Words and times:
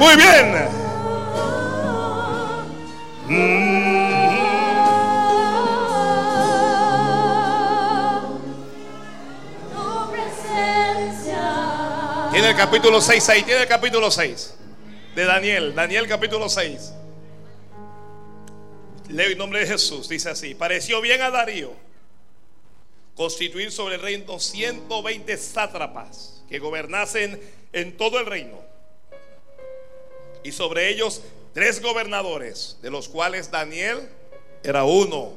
Muy 0.00 0.14
bien. 0.14 0.54
Tiene 12.30 12.50
el 12.50 12.56
capítulo 12.56 13.00
6 13.00 13.28
ahí, 13.28 13.42
tiene 13.42 13.62
el 13.62 13.66
capítulo 13.66 14.08
6 14.08 14.54
de 15.16 15.24
Daniel, 15.24 15.74
Daniel 15.74 16.06
capítulo 16.06 16.48
6. 16.48 16.92
Leo 19.08 19.30
en 19.30 19.38
nombre 19.38 19.58
de 19.58 19.66
Jesús, 19.66 20.08
dice 20.08 20.30
así, 20.30 20.54
pareció 20.54 21.00
bien 21.00 21.22
a 21.22 21.30
Darío 21.30 21.72
constituir 23.16 23.72
sobre 23.72 23.96
el 23.96 24.02
reino 24.02 24.38
120 24.38 25.36
sátrapas 25.38 26.44
que 26.48 26.60
gobernasen 26.60 27.40
en 27.72 27.96
todo 27.96 28.20
el 28.20 28.26
reino. 28.26 28.77
Y 30.42 30.52
sobre 30.52 30.88
ellos 30.88 31.22
tres 31.52 31.82
gobernadores, 31.82 32.76
de 32.82 32.90
los 32.90 33.08
cuales 33.08 33.50
Daniel 33.50 34.08
era 34.62 34.84
uno, 34.84 35.32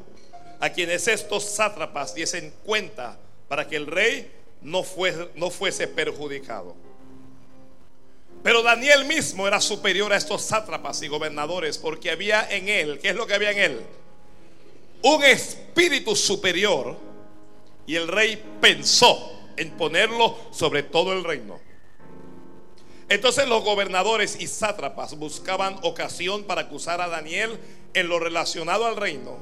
a 0.60 0.70
quienes 0.70 1.08
estos 1.08 1.44
sátrapas 1.44 2.14
diesen 2.14 2.54
cuenta 2.64 3.18
para 3.48 3.68
que 3.68 3.76
el 3.76 3.88
rey 3.88 4.32
no 4.62 4.84
fuese, 4.84 5.88
perjudicado. 5.88 6.76
Pero 8.44 8.62
Daniel 8.62 9.06
mismo 9.06 9.48
era 9.48 9.60
superior 9.60 10.14
a 10.14 10.18
estos 10.18 10.44
sátrapas 10.44 11.02
y 11.02 11.08
gobernadores 11.08 11.78
porque 11.78 12.12
había 12.12 12.50
en 12.50 12.70
él, 12.70 13.00
¿qué 13.00 13.10
es 13.10 13.16
lo 13.16 13.28
que 13.28 13.34
había 13.34 13.52
en 13.52 13.60
él? 13.60 13.82
Un 15.04 15.24
espíritu 15.24 16.16
superior 16.16 16.98
y 17.86 17.96
el 17.96 18.08
rey 18.08 18.42
pensó 18.62 19.40
en 19.58 19.72
ponerlo 19.72 20.38
sobre 20.52 20.84
todo 20.84 21.14
el 21.14 21.24
reino. 21.24 21.60
Entonces 23.12 23.46
los 23.46 23.66
gobernadores 23.66 24.38
y 24.40 24.48
sátrapas 24.48 25.18
buscaban 25.18 25.78
ocasión 25.82 26.46
para 26.46 26.62
acusar 26.62 27.02
a 27.02 27.10
Daniel 27.10 27.60
en 27.94 28.08
lo 28.08 28.20
relacionado 28.20 28.86
al 28.86 28.96
reino, 28.96 29.38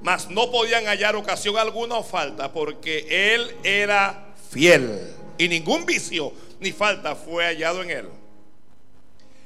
mas 0.00 0.30
no 0.30 0.50
podían 0.50 0.86
hallar 0.86 1.14
ocasión 1.14 1.58
alguna 1.58 1.96
o 1.98 2.02
falta 2.02 2.54
porque 2.54 3.34
él 3.34 3.54
era 3.64 4.34
fiel 4.50 5.14
y 5.36 5.48
ningún 5.48 5.84
vicio 5.84 6.32
ni 6.58 6.72
falta 6.72 7.14
fue 7.14 7.44
hallado 7.44 7.82
en 7.82 7.90
él. 7.90 8.08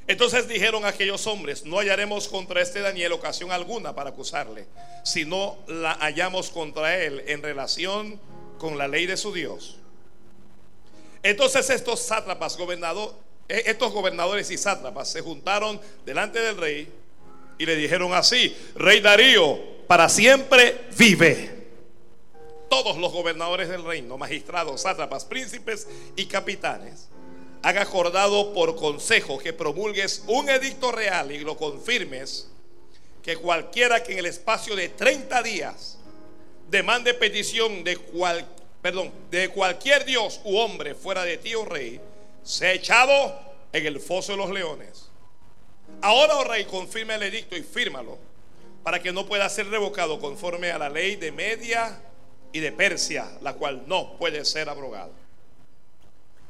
Entonces 0.07 0.47
dijeron 0.47 0.85
aquellos 0.85 1.27
hombres, 1.27 1.65
no 1.65 1.79
hallaremos 1.79 2.29
contra 2.29 2.63
este 2.63 2.79
Daniel 2.79 3.11
ocasión 3.11 3.51
alguna 3.51 3.97
para 3.97 4.11
acusarle, 4.11 4.69
si 5.05 5.25
no 5.25 5.59
la 5.67 5.95
hallamos 5.95 6.51
contra 6.51 6.97
él 6.97 7.25
en 7.27 7.43
relación 7.43 8.21
con 8.59 8.79
la 8.79 8.87
ley 8.87 9.07
de 9.07 9.17
su 9.17 9.33
Dios. 9.33 9.79
Entonces 11.23 11.69
estos 11.71 12.01
sátrapas, 12.01 12.57
gobernador, 12.57 13.15
eh, 13.49 13.63
estos 13.67 13.93
gobernadores 13.93 14.51
y 14.51 14.59
sátrapas 14.59 15.11
se 15.11 15.21
juntaron 15.21 15.81
delante 16.05 16.41
del 16.41 16.57
rey 16.57 16.93
y 17.59 17.67
le 17.67 17.77
dijeron 17.77 18.15
así, 18.15 18.57
rey 18.75 19.01
Darío, 19.01 19.59
para 19.87 20.09
siempre 20.09 20.87
vive. 20.97 21.57
Todos 22.69 22.99
los 22.99 23.13
gobernadores 23.13 23.69
del 23.69 23.85
reino, 23.85 24.19
magistrados, 24.19 24.83
sátrapas, 24.83 25.25
príncipes 25.25 25.89
y 26.17 26.27
capitanes, 26.27 27.09
han 27.63 27.79
acordado 27.79 28.53
por 28.53 28.77
consejo 28.77 29.39
que 29.39 29.53
promulgues 29.53 30.23
un 30.29 30.49
edicto 30.49 30.93
real 30.93 31.33
y 31.33 31.41
lo 31.41 31.57
confirmes, 31.57 32.49
que 33.23 33.37
cualquiera 33.37 34.03
que 34.03 34.13
en 34.13 34.19
el 34.19 34.27
espacio 34.27 34.77
de 34.77 34.91
30 34.91 35.43
días 35.43 35.99
demande 36.71 37.15
petición 37.15 37.83
de 37.83 37.97
cual, 37.97 38.47
perdón, 38.83 39.13
de 39.31 39.49
cualquier 39.49 40.05
dios 40.05 40.41
u 40.45 40.57
hombre 40.57 40.95
fuera 40.95 41.25
de 41.25 41.39
ti, 41.39 41.55
oh 41.55 41.65
rey, 41.65 42.01
sea 42.43 42.73
echado 42.73 43.39
en 43.73 43.87
el 43.87 44.01
foso 44.01 44.33
de 44.33 44.39
los 44.39 44.51
leones. 44.51 45.09
Ahora, 46.01 46.37
oh 46.37 46.45
rey, 46.45 46.65
confirma 46.65 47.15
el 47.15 47.23
edicto 47.23 47.57
y 47.57 47.63
fírmalo 47.63 48.19
para 48.83 49.03
que 49.03 49.13
no 49.13 49.27
pueda 49.27 49.49
ser 49.49 49.69
revocado 49.69 50.21
conforme 50.21 50.71
a 50.71 50.79
la 50.79 50.89
ley 50.89 51.17
de 51.17 51.33
Media 51.33 52.01
y 52.53 52.61
de 52.61 52.73
Persia, 52.73 53.31
la 53.43 53.55
cual 53.55 53.83
no 53.87 54.17
puede 54.17 54.45
ser 54.45 54.69
abrogada. 54.69 55.11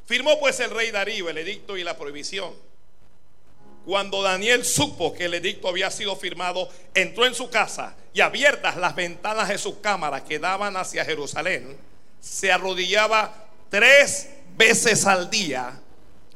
Firmó 0.07 0.39
pues 0.39 0.61
el 0.61 0.71
rey 0.71 0.91
Darío 0.91 1.29
el 1.29 1.39
edicto 1.39 1.77
y 1.77 1.85
la 1.85 1.97
prohibición. 1.97 2.55
Cuando 3.85 4.23
Daniel 4.23 4.65
supo 4.65 5.15
que 5.15 5.25
el 5.25 5.35
edicto 5.35 5.69
había 5.69 5.91
sido 5.91 6.15
firmado, 6.15 6.69
entró 6.95 7.27
en 7.27 7.35
su 7.35 7.51
casa 7.51 7.97
y 8.13 8.21
abiertas 8.21 8.77
las 8.77 8.95
ventanas 8.95 9.49
de 9.49 9.59
su 9.59 9.81
cámara 9.81 10.25
que 10.25 10.39
daban 10.39 10.77
hacia 10.77 11.05
Jerusalén, 11.05 11.77
se 12.21 12.53
arrodillaba 12.53 13.49
tres 13.71 14.29
veces 14.57 15.07
al 15.07 15.31
día 15.31 15.81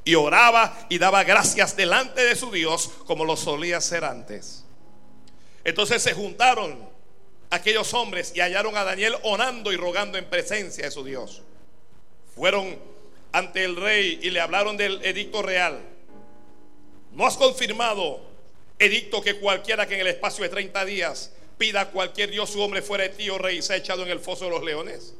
y 0.05 0.15
oraba 0.15 0.87
y 0.89 0.99
daba 0.99 1.25
gracias 1.25 1.77
delante 1.77 2.25
de 2.25 2.37
su 2.37 2.51
Dios 2.51 2.91
como 3.07 3.25
lo 3.25 3.37
solía 3.37 3.79
hacer 3.79 4.05
antes. 4.05 4.65
Entonces 5.65 6.03
se 6.03 6.13
juntaron 6.13 6.89
aquellos 7.51 7.93
hombres 7.95 8.33
y 8.35 8.41
hallaron 8.41 8.77
a 8.77 8.85
Daniel 8.85 9.15
orando 9.23 9.73
y 9.73 9.77
rogando 9.77 10.19
en 10.19 10.25
presencia 10.25 10.85
de 10.85 10.91
su 10.91 11.05
Dios. 11.05 11.43
Fueron 12.35 12.79
ante 13.33 13.65
el 13.65 13.77
rey 13.77 14.19
y 14.23 14.31
le 14.31 14.41
hablaron 14.41 14.77
del 14.77 15.05
edicto 15.05 15.43
real. 15.43 15.81
¿No 17.13 17.27
has 17.27 17.37
confirmado 17.37 18.21
edicto 18.79 19.23
que 19.23 19.39
cualquiera 19.39 19.87
que 19.87 19.95
en 19.95 20.01
el 20.01 20.07
espacio 20.09 20.43
de 20.45 20.49
30 20.49 20.85
días 20.85 21.33
pida 21.59 21.83
a 21.83 21.91
cualquier 21.91 22.31
dios 22.31 22.51
su 22.51 22.61
hombre 22.61 22.83
fuera 22.83 23.05
de 23.05 23.11
ti, 23.11 23.31
oh 23.31 23.39
rey, 23.39 23.63
se 23.63 23.75
ha 23.75 23.77
echado 23.77 24.03
en 24.03 24.09
el 24.09 24.19
foso 24.19 24.47
de 24.47 24.51
los 24.51 24.63
leones? 24.65 25.15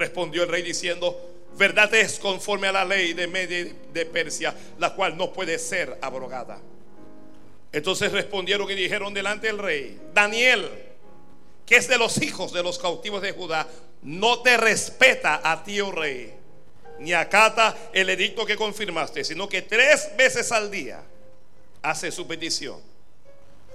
Respondió 0.00 0.44
el 0.44 0.48
rey 0.48 0.62
diciendo, 0.62 1.14
verdad 1.58 1.94
es 1.94 2.18
conforme 2.18 2.66
a 2.68 2.72
la 2.72 2.86
ley 2.86 3.12
de 3.12 3.26
Media 3.26 3.70
de 3.92 4.06
Persia, 4.06 4.54
la 4.78 4.94
cual 4.94 5.14
no 5.14 5.30
puede 5.30 5.58
ser 5.58 5.98
abrogada. 6.00 6.58
Entonces 7.70 8.10
respondieron 8.10 8.70
y 8.70 8.74
dijeron 8.74 9.12
delante 9.12 9.48
del 9.48 9.58
rey, 9.58 10.00
Daniel, 10.14 10.70
que 11.66 11.76
es 11.76 11.86
de 11.86 11.98
los 11.98 12.16
hijos 12.22 12.50
de 12.54 12.62
los 12.62 12.78
cautivos 12.78 13.20
de 13.20 13.32
Judá, 13.32 13.68
no 14.00 14.40
te 14.40 14.56
respeta 14.56 15.42
a 15.44 15.62
ti, 15.62 15.82
oh 15.82 15.92
rey, 15.92 16.32
ni 16.98 17.12
acata 17.12 17.76
el 17.92 18.08
edicto 18.08 18.46
que 18.46 18.56
confirmaste, 18.56 19.22
sino 19.22 19.50
que 19.50 19.60
tres 19.60 20.16
veces 20.16 20.50
al 20.50 20.70
día 20.70 21.02
hace 21.82 22.10
su 22.10 22.26
petición. 22.26 22.80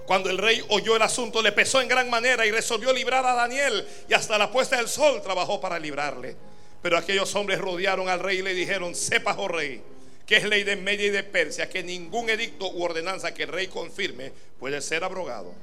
Cuando 0.06 0.30
el 0.30 0.38
rey 0.38 0.64
oyó 0.70 0.96
el 0.96 1.02
asunto, 1.02 1.42
le 1.42 1.52
pesó 1.52 1.82
en 1.82 1.88
gran 1.88 2.10
manera 2.10 2.46
y 2.46 2.52
resolvió 2.52 2.94
librar 2.94 3.26
a 3.26 3.34
Daniel 3.34 3.88
y 4.08 4.14
hasta 4.14 4.38
la 4.38 4.52
puesta 4.52 4.78
del 4.78 4.88
sol 4.88 5.22
trabajó 5.22 5.60
para 5.60 5.80
librarle. 5.80 6.36
Pero 6.82 6.98
aquellos 6.98 7.34
hombres 7.34 7.60
rodearon 7.60 8.08
al 8.10 8.20
rey 8.20 8.40
y 8.40 8.42
le 8.44 8.54
dijeron, 8.54 8.94
sepas, 8.94 9.36
oh 9.40 9.48
rey, 9.48 9.82
que 10.28 10.38
es 10.38 10.44
ley 10.44 10.64
de 10.64 10.76
Media 10.76 11.08
y 11.08 11.10
de 11.10 11.24
Persia, 11.24 11.68
que 11.68 11.82
ningún 11.82 12.30
edicto 12.30 12.70
u 12.72 12.84
ordenanza 12.84 13.34
que 13.34 13.44
el 13.44 13.50
rey 13.50 13.68
confirme 13.68 14.32
puede 14.60 14.80
ser 14.82 15.04
abrogado. 15.04 15.54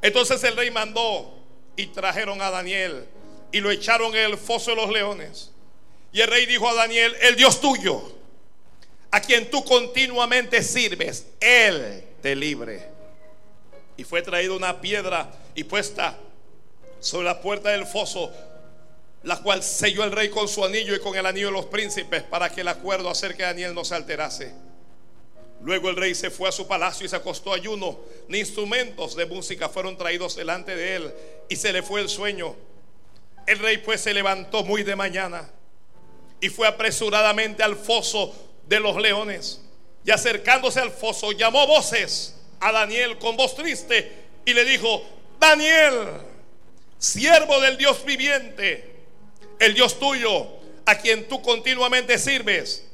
Entonces 0.00 0.42
el 0.44 0.56
rey 0.56 0.70
mandó 0.70 1.36
y 1.74 1.86
trajeron 1.86 2.40
a 2.40 2.50
Daniel 2.50 3.06
y 3.50 3.60
lo 3.60 3.70
echaron 3.72 4.14
en 4.14 4.30
el 4.30 4.38
foso 4.38 4.70
de 4.70 4.76
los 4.76 4.90
leones. 4.90 5.50
Y 6.12 6.20
el 6.20 6.28
rey 6.28 6.46
dijo 6.46 6.68
a 6.68 6.74
Daniel, 6.74 7.16
el 7.22 7.34
Dios 7.34 7.60
tuyo, 7.60 8.02
a 9.10 9.20
quien 9.20 9.50
tú 9.50 9.64
continuamente 9.64 10.62
sirves, 10.62 11.26
Él 11.40 12.04
te 12.20 12.36
libre. 12.36 12.91
Y 14.02 14.04
fue 14.04 14.20
traída 14.20 14.54
una 14.54 14.80
piedra 14.80 15.30
y 15.54 15.62
puesta 15.62 16.18
sobre 16.98 17.24
la 17.24 17.40
puerta 17.40 17.68
del 17.68 17.86
foso, 17.86 18.32
la 19.22 19.40
cual 19.40 19.62
selló 19.62 20.02
el 20.02 20.10
rey 20.10 20.28
con 20.28 20.48
su 20.48 20.64
anillo 20.64 20.92
y 20.92 20.98
con 20.98 21.14
el 21.14 21.24
anillo 21.24 21.46
de 21.46 21.52
los 21.52 21.66
príncipes 21.66 22.24
para 22.24 22.50
que 22.50 22.62
el 22.62 22.66
acuerdo 22.66 23.08
acerca 23.08 23.44
de 23.44 23.52
Daniel 23.52 23.74
no 23.74 23.84
se 23.84 23.94
alterase. 23.94 24.52
Luego 25.60 25.88
el 25.88 25.94
rey 25.94 26.16
se 26.16 26.32
fue 26.32 26.48
a 26.48 26.52
su 26.52 26.66
palacio 26.66 27.06
y 27.06 27.08
se 27.08 27.14
acostó 27.14 27.52
ayuno. 27.52 28.00
Ni 28.26 28.40
instrumentos 28.40 29.14
de 29.14 29.24
música 29.24 29.68
fueron 29.68 29.96
traídos 29.96 30.34
delante 30.34 30.74
de 30.74 30.96
él 30.96 31.14
y 31.48 31.54
se 31.54 31.72
le 31.72 31.84
fue 31.84 32.00
el 32.00 32.08
sueño. 32.08 32.56
El 33.46 33.60
rey 33.60 33.78
pues 33.78 34.00
se 34.00 34.12
levantó 34.12 34.64
muy 34.64 34.82
de 34.82 34.96
mañana 34.96 35.48
y 36.40 36.48
fue 36.48 36.66
apresuradamente 36.66 37.62
al 37.62 37.76
foso 37.76 38.34
de 38.66 38.80
los 38.80 38.96
leones. 38.96 39.60
Y 40.04 40.10
acercándose 40.10 40.80
al 40.80 40.90
foso 40.90 41.30
llamó 41.30 41.68
voces 41.68 42.41
a 42.62 42.72
Daniel 42.72 43.18
con 43.18 43.36
voz 43.36 43.54
triste 43.56 44.10
y 44.44 44.54
le 44.54 44.64
dijo, 44.64 45.04
Daniel, 45.38 46.08
siervo 46.96 47.60
del 47.60 47.76
Dios 47.76 48.04
viviente, 48.04 48.94
el 49.58 49.74
Dios 49.74 49.98
tuyo, 49.98 50.46
a 50.86 50.96
quien 50.96 51.28
tú 51.28 51.42
continuamente 51.42 52.18
sirves, 52.18 52.84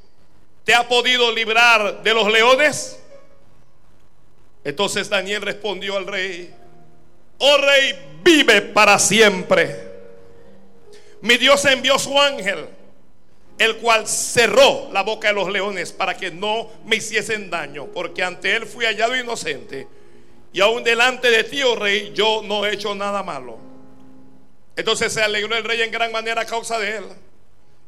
¿te 0.65 0.75
ha 0.75 0.89
podido 0.89 1.33
librar 1.33 2.03
de 2.03 2.15
los 2.15 2.31
leones? 2.33 2.99
Entonces 4.65 5.09
Daniel 5.09 5.43
respondió 5.43 5.97
al 5.97 6.07
rey, 6.07 6.55
oh 7.39 7.57
rey, 7.59 7.95
vive 8.23 8.63
para 8.63 8.99
siempre. 8.99 9.89
Mi 11.21 11.37
Dios 11.37 11.65
envió 11.67 11.99
su 11.99 12.19
ángel, 12.19 12.67
el 13.59 13.77
cual 13.79 14.07
cerró 14.07 14.89
la 14.93 15.03
boca 15.03 15.29
de 15.29 15.35
los 15.35 15.51
leones 15.51 15.93
para 15.93 16.17
que 16.17 16.31
no 16.31 16.71
me 16.85 16.97
hiciesen 16.97 17.51
daño, 17.51 17.87
porque 17.87 18.23
ante 18.23 18.55
él 18.55 18.67
fui 18.67 18.85
hallado 18.85 19.17
inocente. 19.17 19.87
Y 20.53 20.61
aún 20.61 20.85
delante 20.85 21.31
de 21.31 21.45
ti, 21.45 21.63
oh 21.63 21.77
rey, 21.77 22.13
yo 22.15 22.43
no 22.45 22.65
he 22.65 22.75
hecho 22.75 22.95
nada 22.95 23.23
malo. 23.23 23.59
Entonces 24.77 25.13
se 25.13 25.23
alegró 25.23 25.57
el 25.57 25.65
rey 25.65 25.83
en 25.83 25.91
gran 25.91 26.13
manera 26.13 26.43
a 26.43 26.47
causa 26.47 26.79
de 26.79 26.97
él. 26.97 27.05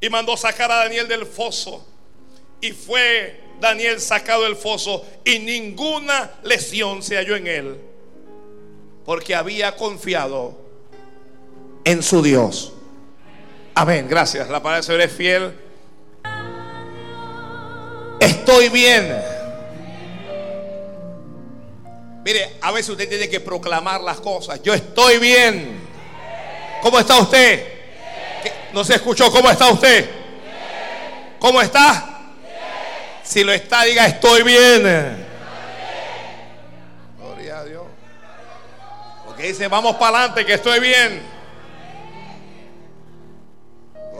Y 0.01 0.11
mandó 0.11 0.37
sacar 0.37 0.71
a 0.73 0.77
Daniel 0.77 1.07
del 1.09 1.25
foso. 1.25 1.87
Y 2.61 2.73
fue 2.73 3.41
Daniel 3.61 4.01
sacado 4.01 4.43
del 4.43 4.57
foso 4.57 5.07
y 5.25 5.39
ninguna 5.39 6.33
lesión 6.43 7.03
se 7.03 7.17
halló 7.17 7.37
en 7.37 7.47
él, 7.47 7.77
porque 9.05 9.35
había 9.35 9.77
confiado 9.77 10.59
en 11.85 12.03
su 12.03 12.23
Dios. 12.23 12.73
Amén, 13.81 14.07
gracias. 14.07 14.47
La 14.51 14.63
palabra 14.63 14.77
del 14.77 14.85
Señor 14.85 15.01
es 15.01 15.11
fiel. 15.11 15.59
Estoy 18.21 18.69
bien. 18.69 19.23
Mire, 22.23 22.57
a 22.61 22.73
veces 22.73 22.91
usted 22.91 23.09
tiene 23.09 23.31
que 23.31 23.41
proclamar 23.41 24.03
las 24.03 24.21
cosas. 24.21 24.63
Yo 24.63 24.75
estoy 24.75 25.17
bien. 25.17 25.81
¿Cómo 26.83 26.99
está 26.99 27.21
usted? 27.21 27.73
¿No 28.75 28.85
se 28.85 28.97
escuchó? 28.97 29.33
¿Cómo 29.33 29.51
está 29.51 29.71
usted? 29.71 30.11
¿Cómo 31.39 31.63
está? 31.63 32.21
Si 33.23 33.43
lo 33.43 33.51
está, 33.51 33.85
diga, 33.85 34.05
estoy 34.05 34.43
bien. 34.43 35.27
Gloria 37.19 37.61
a 37.61 37.65
Dios. 37.65 37.85
Porque 39.25 39.45
dice, 39.45 39.69
vamos 39.69 39.97
para 39.97 40.19
adelante, 40.19 40.45
que 40.45 40.53
estoy 40.53 40.81
bien. 40.81 41.30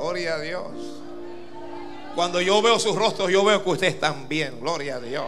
Gloria 0.01 0.37
a 0.37 0.41
Dios. 0.41 0.65
Cuando 2.15 2.41
yo 2.41 2.63
veo 2.63 2.79
sus 2.79 2.97
rostros, 2.97 3.31
yo 3.31 3.45
veo 3.45 3.63
que 3.63 3.69
ustedes 3.69 3.95
están 3.97 4.27
bien. 4.31 4.59
Gloria 4.59 4.97
a 4.97 5.01
Dios. 5.01 5.27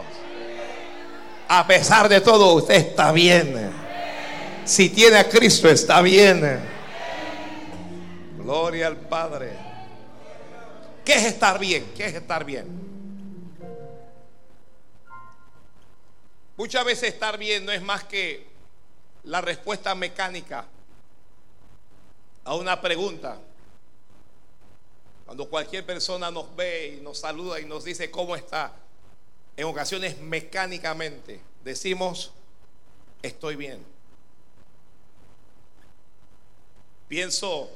A 1.47 1.67
pesar 1.67 2.09
de 2.09 2.21
todo, 2.21 2.55
usted 2.55 2.73
está 2.73 3.11
bien. 3.11 3.71
Si 4.65 4.89
tiene 4.89 5.17
a 5.17 5.29
Cristo, 5.29 5.69
está 5.69 6.01
bien. 6.01 6.59
Gloria 8.39 8.87
al 8.87 8.97
Padre. 8.97 9.51
¿Qué 11.05 11.13
es 11.13 11.25
estar 11.25 11.59
bien? 11.59 11.93
¿Qué 11.95 12.07
es 12.07 12.15
estar 12.15 12.43
bien? 12.43 12.65
Muchas 16.57 16.83
veces 16.83 17.13
estar 17.13 17.37
bien 17.37 17.63
no 17.63 17.71
es 17.71 17.81
más 17.83 18.05
que 18.05 18.47
la 19.25 19.39
respuesta 19.39 19.93
mecánica 19.93 20.65
a 22.43 22.55
una 22.55 22.81
pregunta. 22.81 23.37
Cuando 25.33 25.49
cualquier 25.49 25.83
persona 25.83 26.29
nos 26.29 26.55
ve 26.55 26.97
y 26.99 27.01
nos 27.01 27.17
saluda 27.17 27.59
y 27.59 27.65
nos 27.65 27.83
dice 27.83 28.11
cómo 28.11 28.35
está, 28.35 28.71
en 29.57 29.65
ocasiones 29.65 30.19
mecánicamente 30.19 31.41
decimos, 31.63 32.31
estoy 33.23 33.55
bien. 33.55 33.83
Pienso 37.07 37.71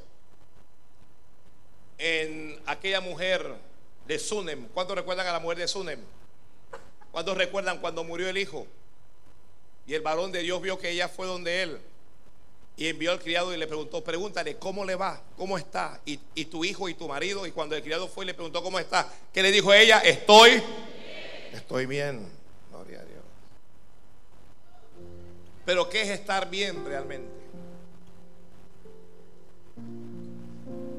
en 1.98 2.62
aquella 2.68 3.02
mujer 3.02 3.56
de 4.06 4.20
Sunem. 4.20 4.68
¿Cuántos 4.68 4.96
recuerdan 4.96 5.26
a 5.26 5.32
la 5.32 5.40
mujer 5.40 5.58
de 5.58 5.68
Sunem? 5.68 6.00
¿Cuántos 7.12 7.36
recuerdan 7.36 7.80
cuando 7.80 8.04
murió 8.04 8.30
el 8.30 8.38
hijo? 8.38 8.68
Y 9.88 9.96
el 9.96 10.04
varón 10.04 10.32
de 10.32 10.44
Dios 10.44 10.62
vio 10.62 10.78
que 10.78 10.92
ella 10.92 11.10
fue 11.10 11.26
donde 11.26 11.64
él. 11.64 11.82
Y 12.80 12.88
envió 12.88 13.12
al 13.12 13.20
criado 13.20 13.52
y 13.52 13.58
le 13.58 13.66
preguntó, 13.66 14.04
pregúntale, 14.04 14.58
¿cómo 14.58 14.86
le 14.86 14.94
va? 14.94 15.20
¿Cómo 15.36 15.58
está? 15.58 16.00
Y, 16.06 16.20
y 16.36 16.46
tu 16.46 16.64
hijo 16.64 16.88
y 16.88 16.94
tu 16.94 17.08
marido. 17.08 17.48
Y 17.48 17.52
cuando 17.52 17.76
el 17.76 17.82
criado 17.82 18.08
fue 18.08 18.24
y 18.24 18.28
le 18.28 18.36
preguntó, 18.36 18.62
¿cómo 18.62 18.78
está? 18.78 19.12
¿Qué 19.34 19.42
le 19.42 19.52
dijo 19.52 19.74
ella? 19.74 20.00
Estoy, 20.02 20.62
estoy 21.52 21.88
bien. 21.88 22.30
Gloria 22.70 23.00
a 23.00 23.04
Dios. 23.04 23.24
Pero 25.66 25.90
¿qué 25.90 26.04
es 26.04 26.10
estar 26.10 26.52
bien 26.52 26.86
realmente? 26.86 27.32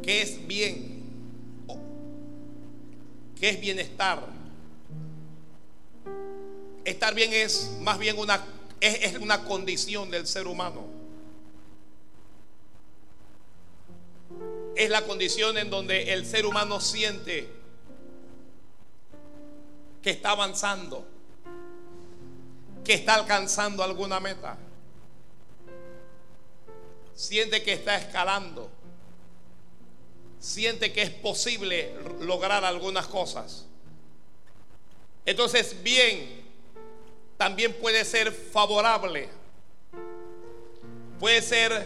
¿Qué 0.02 0.22
es 0.22 0.44
bien? 0.48 1.04
¿Qué 3.38 3.50
es 3.50 3.60
bienestar? 3.60 4.26
Estar 6.84 7.14
bien 7.14 7.32
es 7.32 7.70
más 7.82 8.00
bien 8.00 8.18
una, 8.18 8.44
es, 8.80 9.00
es 9.04 9.18
una 9.18 9.44
condición 9.44 10.10
del 10.10 10.26
ser 10.26 10.48
humano. 10.48 10.97
Es 14.78 14.90
la 14.90 15.02
condición 15.02 15.58
en 15.58 15.70
donde 15.70 16.12
el 16.12 16.24
ser 16.24 16.46
humano 16.46 16.80
siente 16.80 17.48
que 20.00 20.10
está 20.10 20.30
avanzando, 20.30 21.04
que 22.84 22.94
está 22.94 23.16
alcanzando 23.16 23.82
alguna 23.82 24.20
meta, 24.20 24.56
siente 27.12 27.60
que 27.64 27.72
está 27.72 27.96
escalando, 27.96 28.70
siente 30.38 30.92
que 30.92 31.02
es 31.02 31.10
posible 31.10 31.96
lograr 32.20 32.64
algunas 32.64 33.08
cosas. 33.08 33.66
Entonces, 35.26 35.82
bien, 35.82 36.44
también 37.36 37.72
puede 37.80 38.04
ser 38.04 38.30
favorable, 38.30 39.28
puede 41.18 41.42
ser 41.42 41.84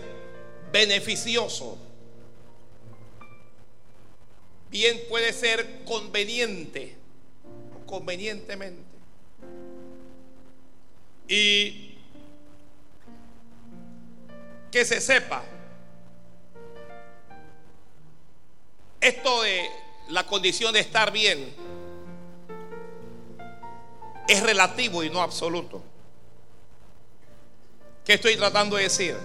beneficioso, 0.71 1.79
bien 4.73 5.03
puede 5.09 5.35
ser 5.35 5.85
conveniente, 5.85 6.97
convenientemente. 7.87 8.83
Y 11.29 11.95
que 14.71 14.85
se 14.87 15.01
sepa, 15.03 15.45
esto 18.99 19.43
de 19.43 19.69
la 20.09 20.27
condición 20.27 20.73
de 20.73 20.81
estar 20.81 21.13
bien 21.13 21.55
es 24.27 24.43
relativo 24.43 25.05
y 25.05 25.11
no 25.11 25.21
absoluto. 25.21 25.83
¿Qué 28.07 28.15
estoy 28.15 28.37
tratando 28.37 28.77
de 28.77 28.85
decir? 28.85 29.17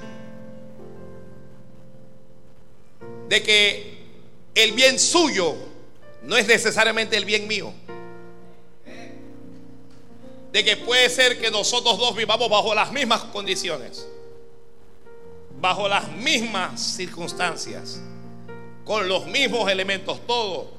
De 3.30 3.42
que 3.42 3.97
el 4.58 4.72
bien 4.72 4.98
suyo 4.98 5.56
no 6.24 6.36
es 6.36 6.48
necesariamente 6.48 7.16
el 7.16 7.26
bien 7.26 7.48
mío. 7.48 7.72
De 10.52 10.66
que 10.66 10.78
puede 10.78 11.10
ser 11.12 11.40
que 11.40 11.52
nosotros 11.52 12.00
dos 12.00 12.16
vivamos 12.16 12.50
bajo 12.50 12.74
las 12.74 12.92
mismas 12.92 13.24
condiciones, 13.26 14.08
bajo 15.62 15.88
las 15.88 16.10
mismas 16.10 16.82
circunstancias, 16.82 18.02
con 18.84 19.08
los 19.08 19.28
mismos 19.28 19.70
elementos, 19.70 20.26
todo. 20.26 20.72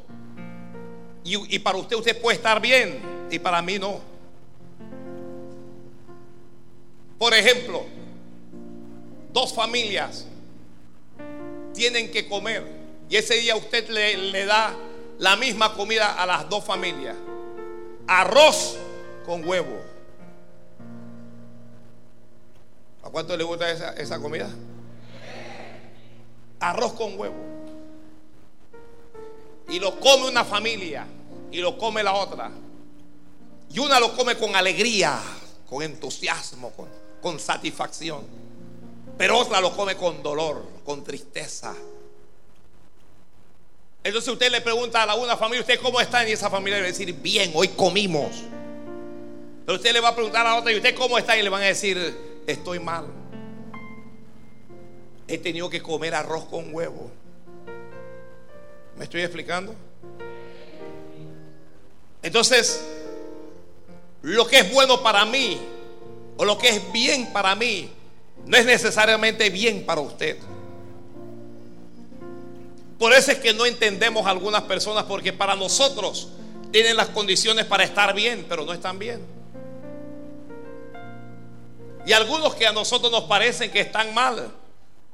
Y, 1.23 1.55
y 1.55 1.59
para 1.61 1.79
usted 1.79 1.95
usted 1.95 2.21
puede 2.21 2.37
estar 2.37 2.61
bien 2.61 3.01
y 3.31 3.39
para 3.39 3.63
mí 3.63 3.79
no. 3.79 4.01
Por 7.17 7.33
ejemplo, 7.33 7.85
dos 9.33 9.55
familias 9.55 10.27
tienen 11.73 12.11
que 12.11 12.29
comer 12.29 12.78
y 13.09 13.17
ese 13.17 13.35
día 13.35 13.57
usted 13.57 13.89
le, 13.89 14.45
da 14.45 14.75
la 15.19 15.37
misma 15.37 15.75
comida 15.75 16.15
a 16.21 16.27
las 16.27 16.49
dos 16.49 16.65
familias. 16.65 17.17
Arroz 18.07 18.77
con 19.25 19.47
huevo. 19.47 19.81
¿A 23.03 23.11
cuánto 23.11 23.37
le 23.37 23.45
gusta 23.45 23.71
esa, 23.71 23.95
esa 23.95 24.19
comida? 24.19 24.51
Arroz 26.61 26.93
con 26.93 27.19
huevo. 27.19 27.37
Y 29.69 29.79
lo 29.81 29.99
come 30.01 30.29
una 30.29 30.45
familia 30.45 31.07
y 31.51 31.59
lo 31.59 31.79
come 31.79 32.03
la 32.03 32.15
otra. 32.15 32.51
Y 33.71 33.79
una 33.79 34.01
lo 34.01 34.15
come 34.15 34.37
con 34.37 34.55
alegría, 34.55 35.19
con 35.69 35.83
entusiasmo, 35.83 36.71
con, 36.73 36.89
con 37.23 37.39
satisfacción. 37.39 38.27
Pero 39.17 39.39
otra 39.39 39.61
lo 39.61 39.75
come 39.75 39.97
con 39.97 40.23
dolor, 40.23 40.63
con 40.85 41.03
tristeza. 41.03 41.75
Entonces 44.03 44.33
usted 44.33 44.51
le 44.51 44.61
pregunta 44.61 45.03
a 45.03 45.07
la 45.07 45.15
una 45.15 45.37
familia, 45.37 45.61
¿usted 45.61 45.81
cómo 45.81 46.01
está? 46.01 46.27
Y 46.29 46.33
esa 46.33 46.49
familia 46.49 46.77
le 46.77 46.83
va 46.83 46.89
a 46.89 46.93
decir, 46.93 47.13
bien, 47.15 47.53
hoy 47.55 47.69
comimos. 47.69 48.31
Pero 49.67 49.77
usted 49.77 49.93
le 49.93 50.01
va 50.01 50.09
a 50.09 50.15
preguntar 50.15 50.47
a 50.47 50.51
la 50.51 50.57
otra, 50.57 50.73
¿y 50.73 50.77
usted 50.77 50.95
cómo 50.95 51.19
está? 51.19 51.37
Y 51.37 51.43
le 51.43 51.49
van 51.51 51.63
a 51.63 51.67
decir, 51.67 52.43
estoy 52.47 52.79
mal. 52.79 53.07
He 55.27 55.37
tenido 55.39 55.69
que 55.69 55.83
comer 55.83 56.15
arroz 56.15 56.47
con 56.47 56.75
huevo. 56.75 57.11
¿Me 58.97 59.05
estoy 59.05 59.21
explicando? 59.21 59.75
Entonces, 62.23 62.85
lo 64.23 64.47
que 64.47 64.61
es 64.61 64.73
bueno 64.73 65.03
para 65.03 65.25
mí 65.25 65.61
o 66.37 66.45
lo 66.45 66.57
que 66.57 66.69
es 66.69 66.93
bien 66.93 67.33
para 67.33 67.55
mí 67.55 67.91
no 68.47 68.57
es 68.57 68.65
necesariamente 68.65 69.51
bien 69.51 69.85
para 69.85 70.01
usted. 70.01 70.39
Por 72.99 73.13
eso 73.13 73.31
es 73.31 73.39
que 73.39 73.55
no 73.55 73.65
entendemos 73.65 74.27
a 74.27 74.31
algunas 74.31 74.63
personas 74.63 75.05
porque 75.05 75.33
para 75.33 75.55
nosotros 75.55 76.29
tienen 76.73 76.97
las 76.97 77.09
condiciones 77.09 77.65
para 77.65 77.85
estar 77.85 78.15
bien, 78.15 78.45
pero 78.49 78.65
no 78.65 78.73
están 78.73 78.99
bien. 78.99 79.25
Y 82.05 82.13
algunos 82.13 82.55
que 82.55 82.67
a 82.67 82.73
nosotros 82.73 83.13
nos 83.13 83.25
parecen 83.25 83.71
que 83.71 83.81
están 83.81 84.13
mal, 84.15 84.51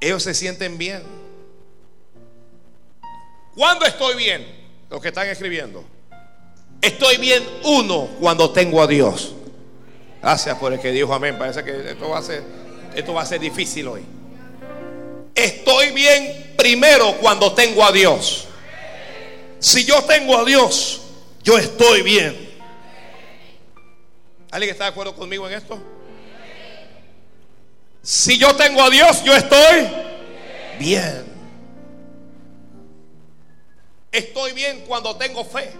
ellos 0.00 0.22
se 0.22 0.32
sienten 0.32 0.78
bien. 0.78 1.02
¿Cuándo 3.54 3.84
estoy 3.84 4.16
bien? 4.16 4.46
Los 4.90 5.00
que 5.00 5.08
están 5.08 5.28
escribiendo. 5.28 5.84
Estoy 6.80 7.18
bien 7.18 7.42
uno 7.64 8.08
cuando 8.20 8.50
tengo 8.50 8.82
a 8.82 8.86
Dios. 8.86 9.34
Gracias 10.22 10.56
por 10.58 10.72
el 10.72 10.80
que 10.80 10.90
dijo 10.90 11.12
amén. 11.12 11.36
Parece 11.38 11.62
que 11.64 11.90
esto 11.90 12.08
va 12.08 12.18
a 12.18 12.22
ser, 12.22 12.42
esto 12.94 13.12
va 13.12 13.22
a 13.22 13.26
ser 13.26 13.40
difícil 13.40 13.86
hoy. 13.88 14.02
Estoy 15.34 15.90
bien 15.90 16.54
primero 16.56 17.16
cuando 17.20 17.52
tengo 17.52 17.84
a 17.84 17.90
Dios. 17.90 18.46
Si 19.58 19.84
yo 19.84 20.04
tengo 20.04 20.38
a 20.38 20.44
Dios, 20.44 21.00
yo 21.42 21.58
estoy 21.58 22.02
bien. 22.02 22.54
¿Alguien 24.50 24.72
está 24.72 24.84
de 24.84 24.90
acuerdo 24.90 25.14
conmigo 25.16 25.48
en 25.48 25.54
esto? 25.54 25.78
Si 28.02 28.38
yo 28.38 28.54
tengo 28.54 28.82
a 28.82 28.90
Dios, 28.90 29.24
yo 29.24 29.34
estoy 29.34 29.88
bien. 30.78 31.24
Estoy 34.12 34.52
bien 34.52 34.84
cuando 34.86 35.16
tengo 35.16 35.44
fe. 35.44 35.72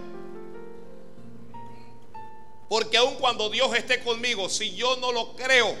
Porque 2.67 2.97
aun 2.97 3.15
cuando 3.15 3.49
Dios 3.49 3.73
esté 3.75 4.01
conmigo, 4.03 4.49
si 4.49 4.75
yo 4.75 4.97
no 4.97 5.11
lo 5.11 5.35
creo, 5.35 5.73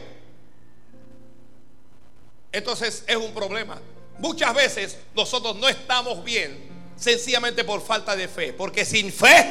entonces 2.55 3.03
es 3.05 3.15
un 3.15 3.33
problema. 3.33 3.79
Muchas 4.17 4.53
veces 4.53 4.97
nosotros 5.13 5.57
no 5.57 5.67
estamos 5.67 6.23
bien 6.23 6.75
sencillamente 6.95 7.63
por 7.63 7.81
falta 7.81 8.15
de 8.15 8.27
fe. 8.27 8.53
Porque 8.53 8.85
sin 8.85 9.11
fe 9.11 9.45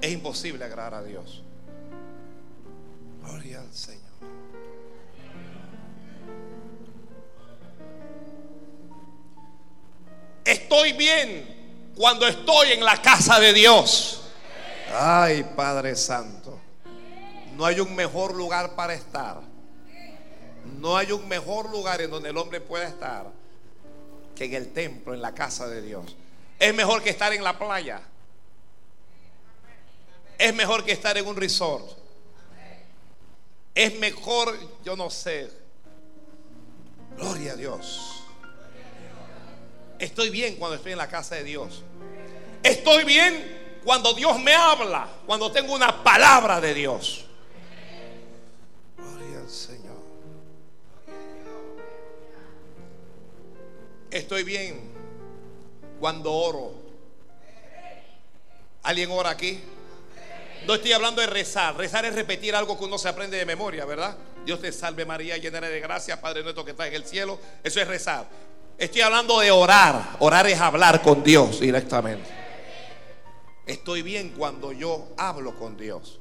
es 0.00 0.12
imposible 0.12 0.64
agradar 0.64 0.94
a 0.94 1.02
Dios. 1.02 1.42
Gloria 3.22 3.60
al 3.60 3.72
Señor. 3.74 4.02
Estoy 10.44 10.92
bien 10.92 11.92
cuando 11.96 12.26
estoy 12.26 12.72
en 12.72 12.84
la 12.84 13.02
casa 13.02 13.40
de 13.40 13.52
Dios. 13.52 14.22
Ay, 14.94 15.44
Padre 15.56 15.96
Santo. 15.96 16.60
No 17.56 17.66
hay 17.66 17.80
un 17.80 17.94
mejor 17.94 18.34
lugar 18.34 18.76
para 18.76 18.94
estar. 18.94 19.55
No 20.86 20.96
hay 20.96 21.10
un 21.10 21.26
mejor 21.26 21.68
lugar 21.68 22.00
en 22.00 22.12
donde 22.12 22.30
el 22.30 22.36
hombre 22.36 22.60
pueda 22.60 22.86
estar 22.86 23.26
que 24.36 24.44
en 24.44 24.54
el 24.54 24.72
templo, 24.72 25.14
en 25.14 25.20
la 25.20 25.34
casa 25.34 25.66
de 25.66 25.82
Dios. 25.82 26.14
Es 26.60 26.72
mejor 26.72 27.02
que 27.02 27.10
estar 27.10 27.32
en 27.32 27.42
la 27.42 27.58
playa. 27.58 28.00
Es 30.38 30.54
mejor 30.54 30.84
que 30.84 30.92
estar 30.92 31.18
en 31.18 31.26
un 31.26 31.34
resort. 31.34 31.90
Es 33.74 33.98
mejor, 33.98 34.56
yo 34.84 34.94
no 34.94 35.10
sé. 35.10 35.50
Gloria 37.16 37.54
a 37.54 37.56
Dios. 37.56 38.22
Estoy 39.98 40.30
bien 40.30 40.54
cuando 40.54 40.76
estoy 40.76 40.92
en 40.92 40.98
la 40.98 41.08
casa 41.08 41.34
de 41.34 41.42
Dios. 41.42 41.82
Estoy 42.62 43.02
bien 43.02 43.80
cuando 43.84 44.14
Dios 44.14 44.38
me 44.38 44.54
habla, 44.54 45.08
cuando 45.26 45.50
tengo 45.50 45.74
una 45.74 46.04
palabra 46.04 46.60
de 46.60 46.74
Dios. 46.74 47.25
Estoy 54.16 54.44
bien 54.44 54.80
cuando 56.00 56.32
oro. 56.32 56.72
¿Alguien 58.82 59.10
ora 59.10 59.28
aquí? 59.28 59.60
No 60.66 60.74
estoy 60.74 60.92
hablando 60.92 61.20
de 61.20 61.26
rezar. 61.26 61.76
Rezar 61.76 62.06
es 62.06 62.14
repetir 62.14 62.54
algo 62.54 62.78
que 62.78 62.84
uno 62.86 62.96
se 62.96 63.08
aprende 63.08 63.36
de 63.36 63.44
memoria, 63.44 63.84
¿verdad? 63.84 64.16
Dios 64.46 64.60
te 64.62 64.72
salve 64.72 65.04
María, 65.04 65.36
llena 65.36 65.60
de 65.60 65.80
gracia, 65.80 66.18
Padre 66.18 66.42
nuestro 66.42 66.64
que 66.64 66.70
está 66.70 66.86
en 66.86 66.94
el 66.94 67.04
cielo. 67.04 67.38
Eso 67.62 67.78
es 67.78 67.86
rezar. 67.86 68.26
Estoy 68.78 69.02
hablando 69.02 69.38
de 69.38 69.50
orar. 69.50 70.16
Orar 70.20 70.46
es 70.46 70.58
hablar 70.58 71.02
con 71.02 71.22
Dios 71.22 71.60
directamente. 71.60 72.28
Estoy 73.66 74.00
bien 74.00 74.30
cuando 74.30 74.72
yo 74.72 75.08
hablo 75.18 75.54
con 75.56 75.76
Dios. 75.76 76.20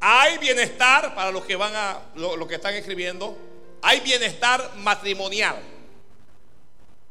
Hay 0.00 0.36
bienestar 0.36 1.14
para 1.14 1.30
los 1.30 1.44
que 1.44 1.56
van 1.56 1.74
a 1.74 1.98
los 2.14 2.46
que 2.46 2.56
están 2.56 2.74
escribiendo. 2.74 3.38
Hay 3.82 4.00
bienestar 4.00 4.76
matrimonial. 4.76 5.60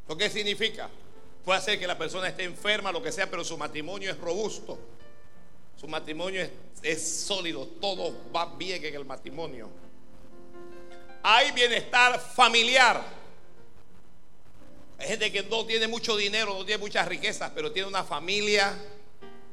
¿Lo 0.08 0.16
que 0.16 0.30
significa? 0.30 0.88
Puede 1.44 1.60
ser 1.60 1.78
que 1.78 1.86
la 1.86 1.96
persona 1.96 2.28
esté 2.28 2.44
enferma, 2.44 2.92
lo 2.92 3.02
que 3.02 3.12
sea, 3.12 3.30
pero 3.30 3.44
su 3.44 3.56
matrimonio 3.56 4.10
es 4.10 4.18
robusto. 4.18 4.78
Su 5.76 5.88
matrimonio 5.88 6.46
es, 6.82 7.24
sólido. 7.24 7.66
Todo 7.80 8.14
va 8.34 8.54
bien 8.56 8.84
en 8.84 8.94
el 8.94 9.04
matrimonio. 9.04 9.70
Hay 11.22 11.52
bienestar 11.52 12.20
familiar. 12.20 13.02
Hay 14.98 15.08
gente 15.08 15.32
que 15.32 15.42
no 15.44 15.64
tiene 15.64 15.88
mucho 15.88 16.16
dinero, 16.16 16.54
no 16.54 16.64
tiene 16.64 16.78
muchas 16.78 17.08
riquezas, 17.08 17.50
pero 17.54 17.72
tiene 17.72 17.88
una 17.88 18.04
familia. 18.04 18.76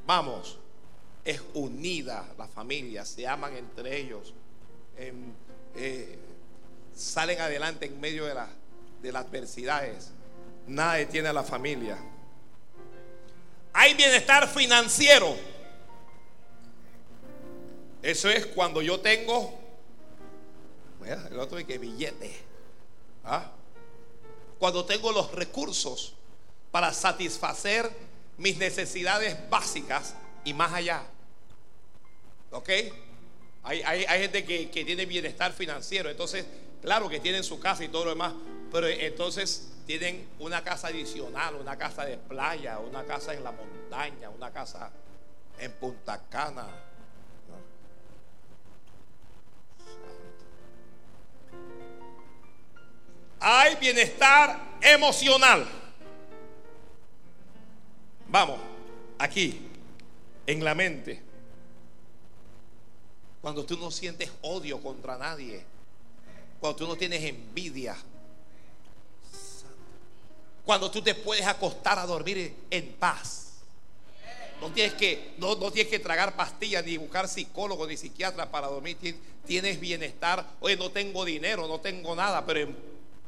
Vamos, 0.06 0.58
es 1.24 1.42
unida 1.54 2.34
la 2.38 2.48
familia, 2.48 3.06
se 3.06 3.26
aman 3.28 3.56
entre 3.56 3.98
ellos. 3.98 4.34
em, 4.98 5.32
eh, 5.76 6.18
salen 6.98 7.40
adelante 7.40 7.86
en 7.86 8.00
medio 8.00 8.26
de, 8.26 8.34
de 9.02 9.12
las 9.12 9.26
adversidades. 9.26 10.12
Nada 10.66 10.96
detiene 10.96 11.30
a 11.30 11.34
la 11.34 11.44
familia. 11.44 11.98
Hay 13.74 13.94
bienestar 13.94 14.48
financiero. 14.50 15.36
Eso 18.02 18.30
es 18.30 18.46
cuando 18.48 18.82
yo 18.82 19.00
tengo, 19.00 19.60
mira, 21.02 21.28
el 21.30 21.40
otro 21.40 21.58
que 21.66 21.78
billete. 21.78 22.36
¿Ah? 23.24 23.52
Cuando 24.60 24.86
tengo 24.86 25.12
los 25.12 25.32
recursos 25.34 26.16
para 26.72 26.94
satisfacer 26.94 27.90
mis 28.38 28.58
necesidades 28.58 29.38
básicas 29.50 30.16
y 30.46 30.54
más 30.54 30.74
allá. 30.74 31.04
¿Ok? 32.52 32.70
Hay, 33.64 33.82
hay- 33.84 34.06
hay 34.06 34.22
gente 34.22 34.46
que, 34.46 34.70
que 34.70 34.86
tiene 34.86 35.06
bienestar 35.06 35.52
financiero, 35.52 36.10
entonces, 36.10 36.46
claro 36.88 37.10
que 37.10 37.20
tienen 37.20 37.44
su 37.44 37.60
casa 37.60 37.84
y 37.84 37.90
todo 37.90 38.06
lo 38.06 38.12
demás, 38.12 38.32
pero 38.72 38.88
entonces 38.88 39.74
tienen 39.86 40.26
una 40.40 40.64
casa 40.64 40.88
adicional, 40.88 41.56
una 41.56 41.78
casa 41.78 42.06
de 42.06 42.16
playa, 42.16 42.80
una 42.80 43.04
casa 43.04 43.34
en 43.34 43.44
la 43.44 43.52
montaña, 43.52 44.30
una 44.30 44.54
casa 44.54 44.90
en 45.60 45.70
Punta 45.74 46.24
Cana. 46.30 46.66
Hay 53.42 53.76
bienestar 53.76 54.78
emocional. 54.80 55.68
Vamos, 58.30 58.62
aquí, 59.20 59.68
en 60.46 60.64
la 60.64 60.74
mente. 60.74 61.22
Cuando 63.42 63.66
tú 63.66 63.78
no 63.78 63.92
sientes 63.92 64.32
odio 64.42 64.82
contra 64.82 65.18
nadie. 65.18 65.77
Cuando 66.60 66.76
tú 66.76 66.88
no 66.88 66.96
tienes 66.96 67.24
envidia. 67.24 67.96
Cuando 70.66 70.92
tú 70.92 71.02
te 71.02 71.16
puedes 71.16 71.46
acostar 71.46 71.98
a 72.00 72.06
dormir 72.06 72.54
en 72.70 72.94
paz. 72.94 73.44
No 74.60 74.70
tienes 74.72 74.94
que, 74.96 75.34
no, 75.38 75.56
no 75.56 75.72
tienes 75.72 75.90
que 75.90 76.00
tragar 76.00 76.36
pastillas, 76.36 76.84
ni 76.84 76.98
buscar 76.98 77.28
psicólogo, 77.28 77.86
ni 77.88 77.96
psiquiatra 77.96 78.50
para 78.50 78.68
dormir. 78.68 78.98
Tien- 79.00 79.18
Tienes 79.46 79.80
bienestar. 79.80 80.46
Oye, 80.60 80.76
no 80.76 80.92
tengo 80.92 81.24
dinero, 81.24 81.68
no 81.70 81.80
tengo 81.80 82.14
nada, 82.16 82.46
pero 82.46 82.60
en 82.62 82.76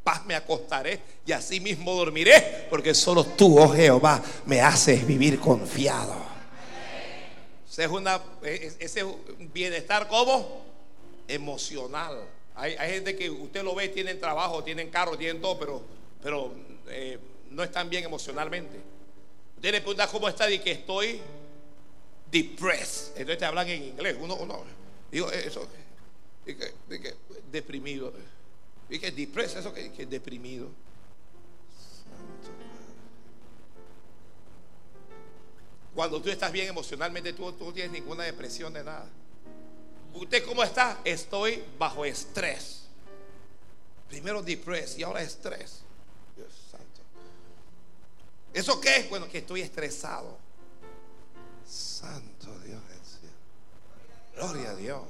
paz 0.04 0.26
me 0.26 0.36
acostaré 0.36 1.00
y 1.26 1.32
así 1.32 1.62
mismo 1.62 1.94
dormiré. 1.96 2.68
Porque 2.70 2.94
solo 2.94 3.24
tú, 3.24 3.58
oh 3.58 3.70
Jehová, 3.70 4.22
me 4.46 4.60
haces 4.60 5.08
vivir 5.08 5.40
confiado. 5.40 6.14
Ese 7.72 7.86
es, 7.86 7.90
una, 7.90 8.20
ese 8.44 9.00
es 9.00 9.04
un 9.04 9.50
bienestar 9.54 10.10
como 10.10 10.66
emocional. 11.26 12.20
Hay, 12.60 12.92
gente 12.92 13.16
que 13.16 13.30
usted 13.30 13.64
lo 13.64 13.74
ve, 13.74 13.88
tienen 13.88 14.20
trabajo, 14.20 14.62
tienen 14.64 14.90
carro, 14.90 15.18
tienen 15.18 15.42
todo, 15.42 15.58
pero, 15.58 15.82
pero 16.22 16.54
eh, 16.90 17.18
no 17.52 17.64
están 17.64 17.90
bien 17.90 18.04
emocionalmente. 18.04 18.78
Usted 19.56 19.72
le 19.72 19.80
pregunta 19.80 20.08
cómo 20.08 20.28
está 20.28 20.52
y 20.52 20.60
que 20.60 20.72
estoy 20.72 21.22
depressed. 22.30 23.12
Entonces 23.12 23.38
te 23.38 23.46
hablan 23.46 23.70
en 23.70 23.84
inglés. 23.84 24.18
Uno, 24.20 24.36
uno 24.36 24.64
digo, 25.10 25.32
eh, 25.32 25.44
eso, 25.46 25.66
y 26.46 26.54
que, 26.54 26.74
y 26.90 27.00
que 27.00 27.16
deprimido. 27.50 28.12
Y 28.90 29.00
que 29.00 29.12
depressed, 29.12 29.60
eso 29.60 29.74
que, 29.74 29.92
que 29.94 30.06
deprimido. 30.06 30.68
Cuando 35.96 36.22
tú 36.22 36.30
estás 36.30 36.52
bien 36.52 36.68
emocionalmente, 36.68 37.32
tú, 37.32 37.52
tú 37.54 37.66
no 37.66 37.74
tienes 37.74 37.94
ninguna 37.94 38.24
depresión 38.26 38.74
de 38.74 38.84
nada. 38.84 39.10
¿Usted 40.20 40.46
cómo 40.46 40.64
está? 40.64 41.00
Estoy 41.06 41.64
bajo 41.78 42.04
estrés. 42.04 42.82
Primero 44.10 44.44
depressed 44.44 44.98
y 44.98 45.04
ahora 45.04 45.22
estrés. 45.22 45.80
Dios 46.36 46.52
santo. 46.70 47.02
¿Eso 48.54 48.82
qué 48.82 48.98
es? 48.98 49.10
Bueno, 49.10 49.30
que 49.30 49.38
estoy 49.38 49.62
estresado. 49.62 50.38
Santo 51.66 52.48
Dios 52.60 52.82
del 52.90 53.00
cielo. 53.00 53.36
Gloria 54.36 54.72
a 54.72 54.76
Dios. 54.76 55.04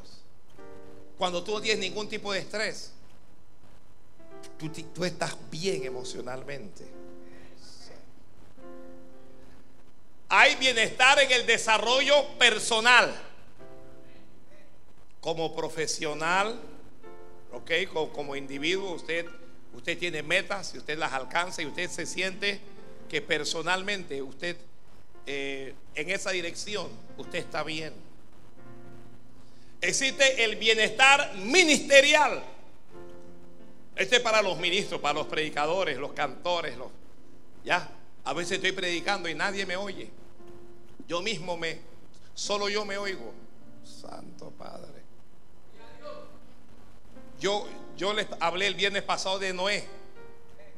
Cuando 1.18 1.44
tú 1.44 1.54
no 1.54 1.62
tienes 1.62 1.80
ningún 1.80 2.08
tipo 2.08 2.32
de 2.32 2.39
estrés, 2.39 2.92
tú 4.94 5.04
estás 5.04 5.36
bien 5.50 5.86
emocionalmente. 5.86 6.86
Hay 10.30 10.56
bienestar 10.58 11.18
en 11.20 11.32
el 11.32 11.48
desarrollo 11.48 12.38
personal. 12.38 13.29
Como 15.22 15.56
profesional, 15.56 16.60
ok, 17.52 17.72
como, 18.14 18.36
individuo, 18.36 18.94
usted, 18.94 19.26
usted 19.74 19.98
tiene 19.98 20.24
metas 20.24 20.74
y 20.76 20.78
usted 20.78 20.98
las 20.98 21.14
alcanza 21.14 21.62
y 21.62 21.66
usted 21.66 21.90
se 21.90 22.06
siente 22.06 22.60
que 23.10 23.22
personalmente 23.22 24.22
usted 24.22 24.56
eh, 25.26 25.74
en 25.96 26.10
esa 26.10 26.32
dirección, 26.32 26.88
usted 27.18 27.40
está 27.40 27.64
bien. 27.64 27.94
Existe 29.82 30.44
el 30.44 30.58
bienestar 30.58 31.36
ministerial. 31.36 32.44
Este 33.96 34.18
es 34.18 34.22
para 34.22 34.42
los 34.42 34.58
ministros, 34.58 35.02
para 35.02 35.14
los 35.14 35.28
predicadores, 35.28 35.98
los 35.98 36.14
cantores, 36.14 36.78
los 36.78 36.90
ya. 37.64 37.90
A 38.24 38.34
veces 38.34 38.54
estoy 38.54 38.72
predicando 38.72 39.30
y 39.30 39.36
nadie 39.36 39.66
me 39.66 39.76
oye. 39.76 40.10
Yo 41.08 41.22
mismo 41.22 41.58
me, 41.58 41.80
solo 42.34 42.70
yo 42.70 42.86
me 42.86 42.98
oigo. 42.98 43.34
Santo 43.84 44.52
Padre. 44.52 44.99
Yo, 47.39 47.67
yo 47.98 48.13
les 48.13 48.27
hablé 48.39 48.67
el 48.67 48.75
viernes 48.75 49.03
pasado 49.03 49.39
de 49.39 49.53
Noé. 49.53 49.88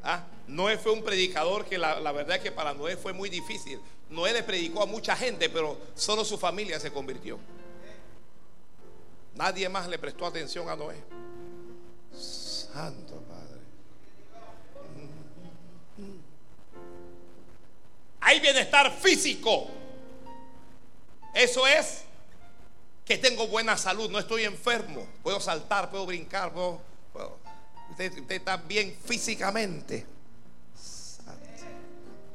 ¿Ah? 0.02 0.24
Noé 0.46 0.78
fue 0.78 0.92
un 0.92 1.02
predicador 1.02 1.64
que 1.64 1.78
la, 1.78 2.00
la 2.00 2.12
verdad 2.12 2.36
es 2.36 2.42
que 2.42 2.52
para 2.52 2.74
Noé 2.74 2.96
fue 2.96 3.12
muy 3.12 3.28
difícil. 3.28 3.80
Noé 4.10 4.32
le 4.32 4.42
predicó 4.42 4.82
a 4.82 4.86
mucha 4.86 5.16
gente, 5.16 5.48
pero 5.48 5.78
solo 5.94 6.24
su 6.24 6.38
familia 6.38 6.78
se 6.78 6.92
convirtió. 6.92 7.38
Nadie 9.34 9.68
más 9.68 9.88
le 9.88 9.98
prestó 9.98 10.26
atención 10.26 10.68
a 10.68 10.76
Noé. 10.76 10.96
Santo 12.12 13.22
Padre. 13.22 13.60
Hay 18.20 18.40
bienestar 18.40 18.92
físico. 18.92 19.68
Eso 21.34 21.66
es 21.66 22.04
que 23.04 23.18
tengo 23.18 23.48
buena 23.48 23.76
salud, 23.76 24.10
no 24.10 24.18
estoy 24.18 24.44
enfermo, 24.44 25.06
puedo 25.22 25.40
saltar, 25.40 25.90
puedo 25.90 26.06
brincar, 26.06 26.52
puedo. 26.52 26.80
Usted, 27.90 28.20
usted, 28.20 28.36
está 28.36 28.56
bien 28.56 28.96
físicamente. 29.04 30.06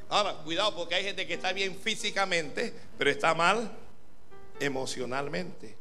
Ahora, 0.10 0.36
cuidado 0.44 0.76
porque 0.76 0.96
hay 0.96 1.04
gente 1.04 1.26
que 1.28 1.34
está 1.34 1.52
bien 1.52 1.76
físicamente, 1.76 2.74
pero 2.98 3.10
está 3.10 3.34
mal 3.34 3.72
emocionalmente. 4.60 5.76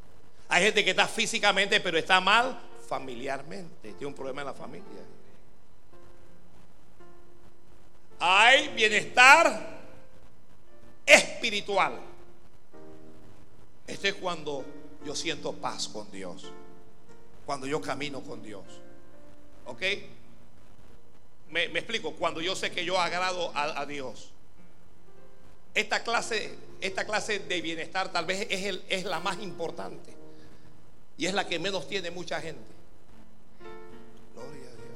Hay 0.49 0.65
gente 0.65 0.85
que 0.85 0.91
está 0.91 1.07
físicamente, 1.07 1.81
pero 1.81 1.99
está 1.99 2.21
mal 2.21 2.59
familiarmente. 2.89 3.93
Tiene 3.93 4.07
un 4.07 4.15
problema 4.15 4.43
en 4.43 4.47
la 4.47 4.55
familia. 4.55 5.03
Hay 8.19 8.69
bienestar 8.69 9.77
espiritual. 11.05 12.01
Este 13.87 14.09
es 14.09 14.15
cuando 14.15 14.65
yo 15.07 15.15
siento 15.15 15.53
paz 15.53 15.89
con 15.89 16.11
Dios. 16.11 16.51
Cuando 17.47 17.67
yo 17.67 17.81
camino 17.81 18.23
con 18.23 18.43
Dios. 18.43 18.65
¿Ok? 19.65 19.83
Me, 21.51 21.65
explico. 21.67 22.13
Cuando 22.15 22.41
yo 22.41 22.57
sé 22.57 22.73
que 22.73 22.85
yo 22.85 22.99
agrado 22.99 23.53
a, 23.55 23.87
Dios. 23.87 24.31
Esta 25.75 26.03
clase, 26.03 26.55
esta 26.81 27.07
clase 27.07 27.39
de 27.39 27.61
bienestar 27.61 28.11
tal 28.11 28.27
vez 28.27 28.49
es 28.51 29.05
la 29.05 29.21
más 29.21 29.41
importante. 29.41 30.13
Y 31.17 31.27
es 31.27 31.35
la 31.35 31.47
que 31.47 31.59
menos 31.59 31.89
tiene 31.89 32.11
mucha 32.11 32.41
gente. 32.41 32.69
Gloria 34.35 34.69
a 34.69 34.75
Dios. 34.75 34.87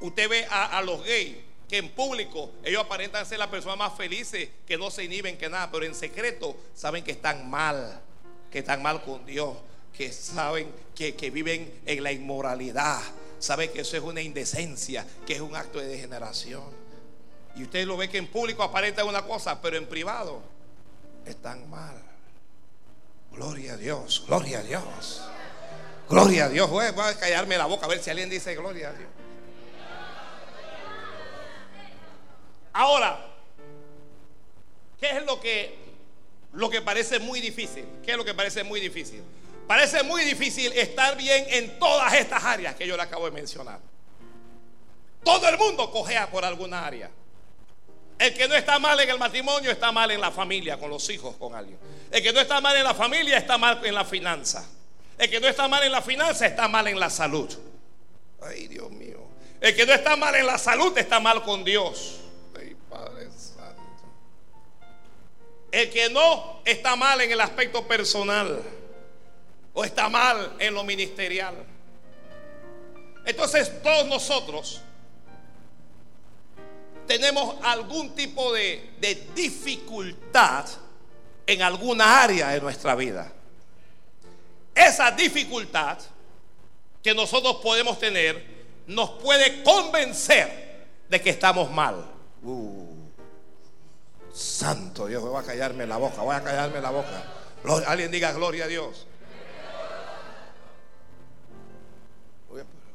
Usted 0.00 0.28
ve 0.28 0.46
a, 0.46 0.78
a 0.78 0.82
los 0.82 1.04
gays 1.04 1.36
que 1.68 1.78
en 1.78 1.90
público 1.90 2.52
ellos 2.64 2.82
aparentan 2.82 3.26
ser 3.26 3.38
las 3.38 3.48
personas 3.48 3.76
más 3.76 3.96
felices, 3.96 4.48
que 4.66 4.78
no 4.78 4.90
se 4.90 5.04
inhiben, 5.04 5.36
que 5.36 5.48
nada, 5.48 5.70
pero 5.70 5.84
en 5.84 5.94
secreto 5.94 6.56
saben 6.74 7.02
que 7.04 7.10
están 7.10 7.50
mal, 7.50 8.00
que 8.50 8.60
están 8.60 8.82
mal 8.82 9.02
con 9.02 9.24
Dios, 9.26 9.56
que 9.96 10.12
saben 10.12 10.70
que, 10.94 11.14
que 11.14 11.30
viven 11.30 11.80
en 11.86 12.02
la 12.02 12.12
inmoralidad, 12.12 13.00
saben 13.38 13.72
que 13.72 13.80
eso 13.80 13.96
es 13.96 14.02
una 14.02 14.20
indecencia, 14.20 15.06
que 15.26 15.34
es 15.34 15.40
un 15.40 15.56
acto 15.56 15.78
de 15.78 15.86
degeneración. 15.86 16.64
Y 17.56 17.62
usted 17.62 17.86
lo 17.86 17.96
ve 17.96 18.08
que 18.08 18.18
en 18.18 18.26
público 18.26 18.62
aparentan 18.62 19.06
una 19.06 19.22
cosa, 19.22 19.60
pero 19.62 19.76
en 19.76 19.86
privado 19.86 20.42
están 21.24 21.68
mal. 21.70 21.96
Gloria 23.32 23.74
a 23.74 23.76
Dios, 23.76 24.24
gloria 24.26 24.60
a 24.60 24.62
Dios. 24.62 25.22
Gloria 26.08 26.44
a 26.44 26.48
Dios. 26.48 26.70
Voy 26.70 26.84
a 26.84 27.18
callarme 27.18 27.58
la 27.58 27.66
boca 27.66 27.86
a 27.86 27.88
ver 27.88 28.02
si 28.02 28.10
alguien 28.10 28.30
dice 28.30 28.54
gloria 28.54 28.90
a 28.90 28.92
Dios. 28.92 29.08
Ahora, 32.72 33.18
¿qué 35.00 35.16
es 35.16 35.24
lo 35.24 35.40
que, 35.40 35.78
lo 36.52 36.70
que 36.70 36.82
parece 36.82 37.18
muy 37.18 37.40
difícil? 37.40 37.84
¿Qué 38.04 38.12
es 38.12 38.16
lo 38.16 38.24
que 38.24 38.34
parece 38.34 38.64
muy 38.64 38.80
difícil? 38.80 39.22
Parece 39.66 40.02
muy 40.02 40.24
difícil 40.24 40.72
estar 40.72 41.16
bien 41.16 41.44
en 41.48 41.78
todas 41.78 42.14
estas 42.14 42.44
áreas 42.44 42.74
que 42.76 42.86
yo 42.86 42.96
le 42.96 43.02
acabo 43.02 43.24
de 43.24 43.32
mencionar. 43.32 43.80
Todo 45.24 45.48
el 45.48 45.58
mundo 45.58 45.90
cojea 45.90 46.30
por 46.30 46.44
alguna 46.44 46.86
área. 46.86 47.10
El 48.18 48.32
que 48.32 48.48
no 48.48 48.54
está 48.54 48.78
mal 48.78 48.98
en 49.00 49.10
el 49.10 49.18
matrimonio 49.18 49.70
está 49.70 49.92
mal 49.92 50.10
en 50.10 50.20
la 50.20 50.30
familia, 50.30 50.78
con 50.78 50.88
los 50.88 51.08
hijos, 51.10 51.36
con 51.36 51.54
alguien. 51.54 51.78
El 52.10 52.22
que 52.22 52.32
no 52.32 52.40
está 52.40 52.60
mal 52.60 52.76
en 52.76 52.84
la 52.84 52.94
familia 52.94 53.36
está 53.36 53.58
mal 53.58 53.84
en 53.84 53.94
la 53.94 54.04
finanza. 54.04 54.64
El 55.18 55.28
que 55.28 55.40
no 55.40 55.48
está 55.48 55.68
mal 55.68 55.82
en 55.82 55.92
la 55.92 56.00
finanza 56.00 56.46
está 56.46 56.68
mal 56.68 56.86
en 56.86 56.98
la 56.98 57.10
salud. 57.10 57.52
Ay, 58.42 58.68
Dios 58.68 58.90
mío. 58.90 59.26
El 59.60 59.74
que 59.74 59.84
no 59.84 59.92
está 59.92 60.16
mal 60.16 60.34
en 60.34 60.46
la 60.46 60.58
salud 60.58 60.96
está 60.96 61.20
mal 61.20 61.42
con 61.42 61.64
Dios. 61.64 62.20
El 65.76 65.90
que 65.90 66.08
no 66.08 66.62
está 66.64 66.96
mal 66.96 67.20
en 67.20 67.30
el 67.30 67.38
aspecto 67.38 67.86
personal 67.86 68.62
o 69.74 69.84
está 69.84 70.08
mal 70.08 70.54
en 70.58 70.72
lo 70.72 70.82
ministerial. 70.84 71.54
Entonces 73.26 73.82
todos 73.82 74.06
nosotros 74.06 74.80
tenemos 77.06 77.56
algún 77.62 78.14
tipo 78.14 78.54
de, 78.54 78.90
dificultad 79.34 80.64
en 81.46 81.60
alguna 81.60 82.22
área 82.22 82.48
de 82.52 82.60
nuestra 82.62 82.94
vida. 82.94 83.30
Esa 84.74 85.10
dificultad 85.10 85.98
que 87.02 87.12
nosotros 87.12 87.56
podemos 87.56 87.98
tener 87.98 88.46
nos 88.86 89.10
puede 89.10 89.62
convencer 89.62 90.86
de 91.06 91.20
que 91.20 91.28
estamos 91.28 91.70
mal. 91.70 92.02
Uh, 92.42 92.85
santo 94.36 95.06
Dios, 95.06 95.22
voy 95.22 95.42
a 95.42 95.46
callarme 95.46 95.86
la 95.86 95.96
boca, 95.96 96.22
voy 96.22 96.36
a 96.36 96.42
callarme 96.42 96.80
la 96.80 96.90
boca. 96.90 97.24
Alguien 97.86 98.10
diga 98.10 98.32
gloria 98.32 98.64
a 98.64 98.68
Dios. 98.68 99.06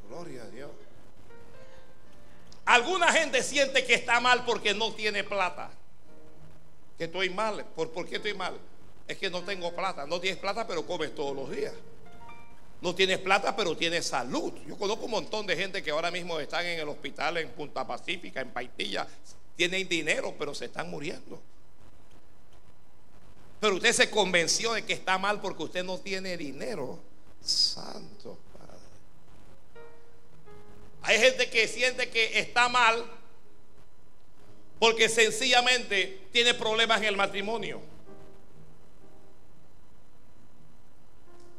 Gloria 0.08 0.42
a 0.42 0.46
Dios. 0.46 0.70
Alguna 2.64 3.12
gente 3.12 3.42
siente 3.42 3.84
que 3.84 3.94
está 3.94 4.20
mal 4.20 4.44
porque 4.44 4.72
no 4.72 4.92
tiene 4.92 5.24
plata. 5.24 5.70
Que 6.96 7.04
estoy 7.04 7.30
mal. 7.30 7.64
¿Por, 7.74 7.90
¿Por 7.90 8.08
qué 8.08 8.16
estoy 8.16 8.34
mal? 8.34 8.56
Es 9.08 9.18
que 9.18 9.30
no 9.30 9.42
tengo 9.42 9.74
plata. 9.74 10.06
No 10.06 10.20
tienes 10.20 10.38
plata, 10.38 10.66
pero 10.66 10.86
comes 10.86 11.14
todos 11.14 11.34
los 11.34 11.50
días. 11.50 11.74
No 12.80 12.94
tienes 12.94 13.18
plata, 13.18 13.56
pero 13.56 13.76
tienes 13.76 14.06
salud. 14.06 14.52
Yo 14.66 14.76
conozco 14.76 15.06
un 15.06 15.10
montón 15.12 15.46
de 15.46 15.56
gente 15.56 15.82
que 15.82 15.90
ahora 15.90 16.10
mismo 16.10 16.38
están 16.38 16.66
en 16.66 16.78
el 16.78 16.88
hospital 16.88 17.38
en 17.38 17.48
Punta 17.50 17.86
Pacífica, 17.86 18.40
en 18.40 18.50
Paitilla. 18.50 19.06
Tienen 19.56 19.88
dinero, 19.88 20.34
pero 20.38 20.54
se 20.54 20.66
están 20.66 20.90
muriendo. 20.90 21.40
Pero 23.60 23.76
usted 23.76 23.92
se 23.92 24.10
convenció 24.10 24.72
de 24.72 24.84
que 24.84 24.92
está 24.92 25.18
mal 25.18 25.40
porque 25.40 25.62
usted 25.62 25.84
no 25.84 25.98
tiene 25.98 26.36
dinero. 26.36 26.98
Santo 27.40 28.38
Padre. 28.52 28.78
Hay 31.02 31.18
gente 31.18 31.48
que 31.50 31.68
siente 31.68 32.10
que 32.10 32.38
está 32.38 32.68
mal 32.68 33.04
porque 34.78 35.08
sencillamente 35.08 36.26
tiene 36.32 36.54
problemas 36.54 36.98
en 36.98 37.04
el 37.04 37.16
matrimonio. 37.16 37.80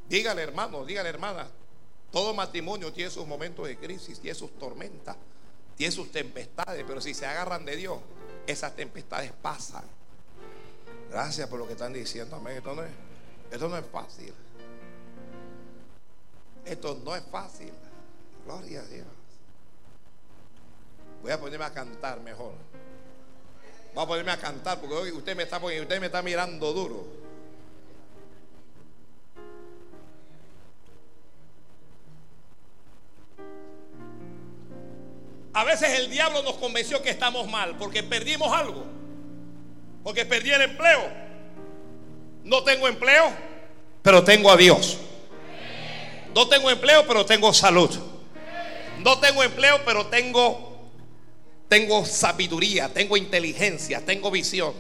Dígale 0.10 0.42
hermano, 0.42 0.86
dígale 0.86 1.08
hermana, 1.08 1.50
todo 2.12 2.34
matrimonio 2.34 2.92
tiene 2.92 3.10
sus 3.10 3.26
momentos 3.26 3.66
de 3.66 3.78
crisis, 3.78 4.20
tiene 4.20 4.36
sus 4.36 4.52
tormentas, 4.60 5.16
tiene 5.76 5.92
sus 5.92 6.12
tempestades, 6.12 6.84
pero 6.88 7.02
si 7.02 7.14
se 7.14 7.26
agarran 7.26 7.66
de 7.66 7.76
Dios, 7.76 8.00
esas 8.48 8.76
tempestades 8.76 9.32
pasan. 9.42 9.84
Gracias 11.10 11.48
por 11.48 11.60
lo 11.60 11.68
que 11.68 11.74
están 11.74 11.94
diciendo, 11.94 12.36
amén. 12.36 12.58
Esto 12.58 12.76
no 12.76 12.84
es, 12.84 12.92
esto 13.52 13.70
no 13.70 13.78
es 13.78 13.86
fácil. 13.86 14.34
Esto 16.66 17.00
no 17.04 17.16
es 17.16 17.24
fácil. 17.32 17.72
Gloria 18.46 18.82
a 18.82 18.86
Dios. 18.86 19.08
Voy 21.22 21.32
a 21.32 21.40
ponerme 21.40 21.66
a 21.66 21.74
cantar 21.74 22.20
mejor. 22.22 22.54
Voy 23.94 24.04
a 24.04 24.08
ponerme 24.08 24.32
a 24.32 24.38
cantar 24.38 24.80
porque 24.80 24.96
hoy 24.96 25.12
usted 25.12 25.36
me 25.36 25.44
está, 25.44 25.58
usted 25.58 26.00
me 26.00 26.08
está 26.08 26.22
mirando 26.22 26.74
duro. 26.74 27.23
A 35.54 35.64
veces 35.64 36.00
el 36.00 36.10
diablo 36.10 36.42
nos 36.42 36.56
convenció 36.56 37.02
que 37.02 37.12
estamos 37.12 37.48
mal 37.48 37.78
porque 37.78 38.02
perdimos 38.02 38.52
algo. 38.52 38.86
Porque 40.04 40.26
perdí 40.26 40.52
el 40.52 40.62
empleo. 40.62 41.12
No 42.44 42.64
tengo 42.64 42.88
empleo, 42.88 43.32
pero 44.02 44.24
tengo 44.24 44.52
a 44.52 44.58
Dios. 44.58 44.98
No 46.34 46.48
tengo 46.48 46.72
empleo, 46.72 47.06
pero 47.08 47.26
tengo 47.26 47.54
salud. 47.54 47.92
No 49.00 49.20
tengo 49.20 49.44
empleo, 49.44 49.80
pero 49.86 50.08
tengo 50.08 50.74
tengo 51.70 52.06
sabiduría, 52.06 52.90
tengo 52.90 53.18
inteligencia, 53.18 54.06
tengo 54.06 54.30
visión. 54.30 54.74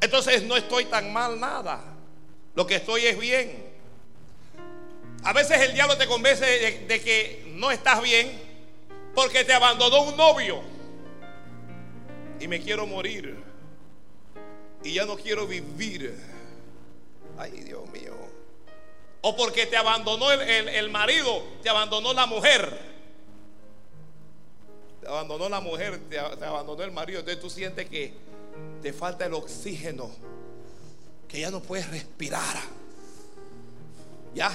Entonces 0.00 0.42
no 0.42 0.56
estoy 0.56 0.86
tan 0.86 1.12
mal 1.12 1.38
nada. 1.38 1.84
Lo 2.54 2.66
que 2.66 2.76
estoy 2.76 3.06
es 3.06 3.18
bien. 3.18 3.64
A 5.22 5.32
veces 5.32 5.60
el 5.60 5.74
diablo 5.74 5.96
te 5.96 6.06
convence 6.06 6.44
de, 6.44 6.86
de 6.86 7.00
que 7.00 7.52
no 7.54 7.70
estás 7.70 8.02
bien 8.02 8.49
porque 9.14 9.44
te 9.44 9.52
abandonó 9.52 10.02
un 10.02 10.16
novio. 10.16 10.60
Y 12.40 12.48
me 12.48 12.60
quiero 12.60 12.86
morir. 12.86 13.42
Y 14.82 14.94
ya 14.94 15.04
no 15.04 15.16
quiero 15.16 15.46
vivir. 15.46 16.18
Ay, 17.38 17.50
Dios 17.60 17.86
mío. 17.90 18.14
O 19.22 19.36
porque 19.36 19.66
te 19.66 19.76
abandonó 19.76 20.30
el, 20.32 20.40
el- 20.40 20.68
el 20.68 20.90
marido, 20.90 21.42
te 21.62 21.68
abandonó 21.68 22.12
la 22.14 22.24
mujer. 22.26 22.90
Te 25.02 25.06
abandonó 25.08 25.48
la 25.48 25.60
mujer, 25.60 25.98
te, 26.08 26.16
te 26.18 26.44
abandonó 26.44 26.82
el 26.82 26.92
marido. 26.92 27.20
Entonces 27.20 27.40
tú 27.42 27.50
sientes 27.50 27.88
que 27.88 28.14
te 28.80 28.92
falta 28.92 29.26
el 29.26 29.34
oxígeno. 29.34 30.10
Que 31.28 31.40
ya 31.40 31.50
no 31.50 31.60
puedes 31.60 31.88
respirar. 31.90 32.56
Ya. 34.34 34.50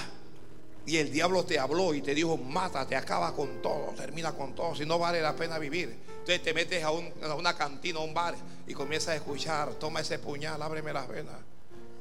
Y 0.86 0.98
el 0.98 1.10
diablo 1.10 1.44
te 1.44 1.58
habló 1.58 1.92
y 1.94 2.00
te 2.00 2.14
dijo, 2.14 2.36
mátate, 2.36 2.94
acaba 2.94 3.34
con 3.34 3.60
todo, 3.60 3.92
termina 3.96 4.32
con 4.32 4.54
todo, 4.54 4.74
si 4.76 4.86
no 4.86 4.98
vale 4.98 5.20
la 5.20 5.34
pena 5.34 5.58
vivir. 5.58 5.96
Entonces 6.20 6.42
te 6.42 6.54
metes 6.54 6.82
a, 6.84 6.92
un- 6.92 7.12
a 7.24 7.34
una 7.34 7.56
cantina, 7.56 7.98
a 7.98 8.02
un 8.02 8.14
bar 8.14 8.36
y 8.68 8.72
comienzas 8.72 9.08
a 9.08 9.16
escuchar, 9.16 9.74
toma 9.74 10.00
ese 10.00 10.18
puñal, 10.20 10.62
ábreme 10.62 10.92
las 10.92 11.08
venas, 11.08 11.34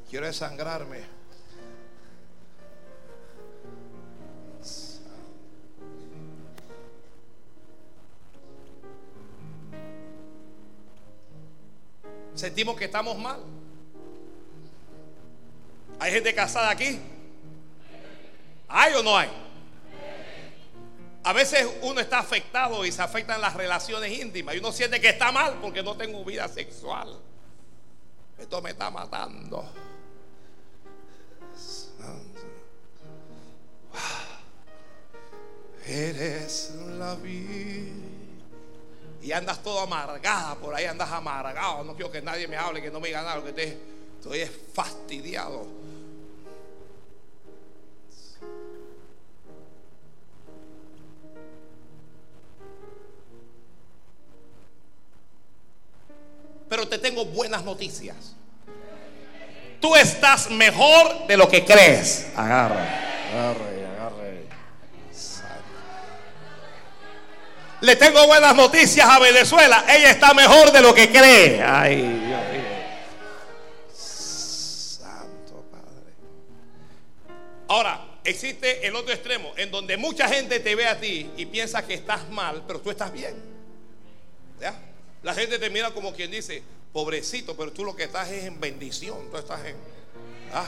quiero 0.10 0.28
desangrarme. 0.28 1.00
Sentimos 12.36 12.76
que 12.76 12.86
estamos 12.86 13.18
mal. 13.18 13.40
¿Hay 16.00 16.12
gente 16.12 16.34
casada 16.36 16.70
aquí? 16.70 17.00
¿Hay 18.68 18.94
o 18.94 19.04
no 19.04 19.18
hay? 19.18 19.30
A 21.24 21.34
veces 21.34 21.68
uno 21.82 22.00
está 22.00 22.20
afectado 22.20 22.86
y 22.86 22.92
se 22.92 23.02
afectan 23.02 23.42
las 23.42 23.56
relaciones 23.56 24.12
íntimas 24.12 24.56
y 24.56 24.60
uno 24.60 24.72
siente 24.72 25.02
que 25.02 25.10
está 25.10 25.32
mal 25.32 25.58
porque 25.60 25.82
no 25.82 25.98
tengo 25.98 26.24
vida 26.24 26.48
sexual. 26.48 27.20
Esto 28.38 28.62
me 28.62 28.72
está 28.72 28.92
matando. 28.92 29.68
Eres 35.88 36.74
la 36.98 37.16
vida. 37.16 37.92
Y 39.22 39.32
andas 39.32 39.64
todo 39.64 39.80
amargada, 39.80 40.56
por 40.56 40.76
ahí 40.76 40.86
andas 40.86 41.12
amargado. 41.12 41.84
No 41.84 41.96
quiero 41.96 42.12
que 42.12 42.22
nadie 42.22 42.48
me 42.48 42.58
hable, 42.58 42.82
que 42.82 42.92
no 42.92 43.00
me 43.00 43.08
diga 43.08 43.24
nada, 43.24 43.44
que 43.44 43.54
te, 43.54 43.80
estoy 44.20 44.42
es 44.42 44.52
fastidiado. 44.74 45.66
Pero 56.70 56.88
te 56.88 56.98
tengo 56.98 57.26
buenas 57.26 57.64
noticias. 57.64 58.36
Tú 59.80 59.96
estás 59.96 60.50
mejor 60.50 61.28
de 61.28 61.38
lo 61.38 61.48
que 61.48 61.64
crees. 61.64 62.28
Agarra, 62.36 62.84
agarre, 63.32 63.86
agarre. 63.86 64.46
Le 67.82 67.96
tengo 67.96 68.26
buenas 68.26 68.56
noticias 68.56 69.08
a 69.08 69.20
Venezuela. 69.20 69.86
Ella 69.88 70.10
está 70.10 70.34
mejor 70.34 70.72
de 70.72 70.82
lo 70.82 70.94
que 70.94 71.12
cree. 71.12 71.62
Ay, 71.62 71.98
Dios 71.98 72.42
mío. 72.52 72.64
Santo 73.94 75.66
Padre. 75.72 76.14
Ahora, 77.68 78.06
existe 78.24 78.88
el 78.88 78.96
otro 78.96 79.14
extremo, 79.14 79.54
en 79.56 79.70
donde 79.70 79.98
mucha 79.98 80.28
gente 80.28 80.60
te 80.62 80.74
ve 80.74 80.88
a 80.88 81.00
ti 81.00 81.30
y 81.38 81.46
piensa 81.46 81.86
que 81.86 81.94
estás 81.94 82.28
mal, 82.30 82.64
pero 82.66 82.82
tú 82.82 82.90
estás 82.90 83.12
bien. 83.14 83.36
¿Ya? 84.60 84.74
La 85.26 85.34
gente 85.34 85.58
te 85.60 85.70
mira 85.72 85.90
como 85.92 86.14
quien 86.14 86.30
dice, 86.30 86.62
pobrecito, 86.94 87.58
pero 87.58 87.72
tú 87.74 87.84
lo 87.84 87.96
que 87.96 88.04
estás 88.04 88.30
es 88.30 88.44
en 88.46 88.60
bendición, 88.60 89.30
tú 89.32 89.38
estás 89.38 89.66
en, 89.66 89.76
ah, 90.54 90.68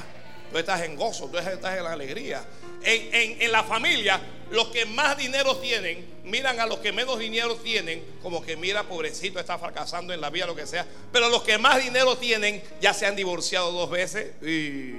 tú 0.52 0.58
estás 0.58 0.82
en 0.82 0.96
gozo, 0.96 1.28
tú 1.30 1.38
estás 1.38 1.78
en 1.78 1.84
la 1.84 1.94
alegría. 1.94 2.44
En, 2.82 3.14
en- 3.14 3.42
en 3.44 3.52
la 3.52 3.64
familia, 3.64 4.20
los 4.50 4.68
que 4.70 4.86
más 4.88 5.16
dinero 5.16 5.58
tienen, 5.58 6.06
miran 6.24 6.60
a 6.60 6.66
los 6.66 6.80
que 6.80 6.92
menos 6.92 7.20
dinero 7.20 7.56
tienen, 7.58 8.04
como 8.24 8.42
que 8.44 8.58
mira, 8.58 8.82
pobrecito, 8.84 9.40
está 9.40 9.60
fracasando 9.60 10.12
en 10.12 10.20
la 10.22 10.30
vida, 10.32 10.48
lo 10.48 10.56
que 10.56 10.66
sea. 10.66 10.88
Pero 11.12 11.30
los 11.30 11.44
que 11.44 11.58
más 11.60 11.82
dinero 11.84 12.18
tienen, 12.18 12.64
ya 12.82 12.94
se 12.96 13.06
han 13.06 13.16
divorciado 13.16 13.72
dos 13.72 13.90
veces. 13.92 14.34
Y, 14.42 14.92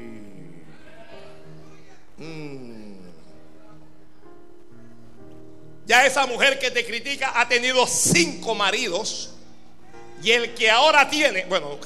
mm. 2.23 2.79
Ya 5.87 6.05
esa 6.07 6.27
mujer 6.27 6.59
que 6.59 6.71
te 6.71 6.85
critica 6.87 7.33
ha 7.41 7.49
tenido 7.49 7.87
cinco 7.87 8.55
maridos. 8.55 9.35
Y 10.23 10.33
el 10.33 10.55
que 10.55 10.71
ahora 10.71 11.09
tiene, 11.09 11.45
bueno, 11.47 11.79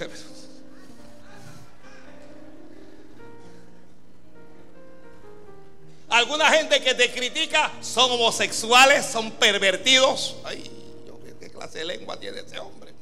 alguna 6.08 6.50
gente 6.50 6.80
que 6.82 6.94
te 6.94 7.10
critica 7.10 7.72
son 7.80 8.10
homosexuales, 8.12 9.06
son 9.06 9.30
pervertidos. 9.32 10.36
Ay, 10.44 10.62
yo, 11.06 11.18
¿qué- 11.24 11.34
¿qué 11.40 11.50
clase 11.50 11.78
de 11.78 11.84
lengua 11.86 12.18
tiene 12.18 12.40
ese 12.40 12.58
hombre? 12.58 12.92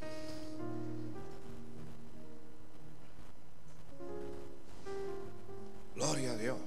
Gloria 5.95 6.31
a 6.31 6.37
Dios. 6.37 6.57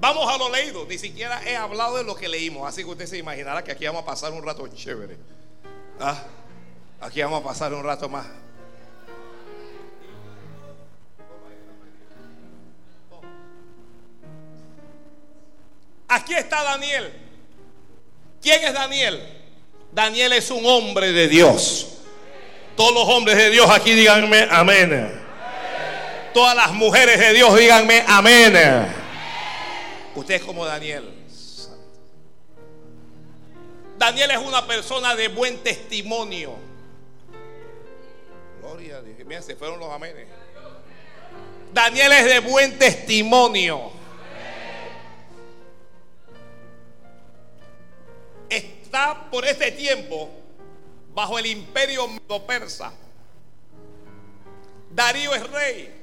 Vamos 0.00 0.32
a 0.32 0.38
lo 0.38 0.48
leído, 0.48 0.86
ni 0.86 0.96
siquiera 0.96 1.42
he 1.44 1.56
hablado 1.56 1.96
de 1.96 2.04
lo 2.04 2.14
que 2.14 2.28
leímos, 2.28 2.68
así 2.68 2.84
que 2.84 2.90
usted 2.90 3.06
se 3.06 3.18
imaginará 3.18 3.64
que 3.64 3.72
aquí 3.72 3.84
vamos 3.84 4.02
a 4.02 4.06
pasar 4.06 4.32
un 4.32 4.44
rato 4.44 4.66
chévere. 4.68 5.16
Ah, 5.98 6.22
aquí 7.00 7.20
vamos 7.20 7.40
a 7.40 7.44
pasar 7.44 7.74
un 7.74 7.82
rato 7.82 8.08
más. 8.08 8.26
Aquí 16.06 16.34
está 16.34 16.62
Daniel. 16.62 17.12
¿Quién 18.40 18.64
es 18.64 18.72
Daniel? 18.72 19.20
Daniel 19.92 20.32
es 20.32 20.50
un 20.50 20.64
hombre 20.64 21.12
de 21.12 21.26
Dios. 21.26 21.98
Todos 22.76 22.94
los 22.94 23.04
hombres 23.08 23.36
de 23.36 23.50
Dios 23.50 23.68
aquí 23.68 23.94
díganme 23.94 24.46
amén. 24.48 25.12
Todas 26.32 26.54
las 26.54 26.72
mujeres 26.72 27.18
de 27.18 27.32
Dios 27.32 27.58
díganme 27.58 28.04
amén. 28.06 28.54
Usted 30.18 30.34
es 30.34 30.42
como 30.42 30.64
Daniel. 30.64 31.14
Daniel 33.96 34.32
es 34.32 34.38
una 34.38 34.66
persona 34.66 35.14
de 35.14 35.28
buen 35.28 35.58
testimonio. 35.58 36.56
Gloria 38.60 38.96
a 38.96 39.02
Dios. 39.02 39.16
Mira, 39.24 39.42
se 39.42 39.54
fueron 39.54 39.78
los 39.78 39.88
amenes. 39.92 40.26
Daniel 41.72 42.10
es 42.10 42.24
de 42.24 42.40
buen 42.40 42.76
testimonio. 42.80 43.92
Está 48.50 49.30
por 49.30 49.44
este 49.44 49.70
tiempo 49.70 50.30
bajo 51.14 51.38
el 51.38 51.46
imperio 51.46 52.08
medo-persa. 52.08 52.92
Darío 54.90 55.32
es 55.32 55.48
rey. 55.48 55.94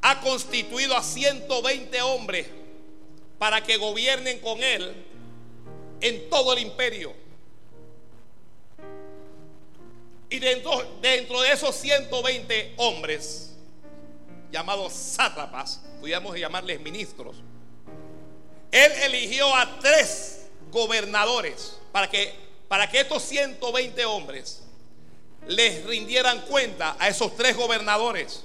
Ha 0.00 0.20
constituido 0.22 0.96
a 0.96 1.02
120 1.02 2.00
hombres 2.00 2.61
para 3.42 3.60
que 3.60 3.76
gobiernen 3.76 4.38
con 4.38 4.62
él 4.62 4.94
en 6.00 6.30
todo 6.30 6.52
el 6.52 6.60
imperio. 6.60 7.12
Y 10.30 10.38
dentro, 10.38 10.98
dentro 11.00 11.40
de 11.40 11.50
esos 11.50 11.74
120 11.74 12.74
hombres, 12.76 13.56
llamados 14.52 14.92
sátrapas, 14.92 15.80
pudiéramos 15.98 16.38
llamarles 16.38 16.80
ministros, 16.82 17.34
él 18.70 18.92
eligió 19.06 19.52
a 19.56 19.76
tres 19.80 20.46
gobernadores 20.70 21.80
para 21.90 22.08
que, 22.08 22.32
para 22.68 22.88
que 22.88 23.00
estos 23.00 23.24
120 23.24 24.04
hombres 24.04 24.62
les 25.48 25.84
rindieran 25.84 26.42
cuenta 26.42 26.94
a 26.96 27.08
esos 27.08 27.34
tres 27.34 27.56
gobernadores. 27.56 28.44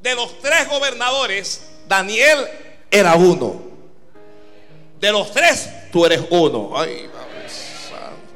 De 0.00 0.14
los 0.14 0.38
tres 0.38 0.68
gobernadores, 0.68 1.72
Daniel 1.88 2.48
era 2.88 3.16
uno. 3.16 3.69
De 5.00 5.10
los 5.10 5.32
tres, 5.32 5.70
tú 5.90 6.04
eres 6.04 6.22
uno. 6.30 6.78
Ay, 6.78 7.08
Padre 7.12 7.48
Santo. 7.48 8.30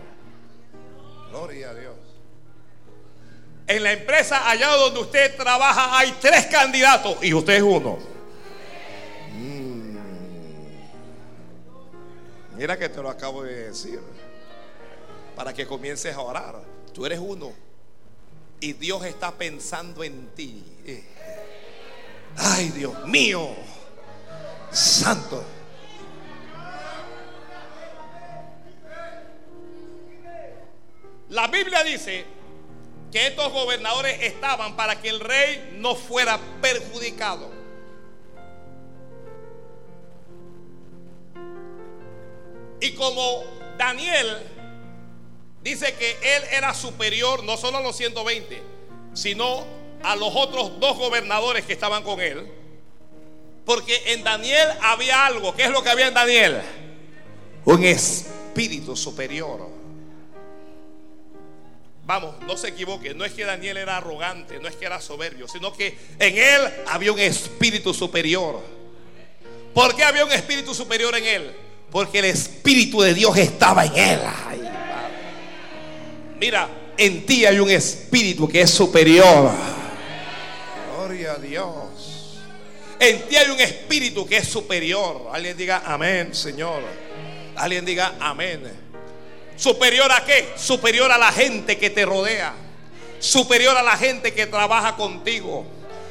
En 3.66 3.82
la 3.82 3.92
empresa 3.92 4.48
allá 4.48 4.70
donde 4.70 5.00
usted 5.00 5.36
trabaja 5.36 5.98
hay 5.98 6.12
tres 6.20 6.46
candidatos 6.46 7.16
y 7.22 7.32
usted 7.34 7.54
es 7.54 7.62
uno. 7.62 7.98
Mm. 9.32 9.96
Mira 12.56 12.78
que 12.78 12.88
te 12.88 13.02
lo 13.02 13.10
acabo 13.10 13.42
de 13.42 13.68
decir. 13.68 14.00
Para 15.36 15.52
que 15.52 15.66
comiences 15.66 16.14
a 16.14 16.20
orar. 16.20 16.62
Tú 16.92 17.04
eres 17.04 17.18
uno. 17.18 17.52
Y 18.60 18.72
Dios 18.74 19.04
está 19.04 19.32
pensando 19.32 20.04
en 20.04 20.28
ti. 20.34 20.62
Ay, 22.36 22.70
Dios 22.70 23.06
mío. 23.06 23.50
Santo. 24.70 25.44
La 31.34 31.48
Biblia 31.48 31.82
dice 31.82 32.24
que 33.10 33.26
estos 33.26 33.52
gobernadores 33.52 34.22
estaban 34.22 34.76
para 34.76 35.02
que 35.02 35.08
el 35.08 35.18
rey 35.18 35.72
no 35.78 35.96
fuera 35.96 36.38
perjudicado. 36.62 37.50
Y 42.80 42.92
como 42.92 43.42
Daniel 43.76 44.46
dice 45.60 45.94
que 45.94 46.12
él 46.36 46.44
era 46.52 46.72
superior 46.72 47.42
no 47.42 47.56
solo 47.56 47.78
a 47.78 47.82
los 47.82 47.96
120, 47.96 48.62
sino 49.14 49.64
a 50.04 50.14
los 50.14 50.32
otros 50.36 50.78
dos 50.78 50.96
gobernadores 50.96 51.64
que 51.64 51.72
estaban 51.72 52.04
con 52.04 52.20
él. 52.20 52.48
Porque 53.64 54.12
en 54.12 54.22
Daniel 54.22 54.68
había 54.80 55.26
algo. 55.26 55.52
¿Qué 55.56 55.64
es 55.64 55.70
lo 55.72 55.82
que 55.82 55.90
había 55.90 56.06
en 56.06 56.14
Daniel? 56.14 56.62
Un 57.64 57.82
espíritu 57.82 58.96
superior. 58.96 59.83
Vamos, 62.06 62.34
no 62.46 62.56
se 62.58 62.68
equivoque, 62.68 63.14
no 63.14 63.24
es 63.24 63.32
que 63.32 63.44
Daniel 63.44 63.78
era 63.78 63.96
arrogante, 63.96 64.58
no 64.60 64.68
es 64.68 64.76
que 64.76 64.84
era 64.84 65.00
soberbio, 65.00 65.48
sino 65.48 65.72
que 65.72 65.96
en 66.18 66.36
él 66.36 66.60
había 66.86 67.12
un 67.12 67.18
espíritu 67.18 67.94
superior. 67.94 68.60
¿Por 69.72 69.96
qué 69.96 70.04
había 70.04 70.24
un 70.24 70.32
espíritu 70.32 70.74
superior 70.74 71.16
en 71.16 71.24
él? 71.24 71.56
Porque 71.90 72.18
el 72.18 72.26
espíritu 72.26 73.00
de 73.00 73.14
Dios 73.14 73.36
estaba 73.38 73.86
en 73.86 73.96
él. 73.96 74.20
mira, 76.38 76.68
en 76.98 77.24
ti 77.24 77.46
hay 77.46 77.58
un 77.58 77.70
espíritu 77.70 78.46
que 78.46 78.60
es 78.60 78.70
superior. 78.70 79.50
Gloria 80.94 81.32
a 81.32 81.38
Dios. 81.38 82.38
En 83.00 83.22
ti 83.28 83.36
hay 83.36 83.50
un 83.50 83.60
espíritu 83.60 84.26
que 84.26 84.36
es 84.36 84.48
superior. 84.48 85.30
Alguien 85.32 85.56
diga 85.56 85.82
amén, 85.86 86.34
Señor. 86.34 86.82
Alguien 87.56 87.84
diga 87.84 88.14
amén. 88.20 88.83
¿Superior 89.56 90.10
a 90.10 90.24
qué? 90.24 90.52
Superior 90.56 91.10
a 91.10 91.18
la 91.18 91.32
gente 91.32 91.78
que 91.78 91.90
te 91.90 92.04
rodea. 92.04 92.54
Superior 93.18 93.76
a 93.76 93.82
la 93.82 93.96
gente 93.96 94.34
que 94.34 94.46
trabaja 94.46 94.96
contigo. 94.96 95.64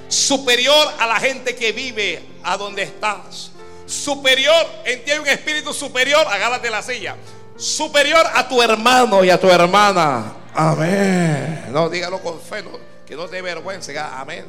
Superior 0.07 0.93
a 0.99 1.07
la 1.07 1.19
gente 1.19 1.55
que 1.55 1.71
vive 1.71 2.23
a 2.43 2.57
donde 2.57 2.83
estás. 2.83 3.51
Superior, 3.85 4.65
en 4.85 5.03
ti 5.03 5.11
hay 5.11 5.19
un 5.19 5.27
espíritu 5.27 5.73
superior, 5.73 6.25
agárrate 6.27 6.69
la 6.69 6.81
silla. 6.81 7.15
Superior 7.55 8.25
a 8.33 8.47
tu 8.47 8.61
hermano 8.61 9.23
y 9.23 9.29
a 9.29 9.39
tu 9.39 9.49
hermana. 9.49 10.33
Amén. 10.53 11.65
No, 11.71 11.89
dígalo 11.89 12.21
con 12.21 12.39
fe, 12.39 12.63
que 13.05 13.15
no 13.15 13.27
te 13.27 13.41
vergüence. 13.41 13.97
Amén. 13.97 14.45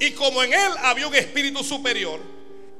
Y 0.00 0.10
como 0.12 0.42
en 0.42 0.52
él 0.52 0.72
había 0.82 1.06
un 1.06 1.14
espíritu 1.14 1.62
superior, 1.62 2.20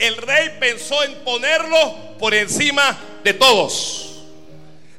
el 0.03 0.17
rey 0.17 0.57
pensó 0.59 1.05
en 1.05 1.15
ponerlo 1.21 2.19
por 2.19 2.35
encima 2.35 2.99
de 3.23 3.35
todos. 3.35 4.17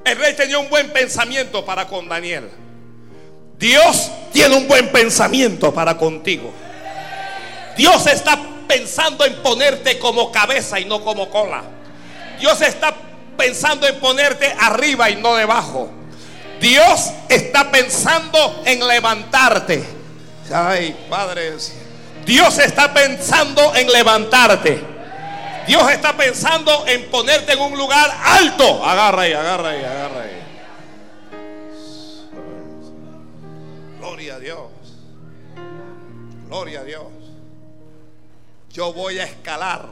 El 0.06 0.18
rey 0.18 0.34
tenía 0.34 0.58
un 0.60 0.70
buen 0.70 0.92
pensamiento 0.92 1.66
para 1.66 1.88
con 1.88 2.08
Daniel. 2.08 2.50
Dios 3.60 4.10
tiene 4.32 4.56
un 4.56 4.66
buen 4.66 4.94
pensamiento 4.94 5.74
para 5.74 5.98
contigo. 5.98 6.54
Dios 7.76 8.08
está 8.08 8.39
pensando 8.66 9.26
en 9.26 9.36
ponerte 9.44 10.00
como 10.00 10.32
cabeza 10.32 10.80
y 10.80 10.86
no 10.86 11.04
como 11.04 11.30
cola. 11.30 11.63
Dios 12.39 12.62
está 12.62 12.96
pensando 13.38 13.86
en 13.86 14.00
ponerte 14.00 14.56
arriba 14.58 15.10
y 15.10 15.18
no 15.18 15.36
debajo. 15.36 15.89
Dios 16.62 17.12
está 17.28 17.70
pensando 17.70 18.63
en 18.66 18.88
levantarte. 18.88 19.84
Ay, 20.54 20.96
padres. 21.10 21.74
Dios 22.26 22.58
está 22.58 22.94
pensando 22.94 23.76
en 23.76 23.92
levantarte. 23.92 24.93
Dios 25.67 25.91
está 25.91 26.15
pensando 26.17 26.86
en 26.88 27.10
ponerte 27.10 27.54
en 27.54 27.60
un 27.60 27.78
lugar 27.78 28.10
alto. 28.23 28.84
Agarra 28.84 29.21
ahí, 29.21 29.34
agarra 29.34 29.69
ahí, 29.69 29.84
agarra 29.84 30.21
ahí. 30.21 30.43
Gloria 33.99 34.36
a 34.36 34.39
Dios. 34.39 34.69
Gloria 36.47 36.80
a 36.82 36.84
Dios. 36.84 37.04
Yo 38.71 38.91
voy 38.91 39.19
a 39.19 39.23
escalar. 39.23 39.88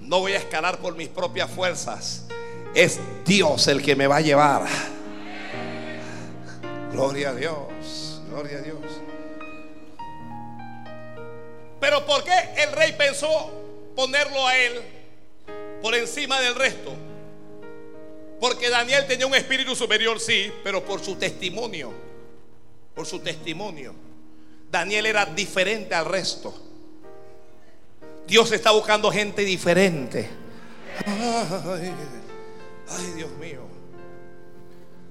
No 0.00 0.20
voy 0.20 0.32
a 0.32 0.38
escalar 0.38 0.78
por 0.78 0.94
mis 0.94 1.08
propias 1.08 1.50
fuerzas. 1.50 2.26
Es 2.74 3.00
Dios 3.24 3.66
el 3.68 3.82
que 3.82 3.96
me 3.96 4.06
va 4.06 4.16
a 4.16 4.20
llevar. 4.20 4.66
Gloria 6.92 7.30
a 7.30 7.34
Dios. 7.34 8.20
Gloria 8.28 8.58
a 8.58 8.60
Dios. 8.60 8.78
Pero 11.80 12.06
¿por 12.06 12.22
qué 12.22 12.32
el 12.56 12.72
rey 12.72 12.92
pensó 12.92 13.63
ponerlo 13.94 14.46
a 14.46 14.56
él 14.56 14.82
por 15.82 15.94
encima 15.94 16.40
del 16.40 16.54
resto. 16.54 16.92
Porque 18.40 18.68
Daniel 18.68 19.06
tenía 19.06 19.26
un 19.26 19.34
espíritu 19.34 19.74
superior, 19.74 20.20
sí, 20.20 20.52
pero 20.62 20.84
por 20.84 21.02
su 21.02 21.16
testimonio, 21.16 21.92
por 22.94 23.06
su 23.06 23.20
testimonio, 23.20 23.94
Daniel 24.70 25.06
era 25.06 25.26
diferente 25.26 25.94
al 25.94 26.04
resto. 26.04 26.54
Dios 28.26 28.50
está 28.52 28.72
buscando 28.72 29.10
gente 29.10 29.42
diferente. 29.42 30.28
Ay, 31.06 31.92
Dios 33.16 33.30
mío. 33.32 33.62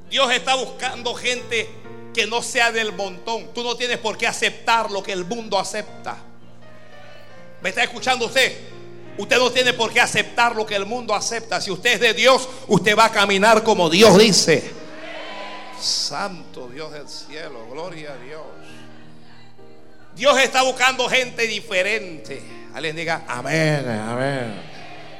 Dios 0.10 0.32
está 0.32 0.56
buscando 0.56 1.14
gente 1.16 1.68
que 2.14 2.28
no 2.28 2.42
sea 2.42 2.72
del 2.72 2.94
montón. 2.94 3.54
Tú 3.54 3.64
no 3.64 3.76
tienes 3.76 3.98
por 3.98 4.18
qué 4.18 4.28
aceptar 4.28 4.92
lo 4.92 5.02
que 5.02 5.12
el 5.12 5.26
mundo 5.26 5.58
acepta. 5.58 6.18
¿Me 7.62 7.70
está 7.70 7.84
escuchando 7.84 8.26
usted? 8.26 8.73
Usted 9.18 9.38
no 9.38 9.52
tiene 9.52 9.74
por 9.74 9.92
qué 9.94 10.02
aceptar 10.02 10.56
lo 10.56 10.66
que 10.66 10.76
el 10.76 10.86
mundo 10.86 11.14
acepta. 11.14 11.62
Si 11.62 11.70
usted 11.70 11.94
es 11.94 12.00
de 12.00 12.14
Dios, 12.14 12.50
usted 12.68 12.98
va 12.98 13.06
a 13.06 13.12
caminar 13.12 13.64
como 13.64 13.90
Dios 13.90 14.18
dice. 14.18 14.72
Santo 15.80 16.70
Dios 16.70 16.92
del 16.92 17.08
cielo, 17.08 17.68
gloria 17.70 18.14
a 18.14 18.18
Dios. 18.18 18.42
Dios 20.16 20.40
está 20.40 20.64
buscando 20.64 21.08
gente 21.10 21.46
diferente. 21.46 22.42
Alguien 22.74 22.96
diga 22.96 23.24
amén, 23.28 23.88
amén. 23.88 24.62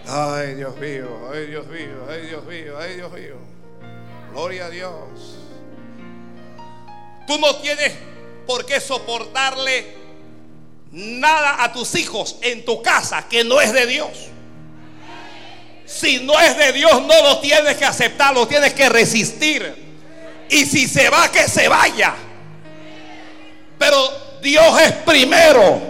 Ay, 0.08 0.56
Dios 0.56 0.76
mío, 0.78 1.30
ay, 1.32 1.48
Dios 1.48 1.68
mío, 1.68 2.06
ay, 2.10 2.22
Dios 2.28 2.46
mío, 2.46 2.78
ay, 2.78 2.96
Dios 2.96 3.12
mío. 3.12 3.36
Gloria 4.32 4.66
a 4.66 4.70
Dios. 4.70 5.38
Tú 7.28 7.38
no 7.38 7.56
tienes 7.58 7.94
por 8.46 8.66
qué 8.66 8.80
soportarle 8.80 10.03
nada 10.94 11.64
a 11.64 11.74
tus 11.74 11.96
hijos 11.96 12.38
en 12.42 12.64
tu 12.64 12.82
casa 12.82 13.28
que 13.28 13.44
no 13.44 13.60
es 13.60 13.74
de 13.74 13.88
Dios. 13.88 14.12
Si 15.86 16.20
no 16.20 16.40
es 16.40 16.58
de 16.58 16.72
Dios, 16.72 17.02
no 17.02 17.24
lo 17.24 17.40
tienes 17.40 17.76
que 17.76 17.86
aceptar, 17.86 18.34
lo 18.34 18.48
tienes 18.48 18.74
que 18.74 18.88
resistir. 18.90 19.76
Y 20.50 20.66
si 20.66 20.88
se 20.88 21.10
va, 21.10 21.30
que 21.32 21.50
se 21.50 21.68
vaya. 21.68 22.14
Pero 23.78 24.40
Dios 24.42 24.82
es 24.82 24.92
primero. 24.94 25.82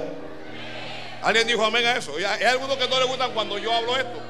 ¿Alguien 1.22 1.48
dijo 1.48 1.64
amén 1.64 1.86
a 1.86 1.98
eso? 1.98 2.14
Hay 2.16 2.46
algunos 2.46 2.78
que 2.78 2.88
no 2.88 3.00
le 3.00 3.06
gustan 3.06 3.32
cuando 3.34 3.58
yo 3.58 3.72
hablo 3.72 3.98
esto. 3.98 4.22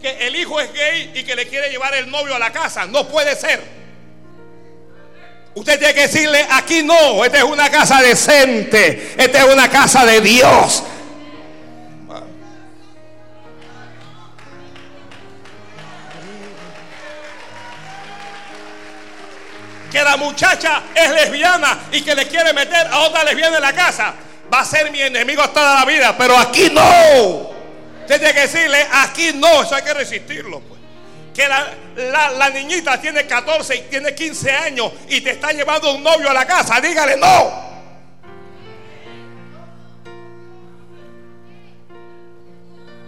Que 0.00 0.26
el 0.26 0.34
hijo 0.34 0.58
es 0.60 0.72
gay 0.72 1.12
y 1.14 1.24
que 1.24 1.36
le 1.36 1.46
quiere 1.46 1.68
llevar 1.68 1.94
el 1.94 2.10
novio 2.10 2.34
a 2.34 2.38
la 2.38 2.52
casa. 2.52 2.86
No 2.86 3.06
puede 3.08 3.36
ser. 3.36 3.81
Usted 5.54 5.78
tiene 5.78 5.94
que 5.94 6.00
decirle, 6.02 6.46
aquí 6.50 6.82
no, 6.82 7.24
esta 7.24 7.38
es 7.38 7.44
una 7.44 7.68
casa 7.70 8.00
decente, 8.00 9.14
esta 9.18 9.44
es 9.44 9.52
una 9.52 9.68
casa 9.68 10.06
de 10.06 10.20
Dios. 10.22 10.82
Que 19.90 20.02
la 20.02 20.16
muchacha 20.16 20.84
es 20.94 21.10
lesbiana 21.10 21.80
y 21.92 22.00
que 22.00 22.14
le 22.14 22.26
quiere 22.26 22.54
meter 22.54 22.86
a 22.86 23.00
otra 23.00 23.22
lesbiana 23.24 23.56
en 23.56 23.62
la 23.62 23.74
casa. 23.74 24.14
Va 24.52 24.60
a 24.60 24.64
ser 24.64 24.90
mi 24.90 25.02
enemigo 25.02 25.46
toda 25.50 25.80
la 25.80 25.84
vida, 25.84 26.16
pero 26.16 26.34
aquí 26.38 26.70
no. 26.70 27.50
Usted 28.00 28.18
tiene 28.18 28.32
que 28.32 28.40
decirle, 28.40 28.86
aquí 28.90 29.32
no, 29.34 29.62
eso 29.62 29.74
hay 29.74 29.82
que 29.82 29.92
resistirlo. 29.92 30.60
Pues 30.60 30.80
que 31.34 31.48
la, 31.48 32.50
niñita 32.50 33.00
tiene 33.00 33.26
14 33.26 33.76
y 33.76 33.80
tiene 33.82 34.14
15 34.14 34.50
años 34.52 34.92
y 35.08 35.20
te 35.20 35.30
está 35.30 35.52
llevando 35.52 35.94
un 35.94 36.02
novio 36.02 36.30
a 36.30 36.34
la 36.34 36.46
casa, 36.46 36.80
dígale 36.80 37.16
no. 37.16 37.72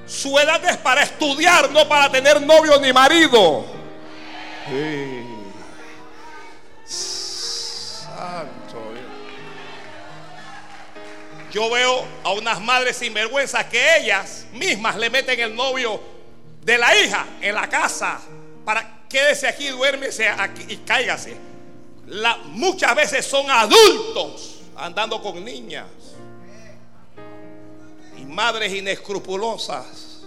Su 0.06 0.38
edad 0.38 0.64
es 0.64 0.76
para 0.78 1.02
estudiar, 1.02 1.70
no 1.70 1.88
para 1.88 2.10
tener 2.10 2.40
novio 2.40 2.80
ni 2.80 2.92
marido. 2.92 3.66
Santo 6.84 8.12
Dios. 8.92 9.04
Yo 11.50 11.70
veo 11.70 12.06
a 12.22 12.32
unas 12.32 12.60
madres 12.60 12.96
sinvergüenzas 12.96 13.64
que 13.66 13.96
ellas 13.98 14.46
mismas 14.52 14.96
le 14.96 15.10
meten 15.10 15.40
el 15.40 15.54
novio 15.54 16.13
de 16.64 16.79
la 16.79 16.96
hija 16.96 17.27
en 17.40 17.55
la 17.55 17.68
casa 17.68 18.20
para 18.64 19.07
quédese 19.09 19.46
aquí, 19.46 19.68
duérmese 19.68 20.29
aquí 20.29 20.64
y 20.68 20.77
cáigase. 20.79 21.37
Muchas 22.46 22.94
veces 22.94 23.27
son 23.27 23.50
adultos 23.50 24.62
andando 24.77 25.22
con 25.22 25.44
niñas 25.44 25.87
y 28.16 28.24
madres 28.24 28.72
inescrupulosas. 28.72 30.22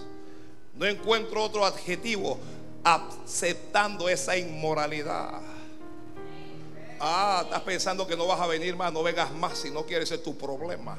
No 0.74 0.86
encuentro 0.86 1.42
otro 1.42 1.66
adjetivo 1.66 2.38
aceptando 2.84 4.08
esa 4.08 4.36
inmoralidad. 4.36 5.40
Ah, 7.00 7.42
estás 7.44 7.60
pensando 7.62 8.06
que 8.06 8.16
no 8.16 8.26
vas 8.26 8.40
a 8.40 8.46
venir 8.46 8.74
más, 8.76 8.92
no 8.92 9.02
vengas 9.02 9.32
más 9.32 9.58
si 9.58 9.70
no 9.70 9.84
quieres 9.84 10.08
ser 10.08 10.22
tu 10.22 10.36
problema. 10.36 10.96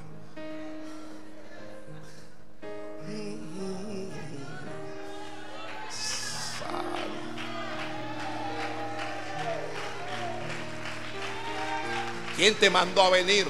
¿Quién 12.39 12.55
te 12.55 12.69
mandó 12.69 13.01
a 13.01 13.09
venir? 13.09 13.45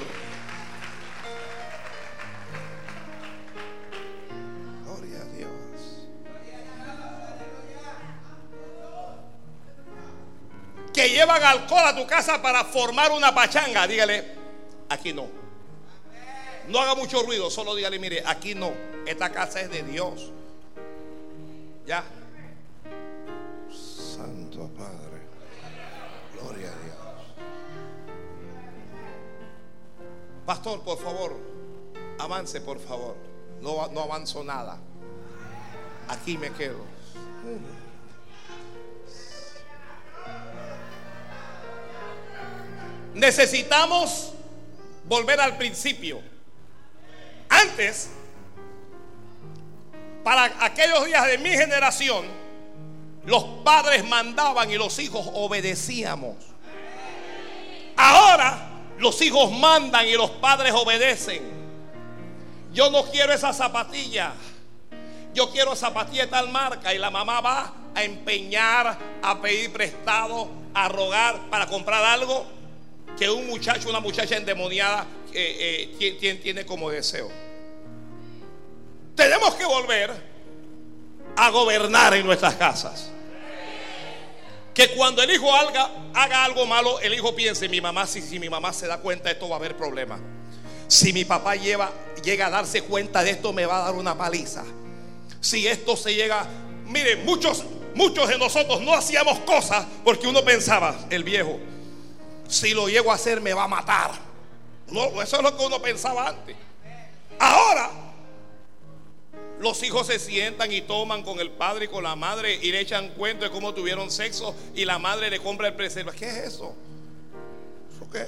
Gloria 4.84 5.20
a 5.20 5.24
Dios. 5.26 5.48
Que 10.92 11.08
llevan 11.08 11.40
alcohol 11.40 11.86
a 11.86 11.94
tu 11.94 12.04
casa 12.04 12.42
para 12.42 12.64
formar 12.64 13.12
una 13.12 13.32
pachanga. 13.32 13.86
Dígale, 13.86 14.34
aquí 14.88 15.12
no. 15.12 15.28
No 16.66 16.80
haga 16.80 16.96
mucho 16.96 17.22
ruido, 17.22 17.48
solo 17.48 17.76
dígale, 17.76 18.00
mire, 18.00 18.24
aquí 18.26 18.56
no. 18.56 18.72
Esta 19.06 19.30
casa 19.30 19.60
es 19.60 19.70
de 19.70 19.84
Dios. 19.84 20.32
Ya. 21.86 22.02
Pastor, 30.50 30.80
por 30.80 30.98
favor, 30.98 31.36
avance, 32.18 32.60
por 32.60 32.80
favor. 32.80 33.14
No, 33.60 33.86
no 33.92 34.00
avanzo 34.00 34.42
nada. 34.42 34.80
Aquí 36.08 36.36
me 36.36 36.50
quedo. 36.50 36.84
Necesitamos 43.14 44.32
volver 45.04 45.40
al 45.40 45.56
principio. 45.56 46.20
Antes, 47.48 48.10
para 50.24 50.64
aquellos 50.64 51.06
días 51.06 51.28
de 51.28 51.38
mi 51.38 51.50
generación, 51.50 52.26
los 53.24 53.44
padres 53.64 54.04
mandaban 54.04 54.68
y 54.68 54.74
los 54.74 54.98
hijos 54.98 55.24
obedecíamos. 55.32 56.34
Ahora 57.96 58.69
los 59.00 59.20
hijos 59.22 59.50
mandan 59.50 60.06
y 60.06 60.12
los 60.12 60.30
padres 60.30 60.72
obedecen. 60.74 61.42
Yo 62.72 62.90
no 62.90 63.04
quiero 63.04 63.32
esa 63.32 63.52
zapatilla. 63.52 64.34
Yo 65.32 65.50
quiero 65.50 65.74
zapatilla 65.74 66.26
de 66.26 66.30
tal 66.30 66.50
marca 66.50 66.92
y 66.94 66.98
la 66.98 67.10
mamá 67.10 67.40
va 67.40 67.74
a 67.94 68.04
empeñar, 68.04 68.98
a 69.22 69.40
pedir 69.40 69.72
prestado, 69.72 70.48
a 70.74 70.88
rogar 70.88 71.48
para 71.48 71.66
comprar 71.66 72.04
algo 72.04 72.46
que 73.18 73.30
un 73.30 73.46
muchacho, 73.46 73.88
una 73.88 74.00
muchacha 74.00 74.36
endemoniada 74.36 75.06
eh, 75.32 75.96
eh, 75.98 76.16
tiene, 76.18 76.38
tiene 76.38 76.66
como 76.66 76.90
deseo. 76.90 77.30
Tenemos 79.14 79.54
que 79.54 79.64
volver 79.64 80.12
a 81.36 81.50
gobernar 81.50 82.14
en 82.14 82.26
nuestras 82.26 82.54
casas. 82.56 83.10
Que 84.74 84.90
cuando 84.94 85.22
el 85.22 85.30
hijo 85.30 85.54
haga, 85.54 85.90
haga 86.14 86.44
algo 86.44 86.64
malo, 86.66 87.00
el 87.00 87.14
hijo 87.14 87.34
piense, 87.34 87.68
mi 87.68 87.80
mamá, 87.80 88.06
si, 88.06 88.22
si 88.22 88.38
mi 88.38 88.48
mamá 88.48 88.72
se 88.72 88.86
da 88.86 88.98
cuenta, 88.98 89.30
esto 89.30 89.48
va 89.48 89.56
a 89.56 89.58
haber 89.58 89.76
problema. 89.76 90.18
Si 90.88 91.12
mi 91.12 91.24
papá 91.24 91.54
llega 91.56 92.46
a 92.46 92.50
darse 92.50 92.82
cuenta 92.82 93.22
de 93.22 93.30
esto, 93.30 93.52
me 93.52 93.66
va 93.66 93.78
a 93.78 93.84
dar 93.86 93.94
una 93.94 94.16
paliza. 94.16 94.64
Si 95.40 95.66
esto 95.66 95.96
se 95.96 96.14
llega, 96.14 96.46
miren, 96.86 97.24
muchos, 97.24 97.64
muchos 97.94 98.28
de 98.28 98.38
nosotros 98.38 98.80
no 98.80 98.94
hacíamos 98.94 99.38
cosas 99.40 99.86
porque 100.04 100.26
uno 100.26 100.44
pensaba, 100.44 101.06
el 101.10 101.24
viejo, 101.24 101.58
si 102.48 102.74
lo 102.74 102.88
llego 102.88 103.12
a 103.12 103.14
hacer 103.14 103.40
me 103.40 103.54
va 103.54 103.64
a 103.64 103.68
matar. 103.68 104.10
No, 104.88 105.22
eso 105.22 105.36
es 105.36 105.42
lo 105.42 105.56
que 105.56 105.64
uno 105.64 105.80
pensaba 105.80 106.28
antes. 106.28 106.56
Ahora 107.38 108.09
los 109.60 109.82
hijos 109.82 110.06
se 110.06 110.18
sientan 110.18 110.72
y 110.72 110.80
toman 110.80 111.22
con 111.22 111.38
el 111.38 111.50
padre 111.50 111.84
y 111.84 111.88
con 111.88 112.02
la 112.02 112.16
madre 112.16 112.58
y 112.62 112.72
le 112.72 112.80
echan 112.80 113.10
cuento 113.10 113.44
de 113.44 113.50
cómo 113.50 113.74
tuvieron 113.74 114.10
sexo 114.10 114.56
y 114.74 114.86
la 114.86 114.98
madre 114.98 115.28
le 115.28 115.38
compra 115.38 115.68
el 115.68 115.74
preservativo. 115.74 116.18
¿Qué 116.18 116.30
es 116.30 116.54
eso? 116.54 116.74
¿Eso 117.94 118.10
qué? 118.10 118.26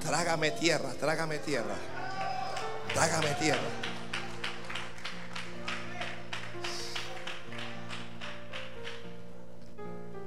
Trágame 0.00 0.50
tierra, 0.52 0.94
trágame 0.98 1.38
tierra. 1.38 1.76
Trágame 2.94 3.28
tierra. 3.34 3.60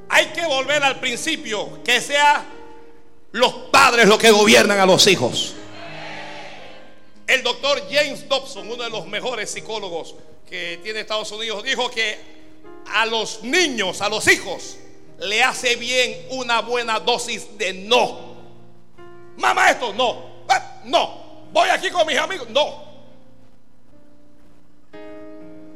Hay 0.08 0.28
que 0.28 0.46
volver 0.46 0.84
al 0.84 1.00
principio, 1.00 1.82
que 1.84 2.00
sea 2.00 2.46
los 3.32 3.54
padres 3.72 4.08
los 4.08 4.18
que 4.18 4.32
gobiernan 4.32 4.80
a 4.80 4.86
los 4.86 5.08
hijos. 5.08 5.56
El 7.28 7.44
doctor 7.44 7.82
James 7.90 8.28
Dobson, 8.28 8.70
uno 8.70 8.84
de 8.84 8.90
los 8.90 9.08
mejores 9.08 9.50
psicólogos 9.52 10.16
que 10.50 10.80
tiene 10.84 11.00
Estados 11.00 11.32
Unidos, 11.32 11.64
dijo 11.64 11.90
que 11.90 12.18
a 12.94 13.06
los 13.06 13.42
niños, 13.44 14.02
a 14.02 14.10
los 14.10 14.28
hijos, 14.28 14.78
le 15.20 15.42
hace 15.44 15.76
bien 15.76 16.26
una 16.32 16.62
buena 16.62 17.00
dosis 17.00 17.58
de 17.58 17.74
no. 17.74 18.36
Mamá, 19.38 19.72
esto 19.72 19.94
no. 19.94 20.46
Eh, 20.50 20.62
No. 20.86 21.22
Voy 21.52 21.70
aquí 21.70 21.90
con 21.90 22.08
mis 22.08 22.18
amigos. 22.18 22.50
No. 22.50 22.84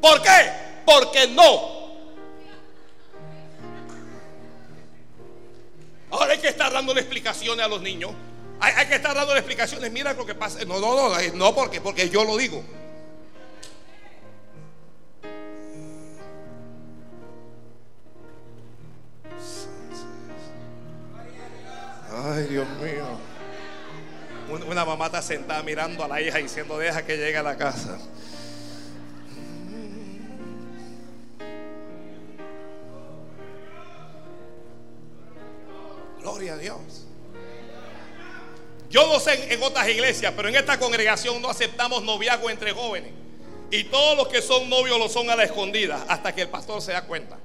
¿Por 0.01 0.21
qué? 0.21 0.51
Porque 0.85 1.27
no. 1.27 1.74
Ahora 6.11 6.33
hay 6.33 6.39
que 6.39 6.47
estar 6.47 6.71
dándole 6.71 7.01
explicaciones 7.01 7.65
a 7.65 7.67
los 7.67 7.81
niños. 7.81 8.11
Hay, 8.59 8.87
que 8.87 8.95
estar 8.95 9.15
dándole 9.15 9.39
explicaciones. 9.39 9.91
Mira 9.91 10.13
lo 10.13 10.25
que 10.25 10.35
pasa. 10.35 10.63
No, 10.65 10.79
no, 10.79 10.95
no, 10.95 11.33
no, 11.33 11.55
porque, 11.55 11.81
porque 11.81 12.09
yo 12.09 12.23
lo 12.23 12.37
digo. 12.37 12.63
Ay, 22.11 22.43
Dios 22.49 22.67
mío. 22.81 23.05
Una 24.67 24.85
mamá 24.85 25.07
está 25.07 25.21
sentada 25.21 25.61
mirando 25.63 26.03
a 26.03 26.07
la 26.07 26.21
hija 26.21 26.37
diciendo, 26.37 26.77
deja 26.77 27.03
que 27.05 27.17
llegue 27.17 27.37
a 27.37 27.43
la 27.43 27.57
casa. 27.57 27.97
Gloria 36.25 36.55
a 36.55 36.57
Dios. 36.57 36.79
Yo 38.89 39.05
no 39.07 39.19
sé 39.19 39.53
en 39.53 39.61
otras 39.61 39.87
iglesias, 39.87 40.33
pero 40.35 40.49
en 40.49 40.55
esta 40.55 40.79
congregación 40.79 41.39
no 41.39 41.51
aceptamos 41.51 42.01
noviazgo 42.01 42.49
entre 42.49 42.71
jóvenes. 42.71 43.11
Y 43.69 43.83
todos 43.83 44.17
los 44.17 44.27
que 44.29 44.41
son 44.41 44.67
novios 44.67 44.97
lo 44.97 45.07
son 45.07 45.29
a 45.29 45.35
la 45.35 45.43
escondida 45.43 46.03
hasta 46.07 46.33
que 46.33 46.41
el 46.41 46.49
pastor 46.49 46.81
se 46.81 46.93
da 46.93 47.03
cuenta. 47.05 47.37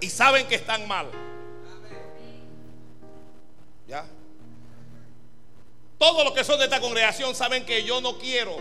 Y 0.00 0.10
saben 0.10 0.46
que 0.46 0.56
están 0.56 0.86
mal. 0.86 1.06
¿Ya? 3.88 4.04
Todos 5.96 6.22
los 6.22 6.34
que 6.34 6.44
son 6.44 6.58
de 6.58 6.66
esta 6.66 6.82
congregación 6.82 7.34
saben 7.34 7.64
que 7.64 7.82
yo 7.82 8.02
no 8.02 8.18
quiero 8.18 8.58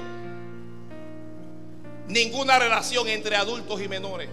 ninguna 2.07 2.57
relación 2.57 3.09
entre 3.09 3.35
adultos 3.35 3.81
y 3.81 3.89
menores 3.89 4.29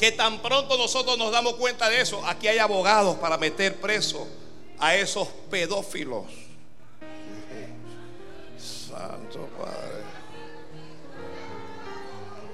que 0.00 0.12
tan 0.12 0.40
pronto 0.40 0.78
nosotros 0.78 1.18
nos 1.18 1.30
damos 1.30 1.56
cuenta 1.56 1.90
de 1.90 2.00
eso, 2.00 2.24
aquí 2.24 2.48
hay 2.48 2.56
abogados 2.56 3.18
para 3.18 3.36
meter 3.36 3.78
preso 3.78 4.26
a 4.78 4.96
esos 4.96 5.28
pedófilos. 5.50 6.24
Santo 8.58 9.46
Padre. 9.58 10.00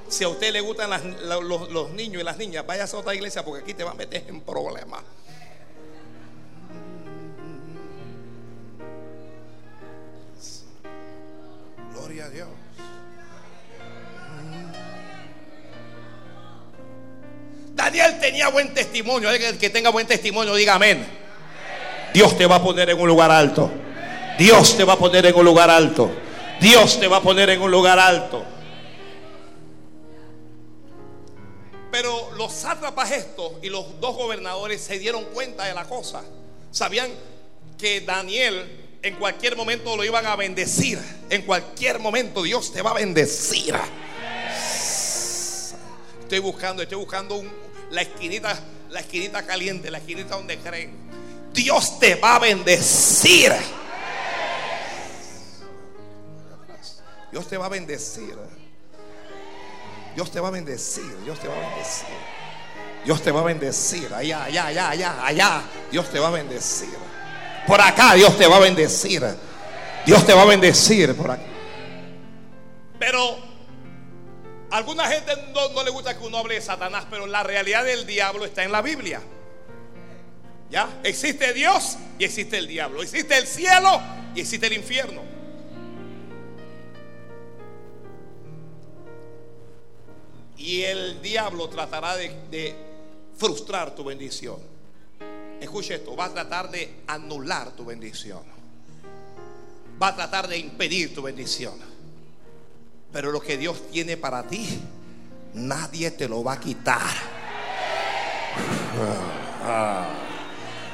Si 0.09 0.25
a 0.25 0.29
usted 0.29 0.53
le 0.53 0.61
gustan 0.61 0.91
los, 1.29 1.91
niños 1.93 2.21
y 2.21 2.25
las 2.25 2.37
niñas, 2.37 2.67
vaya 2.67 2.83
a 2.83 2.97
otra 2.97 3.15
iglesia 3.15 3.45
porque 3.45 3.63
aquí 3.63 3.75
te 3.75 3.85
va 3.85 3.93
a 3.93 3.95
meter 3.95 4.25
en 4.27 4.41
problemas. 4.41 5.05
Gloria 11.95 12.25
a 12.25 12.29
Dios. 12.29 12.66
Daniel 17.87 18.19
tenía 18.19 18.49
buen 18.49 18.75
testimonio. 18.75 19.31
El 19.31 19.59
que 19.59 19.71
tenga 19.71 19.91
buen 19.91 20.09
testimonio, 20.09 20.57
diga 20.57 20.75
amén. 20.75 21.07
Dios 22.13 22.37
te 22.37 22.45
va 22.45 22.57
a 22.57 22.63
poner 22.63 22.91
en 22.91 22.99
un 22.99 23.07
lugar 23.07 23.31
alto. 23.31 23.71
Dios 24.37 24.77
te 24.77 24.83
va 24.83 24.95
a 24.95 24.99
poner 24.99 25.25
en 25.25 25.37
un 25.37 25.45
lugar 25.45 25.71
alto. 25.71 26.11
Dios 26.61 26.99
te 26.99 27.07
va 27.07 27.19
a 27.19 27.23
poner 27.23 27.49
en 27.51 27.63
un 27.63 27.71
lugar 27.71 28.01
alto. 28.01 28.45
Pero 31.93 32.33
los 32.37 32.53
sátrapas 32.53 33.13
estos 33.13 33.53
y 33.63 33.69
los 33.69 34.01
dos 34.01 34.17
gobernadores 34.17 34.83
se 34.83 34.99
dieron 34.99 35.25
cuenta 35.27 35.65
de 35.67 35.73
la 35.73 35.85
cosa. 35.85 36.25
Sabían 36.73 37.09
que 37.79 38.01
Daniel 38.01 38.99
en 39.01 39.15
cualquier 39.15 39.55
momento 39.55 39.97
lo 39.97 40.03
iban 40.03 40.27
a 40.27 40.35
bendecir. 40.35 40.99
En 41.31 41.43
cualquier 41.43 42.01
momento 42.01 42.43
Dios 42.43 42.73
te 42.73 42.83
va 42.83 42.91
a 42.91 42.95
bendecir. 42.95 43.77
Estoy 46.27 46.41
buscando, 46.41 46.83
estoy 46.83 46.99
buscando 46.99 47.41
la 47.91 48.03
esquinita, 48.03 48.59
la 48.91 49.01
esquinita 49.01 49.45
caliente, 49.45 49.91
la 49.91 49.99
esquinita 49.99 50.37
donde 50.37 50.59
creen. 50.59 50.95
Dios 51.53 51.99
te 51.99 52.15
va 52.17 52.37
a 52.37 52.39
bendecir. 52.39 53.53
Dios 57.33 57.49
te 57.49 57.57
va 57.57 57.67
a 57.67 57.69
bendecir. 57.69 58.37
Dios 60.15 60.31
te 60.31 60.41
va 60.41 60.49
a 60.49 60.51
bendecir. 60.51 61.05
Dios 61.25 61.39
te 61.39 61.49
va 61.49 61.55
a 61.55 61.61
bendecir. 61.69 62.07
Dios 63.05 63.23
te 63.23 63.31
va 63.31 63.41
a 63.41 63.45
bendecir. 63.45 64.13
Allá, 64.13 64.45
allá, 64.45 64.67
allá, 64.67 64.91
allá, 64.91 65.27
allá. 65.27 65.63
Dios 65.91 66.11
te 66.11 66.19
va 66.19 66.29
a 66.29 66.31
bendecir. 66.31 66.89
Por 67.67 67.81
acá 67.81 68.15
Dios 68.15 68.37
te 68.37 68.47
va 68.47 68.57
a 68.57 68.61
bendecir. 68.61 69.23
Dios 70.05 70.25
te 70.25 70.33
va 70.33 70.43
a 70.43 70.47
bendecir 70.47 71.15
por 71.15 71.31
aquí. 71.31 71.45
Pero 72.99 73.39
alguna 74.71 75.07
gente 75.07 75.33
no, 75.53 75.69
no, 75.71 75.85
le 75.85 75.91
gusta 75.91 76.19
que 76.19 76.25
uno 76.25 76.39
hable 76.39 76.55
de 76.55 76.61
Satanás, 76.61 77.07
pero 77.11 77.27
la 77.27 77.43
realidad 77.43 77.85
del 77.85 78.07
diablo 78.07 78.45
está 78.45 78.65
en 78.65 78.73
la 78.73 78.83
Biblia. 78.83 79.21
¿Ya? 80.71 81.01
Existe 81.05 81.53
Dios 81.53 81.97
y 82.19 82.25
existe 82.25 82.59
el 82.59 82.67
diablo. 82.67 83.03
Existe 83.03 83.39
el 83.39 83.47
cielo 83.47 84.01
y 84.35 84.41
existe 84.41 84.67
el 84.67 84.73
infierno. 84.73 85.23
Y 90.57 90.83
el 90.83 91.23
diablo 91.23 91.69
tratará 91.69 92.17
de, 92.17 92.29
de 92.51 92.75
frustrar 93.37 93.95
tu 93.95 94.03
bendición. 94.05 94.59
Escuche 95.61 95.95
esto, 95.95 96.17
va 96.17 96.27
a 96.27 96.33
tratar 96.33 96.71
de 96.71 97.03
anular 97.07 97.71
tu 97.77 97.85
bendición. 97.85 98.43
Va 100.03 100.09
a 100.09 100.17
tratar 100.17 100.49
de 100.49 100.59
impedir 100.59 101.15
tu 101.15 101.23
bendición. 101.23 101.96
Pero 103.17 103.33
lo 103.33 103.41
que 103.41 103.57
Dios 103.57 103.91
tiene 103.91 104.19
para 104.19 104.43
ti, 104.43 104.79
nadie 105.55 106.11
te 106.11 106.29
lo 106.29 106.45
va 106.45 106.53
a 106.53 106.61
quitar. 106.61 107.01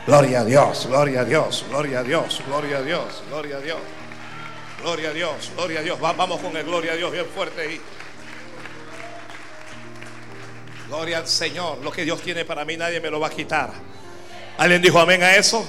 Gloria 0.06 0.42
a 0.42 0.44
Dios, 0.44 0.86
gloria 0.86 1.22
a 1.22 1.24
Dios, 1.24 1.64
gloria 1.68 1.98
a 1.98 2.02
Dios, 2.04 2.40
gloria 2.46 2.78
a 2.78 2.82
Dios, 2.82 3.24
gloria 3.28 3.56
a 3.56 3.60
Dios. 3.60 3.78
Gloria 4.80 5.08
a 5.08 5.12
Dios, 5.12 5.50
gloria 5.56 5.80
a 5.80 5.82
Dios. 5.82 5.98
Vamos 5.98 6.40
con 6.40 6.56
el 6.56 6.64
gloria 6.64 6.92
a 6.92 6.94
Dios 6.94 7.10
bien 7.10 7.26
fuerte 7.26 7.60
ahí. 7.60 7.80
Gloria 10.86 11.18
al 11.18 11.26
Señor. 11.26 11.78
Lo 11.78 11.90
que 11.90 12.04
Dios 12.04 12.22
tiene 12.22 12.44
para 12.44 12.64
mí 12.64 12.76
nadie 12.76 13.00
me 13.00 13.10
lo 13.10 13.18
va 13.18 13.26
a 13.26 13.30
quitar. 13.30 13.72
¿Alguien 14.58 14.80
dijo 14.80 15.00
amén 15.00 15.24
a 15.24 15.34
eso? 15.34 15.66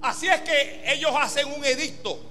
Así 0.00 0.28
es 0.28 0.42
que 0.42 0.82
ellos 0.86 1.10
hacen 1.20 1.48
un 1.48 1.64
edicto. 1.64 2.29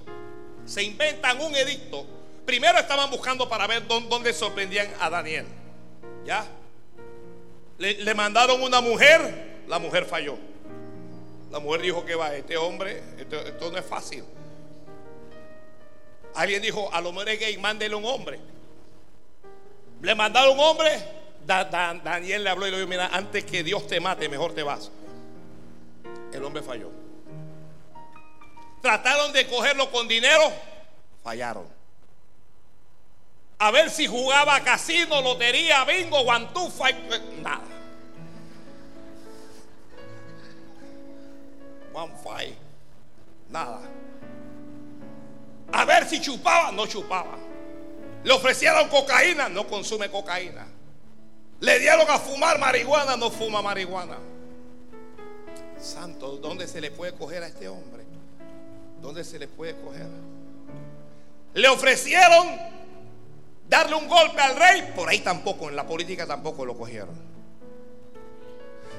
Se 0.70 0.84
inventan 0.84 1.40
un 1.40 1.52
edicto. 1.56 2.06
Primero 2.46 2.78
estaban 2.78 3.10
buscando 3.10 3.48
para 3.48 3.66
ver 3.66 3.88
dónde 3.88 4.32
sorprendían 4.32 4.88
a 5.00 5.10
Daniel. 5.10 5.44
¿Ya? 6.24 6.46
Le, 7.78 8.14
mandaron 8.14 8.62
una 8.62 8.80
mujer. 8.80 9.62
La 9.66 9.80
mujer 9.80 10.04
falló. 10.04 10.38
La 11.50 11.58
mujer 11.58 11.82
dijo 11.82 12.04
que 12.04 12.14
va, 12.14 12.36
este 12.36 12.56
hombre, 12.56 13.02
esto, 13.18 13.72
no 13.72 13.78
es 13.78 13.84
fácil. 13.84 14.22
Alguien 16.36 16.62
dijo, 16.62 16.88
a 16.94 17.00
lo 17.00 17.10
mejor 17.10 17.30
es 17.30 17.40
gay, 17.40 17.58
mándele 17.58 17.96
un 17.96 18.04
hombre. 18.04 18.38
Le 20.02 20.14
mandaron 20.14 20.52
un 20.52 20.60
hombre. 20.60 21.02
Da, 21.44 21.64
da, 21.64 21.94
Daniel 21.94 22.44
le 22.44 22.50
habló 22.50 22.68
y 22.68 22.70
le 22.70 22.76
dijo, 22.76 22.88
mira, 22.88 23.08
antes 23.12 23.44
que 23.44 23.64
Dios 23.64 23.88
te 23.88 23.98
mate, 23.98 24.28
mejor 24.28 24.54
te 24.54 24.62
vas. 24.62 24.88
El 26.32 26.44
hombre 26.44 26.62
falló. 26.62 27.09
Trataron 28.80 29.32
de 29.32 29.46
cogerlo 29.46 29.90
con 29.90 30.08
dinero, 30.08 30.52
fallaron. 31.22 31.66
A 33.58 33.70
ver 33.70 33.90
si 33.90 34.06
jugaba 34.06 34.60
casino, 34.60 35.20
lotería, 35.20 35.84
bingo, 35.84 36.24
guantufa, 36.24 36.90
y, 36.90 37.40
nada. 37.42 37.60
One 41.92 42.56
nada. 43.50 43.80
A 45.72 45.84
ver 45.84 46.08
si 46.08 46.20
chupaba, 46.20 46.72
no 46.72 46.86
chupaba. 46.86 47.36
Le 48.24 48.32
ofrecieron 48.32 48.88
cocaína, 48.88 49.48
no 49.48 49.66
consume 49.66 50.10
cocaína. 50.10 50.66
Le 51.60 51.78
dieron 51.78 52.08
a 52.08 52.18
fumar 52.18 52.58
marihuana, 52.58 53.16
no 53.16 53.30
fuma 53.30 53.60
marihuana. 53.60 54.16
Santo, 55.78 56.36
¿dónde 56.36 56.66
se 56.66 56.80
le 56.80 56.90
puede 56.90 57.12
coger 57.12 57.42
a 57.42 57.48
este 57.48 57.68
hombre? 57.68 58.09
¿Dónde 59.00 59.24
se 59.24 59.38
le 59.38 59.48
puede 59.48 59.74
coger? 59.80 60.06
Le 61.54 61.68
ofrecieron 61.68 62.48
darle 63.68 63.94
un 63.94 64.08
golpe 64.08 64.40
al 64.40 64.56
rey, 64.56 64.92
por 64.94 65.08
ahí 65.08 65.20
tampoco, 65.20 65.68
en 65.68 65.76
la 65.76 65.86
política 65.86 66.26
tampoco 66.26 66.64
lo 66.64 66.76
cogieron. 66.76 67.14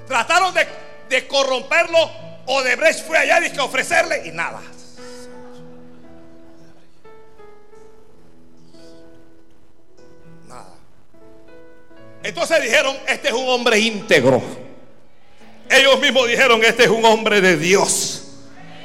Trataron 0.08 0.54
de, 0.54 0.68
de 1.10 1.28
corromperlo, 1.28 1.97
o 2.45 2.64
de 2.64 2.76
Brecht 2.76 3.06
fue 3.06 3.18
allá 3.18 3.45
y 3.45 3.52
que 3.52 3.60
ofrecerle 3.60 4.28
y 4.28 4.32
nada. 4.32 4.62
Nada. 10.47 10.74
Entonces 12.24 12.62
dijeron, 12.62 12.97
este 13.08 13.30
es 13.30 13.34
un 13.34 13.47
hombre 13.47 13.80
íntegro. 13.80 14.41
Ellos 15.70 15.99
mismos 16.02 16.28
dijeron, 16.28 16.62
este 16.64 16.84
es 16.84 16.89
un 16.89 17.06
hombre 17.06 17.39
de 17.39 17.56
Dios. 17.58 18.20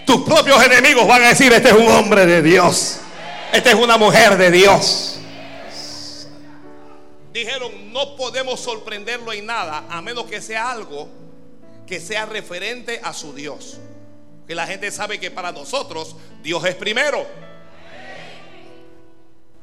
Tus 0.06 0.22
propios 0.22 0.62
enemigos 0.64 1.06
van 1.06 1.24
a 1.24 1.28
decir, 1.28 1.52
este 1.52 1.70
es 1.70 1.74
un 1.74 1.88
hombre 1.88 2.24
de 2.26 2.40
Dios. 2.40 2.98
Esta 3.52 3.70
es 3.70 3.74
una 3.74 3.98
mujer 3.98 4.36
de 4.38 4.52
Dios. 4.52 5.18
Dijeron, 7.32 7.92
no 7.92 8.16
podemos 8.16 8.60
sorprenderlo 8.60 9.32
en 9.32 9.46
nada, 9.46 9.84
a 9.90 10.00
menos 10.00 10.26
que 10.26 10.40
sea 10.40 10.70
algo 10.70 11.08
que 11.86 12.00
sea 12.00 12.26
referente 12.26 13.00
a 13.02 13.12
su 13.12 13.34
Dios. 13.34 13.78
Que 14.46 14.54
la 14.54 14.66
gente 14.66 14.90
sabe 14.90 15.18
que 15.18 15.30
para 15.30 15.52
nosotros 15.52 16.14
Dios 16.42 16.64
es 16.64 16.74
primero. 16.76 17.26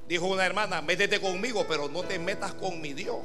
Dijo 0.08 0.26
una 0.26 0.46
hermana, 0.46 0.82
métete 0.82 1.22
conmigo, 1.22 1.66
pero 1.68 1.88
no 1.88 2.04
te 2.04 2.20
metas 2.20 2.54
con 2.54 2.82
mi 2.82 2.94
Dios. 2.94 3.24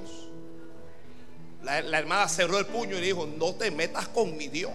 La, 1.62 1.82
la, 1.82 1.98
hermana 1.98 2.28
cerró 2.28 2.58
el 2.58 2.66
puño 2.66 2.96
y 2.96 3.00
dijo, 3.00 3.26
no 3.26 3.54
te 3.54 3.72
metas 3.72 4.06
con 4.08 4.36
mi 4.36 4.46
Dios. 4.46 4.72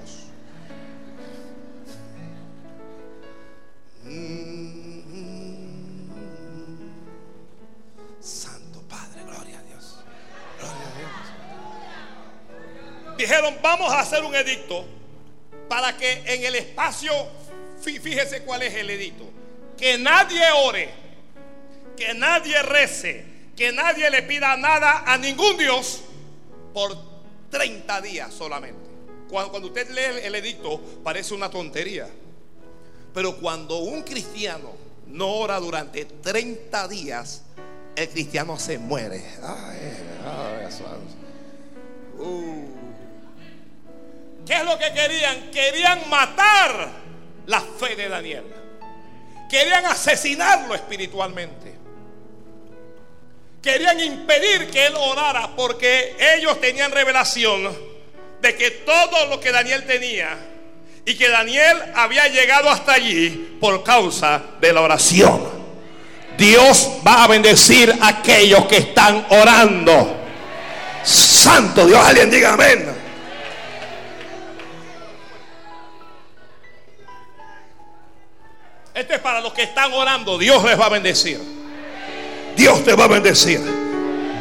Santo 8.19 8.81
Padre, 8.89 9.23
gloria 9.25 9.59
a 9.59 9.63
Dios. 9.63 9.97
Dijeron, 13.17 13.57
vamos 13.61 13.91
a 13.91 13.99
hacer 14.01 14.23
un 14.23 14.35
edicto 14.35 14.85
para 15.69 15.95
que 15.97 16.23
en 16.25 16.43
el 16.43 16.55
espacio, 16.55 17.11
fíjese 17.81 18.43
cuál 18.43 18.63
es 18.63 18.73
el 18.73 18.89
edicto, 18.89 19.29
que 19.77 19.97
nadie 19.97 20.43
ore, 20.55 20.89
que 21.95 22.13
nadie 22.13 22.61
rece, 22.61 23.25
que 23.55 23.71
nadie 23.71 24.09
le 24.09 24.23
pida 24.23 24.57
nada 24.57 25.03
a 25.05 25.17
ningún 25.17 25.57
Dios 25.57 26.01
por 26.73 26.97
30 27.49 28.01
días 28.01 28.33
solamente. 28.33 28.89
Cuando, 29.29 29.67
usted 29.67 29.89
lee 29.89 30.25
el 30.25 30.35
edicto 30.35 30.79
parece 31.03 31.33
una 31.33 31.49
tontería. 31.49 32.07
Pero 33.13 33.37
cuando 33.37 33.77
un 33.77 34.01
cristiano 34.01 34.73
no 35.07 35.29
ora 35.29 35.59
durante 35.59 36.05
30 36.05 36.87
días, 36.87 37.43
el 37.95 38.09
cristiano 38.09 38.57
se 38.57 38.79
muere. 38.79 39.23
Uh. 42.17 42.65
¿Qué 44.45 44.53
es 44.55 44.65
lo 44.65 44.77
que 44.77 44.91
querían? 44.91 45.51
Querían 45.51 46.09
matar 46.09 46.89
la 47.45 47.61
fe 47.61 47.95
de 47.95 48.09
Daniel. 48.09 48.43
Querían 49.49 49.85
asesinarlo 49.85 50.73
espiritualmente. 50.73 51.73
Querían 53.61 53.99
impedir 53.99 54.69
que 54.69 54.87
él 54.87 54.95
orara 54.97 55.55
porque 55.55 56.17
ellos 56.35 56.59
tenían 56.59 56.91
revelación 56.91 57.73
de 58.41 58.55
que 58.55 58.71
todo 58.71 59.27
lo 59.27 59.39
que 59.39 59.51
Daniel 59.51 59.85
tenía 59.85 60.37
y 61.05 61.15
que 61.15 61.29
Daniel 61.29 61.77
había 61.95 62.27
llegado 62.27 62.69
hasta 62.69 62.93
allí 62.93 63.57
por 63.59 63.83
causa 63.83 64.41
de 64.61 64.71
la 64.71 64.81
oración. 64.81 65.41
Dios 66.37 66.89
va 67.05 67.23
a 67.23 67.27
bendecir 67.27 67.93
a 68.01 68.07
aquellos 68.07 68.65
que 68.65 68.77
están 68.77 69.25
orando. 69.29 70.17
Santo 71.03 71.85
Dios, 71.85 72.03
alguien 72.03 72.31
diga 72.31 72.53
amén. 72.53 73.03
Este 78.93 79.15
es 79.15 79.19
para 79.21 79.41
los 79.41 79.53
que 79.53 79.63
están 79.63 79.91
orando. 79.93 80.37
Dios 80.37 80.63
les 80.63 80.79
va 80.79 80.85
a 80.85 80.89
bendecir. 80.89 81.39
Dios 82.55 82.83
te 82.83 82.95
va 82.95 83.05
a 83.05 83.07
bendecir. 83.07 83.59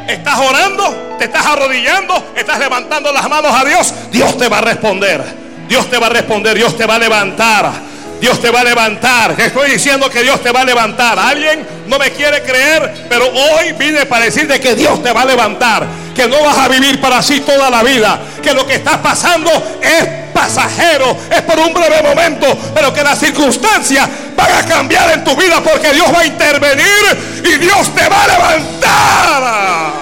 Estás 0.07 0.39
orando, 0.39 1.17
te 1.19 1.25
estás 1.25 1.47
arrodillando, 1.47 2.33
estás 2.37 2.59
levantando 2.59 3.13
las 3.13 3.29
manos 3.29 3.53
a 3.55 3.65
Dios. 3.65 3.95
Dios 4.11 4.37
te 4.37 4.49
va 4.49 4.59
a 4.59 4.61
responder. 4.61 5.43
Dios 5.69 5.89
te 5.91 5.99
va 5.99 6.07
a 6.07 6.11
responder. 6.11 6.57
Dios 6.57 6.77
te 6.77 6.87
va 6.87 6.97
a 6.97 6.99
levantar. 6.99 7.73
Dios 8.21 8.41
te 8.41 8.51
va 8.51 8.61
a 8.61 8.65
levantar. 8.65 9.35
Estoy 9.37 9.73
diciendo 9.73 10.09
que 10.09 10.23
Dios 10.23 10.41
te 10.43 10.53
va 10.53 10.61
a 10.61 10.65
levantar. 10.65 11.19
Alguien 11.19 11.67
no 11.89 11.99
me 11.99 12.13
quiere 12.13 12.43
creer, 12.43 13.07
pero 13.09 13.27
hoy 13.27 13.73
vine 13.73 14.07
para 14.07 14.27
decirte 14.27 14.61
que 14.61 14.77
Dios 14.77 15.03
te 15.03 15.13
va 15.13 15.23
a 15.23 15.25
levantar. 15.25 15.85
Que 16.15 16.29
no 16.29 16.41
vas 16.43 16.57
a 16.59 16.69
vivir 16.69 17.01
para 17.01 17.19
así 17.19 17.41
toda 17.41 17.69
la 17.69 17.83
vida. 17.83 18.21
Que 18.41 18.55
lo 18.55 18.65
que 18.65 18.77
estás 18.77 18.99
pasando 18.99 19.51
es 19.81 20.23
pasajero, 20.33 21.17
es 21.31 21.43
por 21.43 21.59
un 21.59 21.73
breve 21.73 22.03
momento, 22.03 22.47
pero 22.75 22.93
que 22.93 23.03
las 23.03 23.19
circunstancias 23.19 24.09
van 24.37 24.53
a 24.53 24.67
cambiar 24.67 25.11
en 25.13 25.25
tu 25.25 25.37
vida 25.37 25.61
porque 25.61 25.93
Dios 25.93 26.07
va 26.13 26.21
a 26.21 26.27
intervenir 26.27 27.43
y 27.45 27.59
Dios 27.59 27.95
te 27.95 28.09
va 28.09 28.25
a 28.25 28.27
levantar. 28.27 29.93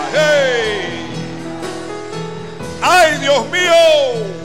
Ay, 2.82 3.18
Dios 3.18 3.46
mío. 3.50 4.39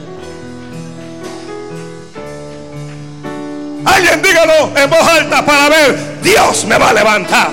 Alguien 3.85 4.21
dígalo 4.21 4.71
en 4.75 4.89
voz 4.89 5.07
alta 5.07 5.45
para 5.45 5.69
ver, 5.69 6.21
Dios 6.21 6.65
me 6.65 6.77
va 6.77 6.89
a 6.89 6.93
levantar. 6.93 7.49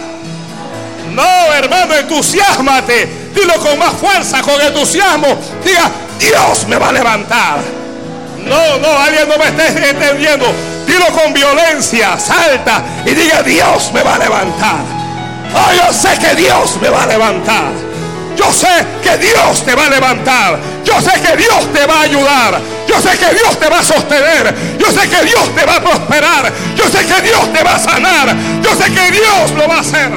No, 1.12 1.52
hermano, 1.52 1.94
entusiasmate. 1.94 3.06
Dilo 3.34 3.54
con 3.56 3.78
más 3.78 3.92
fuerza, 3.94 4.40
con 4.40 4.60
entusiasmo. 4.60 5.28
Diga, 5.64 5.90
Dios 6.18 6.66
me 6.68 6.76
va 6.76 6.88
a 6.88 6.92
levantar. 6.92 7.58
No, 8.38 8.78
no, 8.78 8.98
alguien 8.98 9.28
no 9.28 9.36
me 9.36 9.46
está 9.46 9.88
entendiendo. 9.88 10.46
Dilo 10.86 11.06
con 11.08 11.32
violencia, 11.32 12.18
salta 12.18 12.82
y 13.04 13.10
diga, 13.10 13.42
Dios 13.42 13.92
me 13.92 14.02
va 14.02 14.14
a 14.14 14.18
levantar. 14.18 14.80
Oh, 15.54 15.72
yo 15.74 15.92
sé 15.92 16.18
que 16.18 16.34
Dios 16.34 16.78
me 16.80 16.88
va 16.88 17.02
a 17.02 17.06
levantar. 17.06 17.91
Yo 18.36 18.52
sé 18.52 18.86
que 19.02 19.18
Dios 19.18 19.64
te 19.64 19.74
va 19.74 19.86
a 19.86 19.90
levantar. 19.90 20.58
Yo 20.84 21.00
sé 21.00 21.20
que 21.20 21.36
Dios 21.36 21.72
te 21.72 21.86
va 21.86 22.00
a 22.00 22.02
ayudar. 22.02 22.60
Yo 22.88 23.00
sé 23.00 23.18
que 23.18 23.34
Dios 23.34 23.58
te 23.58 23.68
va 23.68 23.78
a 23.78 23.82
sostener. 23.82 24.54
Yo 24.78 24.90
sé 24.90 25.08
que 25.08 25.24
Dios 25.24 25.54
te 25.54 25.64
va 25.64 25.76
a 25.76 25.80
prosperar. 25.80 26.52
Yo 26.76 26.84
sé 26.88 27.06
que 27.06 27.22
Dios 27.22 27.52
te 27.52 27.62
va 27.62 27.74
a 27.74 27.78
sanar. 27.78 28.36
Yo 28.62 28.74
sé 28.74 28.92
que 28.92 29.10
Dios 29.10 29.50
lo 29.56 29.68
va 29.68 29.76
a 29.76 29.80
hacer. 29.80 30.10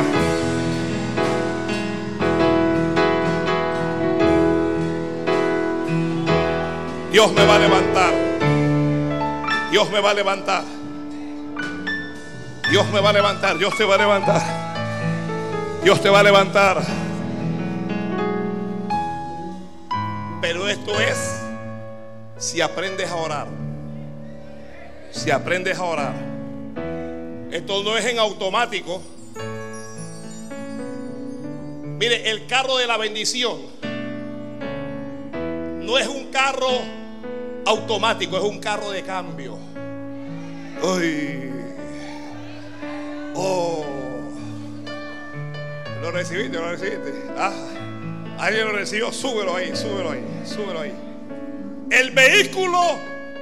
Dios 7.11 7.31
me 7.31 7.45
va 7.45 7.55
a 7.55 7.59
levantar. 7.59 8.13
Dios 9.71 9.89
me 9.89 9.99
va 10.01 10.11
a 10.11 10.13
levantar. 10.13 10.63
Dios 12.69 12.87
me 12.91 12.99
va 12.99 13.09
a 13.09 13.13
levantar. 13.13 13.57
Dios 13.57 13.77
te 13.77 13.85
va 13.85 13.95
a 13.95 13.97
levantar. 13.97 14.41
Dios 15.83 16.01
te 16.01 16.09
va 16.09 16.19
a 16.19 16.23
levantar. 16.23 16.81
Pero 20.47 20.67
esto 20.67 20.99
es 20.99 21.41
si 22.37 22.61
aprendes 22.61 23.09
a 23.09 23.15
orar. 23.15 23.47
Si 25.09 25.31
aprendes 25.31 25.75
a 25.75 25.83
orar. 25.83 26.13
Esto 27.49 27.81
no 27.81 27.97
es 27.97 28.05
en 28.05 28.19
automático. 28.19 29.01
Mire, 31.83 32.29
el 32.29 32.45
carro 32.45 32.77
de 32.77 32.85
la 32.85 32.95
bendición 32.97 33.59
no 35.81 35.97
es 35.97 36.07
un 36.07 36.25
carro 36.25 36.69
automático, 37.65 38.37
es 38.37 38.43
un 38.43 38.59
carro 38.59 38.91
de 38.91 39.01
cambio. 39.01 39.57
Uy. 40.83 41.49
Oh. 43.33 43.83
¿Lo 46.03 46.11
recibiste? 46.11 46.55
¿Lo 46.55 46.69
recibiste? 46.69 47.13
Ah. 47.35 47.74
Alguien 48.37 48.67
lo 48.67 48.73
recibió, 48.73 49.11
súbelo 49.13 49.55
ahí, 49.55 49.75
súbelo 49.75 50.11
ahí, 50.11 50.23
súbelo 50.45 50.81
ahí. 50.81 50.93
El 51.89 52.11
vehículo 52.11 52.79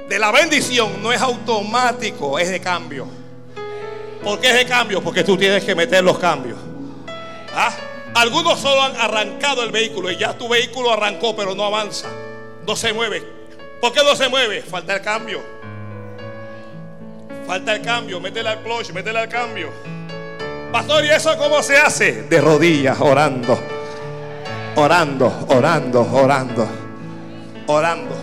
de 0.08 0.18
la 0.18 0.30
bendición 0.30 1.02
no 1.02 1.12
es 1.12 1.20
automático, 1.20 2.38
es 2.38 2.50
de 2.50 2.60
cambio. 2.60 3.06
¿Por 4.22 4.40
qué 4.40 4.50
es 4.50 4.54
de 4.54 4.66
cambio? 4.66 5.02
Porque 5.02 5.24
tú 5.24 5.36
tienes 5.36 5.64
que 5.64 5.74
meter 5.74 6.04
los 6.04 6.18
cambios. 6.18 6.58
¿Ah? 7.54 7.74
Algunos 8.14 8.60
solo 8.60 8.82
han 8.82 8.96
arrancado 8.96 9.64
el 9.64 9.72
vehículo 9.72 10.10
y 10.10 10.16
ya 10.16 10.38
tu 10.38 10.48
vehículo 10.48 10.92
arrancó, 10.92 11.34
pero 11.34 11.54
no 11.54 11.64
avanza, 11.64 12.08
no 12.64 12.76
se 12.76 12.92
mueve. 12.92 13.22
¿Por 13.80 13.92
qué 13.92 14.04
no 14.04 14.14
se 14.14 14.28
mueve? 14.28 14.62
Falta 14.62 14.94
el 14.94 15.02
cambio. 15.02 15.42
Falta 17.46 17.74
el 17.74 17.82
cambio, 17.82 18.20
métele 18.20 18.48
al 18.48 18.62
clutch, 18.62 18.90
métele 18.92 19.18
al 19.18 19.28
cambio. 19.28 19.70
Pastor, 20.70 21.04
¿y 21.04 21.10
eso 21.10 21.36
cómo 21.36 21.62
se 21.62 21.76
hace? 21.76 22.22
De 22.22 22.40
rodillas, 22.40 23.00
orando 23.00 23.73
orando, 24.76 25.46
orando, 25.48 26.08
orando, 26.12 26.68
orando. 27.66 28.14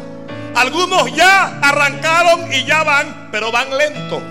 Algunos 0.56 1.16
ya 1.16 1.60
arrancaron 1.62 2.52
y 2.52 2.66
ya 2.66 2.84
van, 2.84 3.30
pero 3.32 3.52
van 3.52 3.78
lento. 3.78 4.22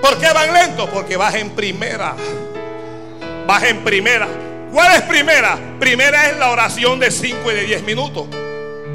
¿Por 0.00 0.16
qué 0.18 0.32
van 0.32 0.52
lento? 0.52 0.88
Porque 0.88 1.16
vas 1.16 1.34
en 1.34 1.50
primera. 1.50 2.14
Vas 3.46 3.62
en 3.64 3.82
primera. 3.82 4.28
¿Cuál 4.72 4.94
es 4.94 5.02
primera? 5.02 5.58
Primera 5.80 6.28
es 6.28 6.36
la 6.36 6.50
oración 6.50 7.00
de 7.00 7.10
5 7.10 7.50
y 7.50 7.54
de 7.54 7.62
10 7.62 7.82
minutos. 7.82 8.26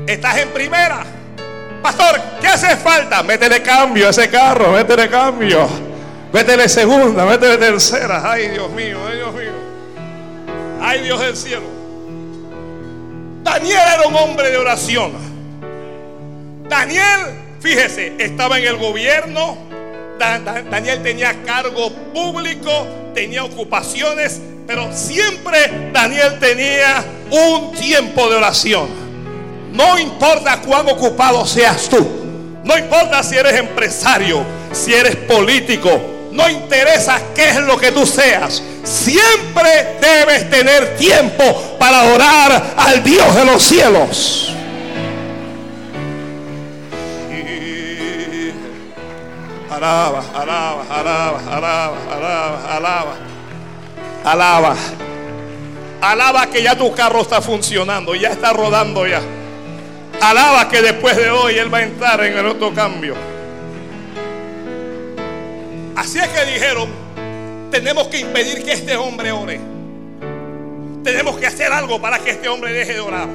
Estás 0.07 0.37
en 0.37 0.49
primera. 0.49 1.03
Pastor, 1.81 2.21
¿qué 2.39 2.47
hace 2.47 2.77
falta? 2.77 3.21
Métele 3.23 3.61
cambio 3.61 4.07
a 4.07 4.09
ese 4.11 4.29
carro, 4.29 4.71
métele 4.71 5.09
cambio. 5.09 5.67
Métele 6.31 6.69
segunda, 6.69 7.25
métele 7.25 7.57
tercera. 7.57 8.31
Ay, 8.31 8.49
Dios 8.49 8.71
mío, 8.71 8.97
ay, 9.09 9.17
Dios 9.17 9.33
mío. 9.33 9.51
Ay, 10.81 11.01
Dios 11.01 11.19
del 11.19 11.35
cielo. 11.35 11.72
Daniel 13.43 13.81
era 13.93 14.07
un 14.07 14.15
hombre 14.15 14.49
de 14.49 14.57
oración. 14.57 15.11
Daniel, 16.69 17.19
fíjese, 17.59 18.13
estaba 18.17 18.57
en 18.57 18.65
el 18.65 18.77
gobierno. 18.77 19.57
Daniel 20.17 21.03
tenía 21.03 21.43
cargo 21.43 21.91
público, 22.13 22.87
tenía 23.13 23.43
ocupaciones, 23.43 24.39
pero 24.65 24.93
siempre 24.93 25.89
Daniel 25.91 26.39
tenía 26.39 27.03
un 27.29 27.73
tiempo 27.73 28.29
de 28.29 28.37
oración. 28.37 28.87
No 29.73 29.99
importa 29.99 30.61
cuán 30.61 30.87
ocupado 30.87 31.45
seas 31.45 31.89
tú, 31.89 32.07
no 32.63 32.77
importa 32.77 33.21
si 33.23 33.35
eres 33.35 33.55
empresario, 33.59 34.43
si 34.71 34.93
eres 34.93 35.15
político, 35.15 35.99
no 36.33 36.49
interesa 36.49 37.21
qué 37.35 37.49
es 37.49 37.57
lo 37.57 37.77
que 37.77 37.91
tú 37.91 38.05
seas. 38.05 38.61
Siempre 38.83 39.97
debes 40.01 40.49
tener 40.49 40.97
tiempo 40.97 41.77
para 41.79 42.03
orar 42.13 42.73
al 42.75 43.03
Dios 43.03 43.35
de 43.35 43.45
los 43.45 43.63
cielos. 43.63 44.49
Alaba, 49.69 50.23
alaba, 50.33 50.83
alaba, 50.89 51.39
alaba, 51.51 51.97
alaba, 52.11 52.75
alaba. 52.75 53.15
Alaba. 54.23 54.75
Alaba 56.01 56.47
que 56.47 56.61
ya 56.61 56.75
tu 56.75 56.93
carro 56.93 57.21
está 57.21 57.41
funcionando, 57.41 58.15
ya 58.15 58.29
está 58.29 58.53
rodando 58.53 59.05
ya. 59.07 59.21
Alaba 60.21 60.69
que 60.69 60.81
después 60.81 61.17
de 61.17 61.29
hoy 61.29 61.57
Él 61.57 61.73
va 61.73 61.79
a 61.79 61.83
entrar 61.83 62.23
en 62.23 62.37
el 62.37 62.45
otro 62.45 62.73
cambio. 62.73 63.32
Así 65.95 66.19
es 66.19 66.27
que 66.29 66.45
dijeron, 66.51 66.89
tenemos 67.71 68.07
que 68.07 68.19
impedir 68.19 68.63
que 68.63 68.73
este 68.73 68.95
hombre 68.95 69.31
ore. 69.31 69.59
Tenemos 71.03 71.37
que 71.37 71.47
hacer 71.47 71.71
algo 71.71 72.01
para 72.01 72.19
que 72.19 72.31
este 72.31 72.47
hombre 72.47 72.71
deje 72.71 72.93
de 72.93 72.99
orar. 72.99 73.27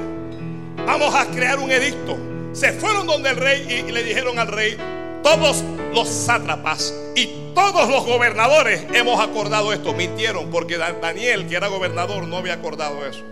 Vamos 0.85 1.13
a 1.13 1.25
crear 1.27 1.59
un 1.59 1.71
edicto. 1.71 2.17
Se 2.53 2.73
fueron 2.73 3.05
donde 3.05 3.29
el 3.29 3.35
rey 3.35 3.83
y 3.87 3.91
le 3.91 4.03
dijeron 4.03 4.39
al 4.39 4.47
rey, 4.47 4.75
todos 5.23 5.63
los 5.93 6.07
sátrapas 6.07 6.93
y 7.15 7.29
todos 7.53 7.89
los 7.89 8.05
gobernadores 8.05 8.85
hemos 8.93 9.19
acordado 9.19 9.71
esto. 9.71 9.93
Mintieron 9.93 10.49
porque 10.49 10.77
Daniel, 10.77 11.47
que 11.47 11.55
era 11.55 11.67
gobernador, 11.67 12.27
no 12.27 12.37
había 12.37 12.53
acordado 12.53 13.05
eso. 13.05 13.23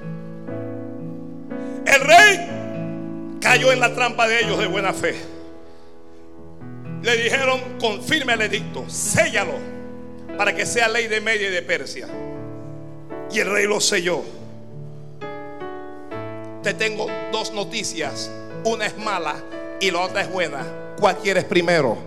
El 1.85 2.01
rey 2.01 3.39
cayó 3.41 3.71
en 3.71 3.79
la 3.79 3.93
trampa 3.93 4.27
de 4.27 4.41
ellos 4.41 4.59
de 4.59 4.67
buena 4.67 4.93
fe. 4.93 5.36
Le 7.03 7.17
dijeron, 7.17 7.77
confirme 7.79 8.33
el 8.33 8.41
edicto, 8.41 8.89
séllalo 8.89 9.77
para 10.37 10.55
que 10.55 10.65
sea 10.65 10.87
ley 10.87 11.07
de 11.07 11.19
Media 11.19 11.47
y 11.47 11.51
de 11.51 11.61
Persia. 11.61 12.07
Y 13.31 13.39
el 13.39 13.49
rey 13.49 13.65
lo 13.65 13.81
selló. 13.81 14.23
Te 16.63 16.73
tengo 16.73 17.07
dos 17.31 17.53
noticias. 17.53 18.31
Una 18.63 18.85
es 18.85 18.97
mala 18.97 19.35
y 19.79 19.91
la 19.91 20.01
otra 20.01 20.21
es 20.21 20.31
buena. 20.31 20.65
¿Cuál 20.99 21.17
quieres 21.17 21.45
primero? 21.45 21.97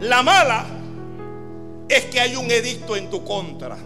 La 0.00 0.22
mala 0.22 0.66
es 1.88 2.06
que 2.06 2.20
hay 2.20 2.36
un 2.36 2.50
edicto 2.50 2.96
en 2.96 3.10
tu 3.10 3.22
contra. 3.24 3.76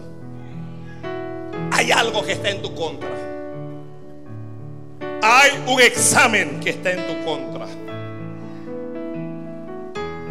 Hay 1.71 1.91
algo 1.91 2.23
que 2.23 2.33
está 2.33 2.49
en 2.49 2.61
tu 2.61 2.73
contra. 2.73 3.34
Hay 5.21 5.51
un 5.67 5.81
examen 5.81 6.59
que 6.59 6.71
está 6.71 6.91
en 6.91 7.07
tu 7.07 7.25
contra. 7.25 7.65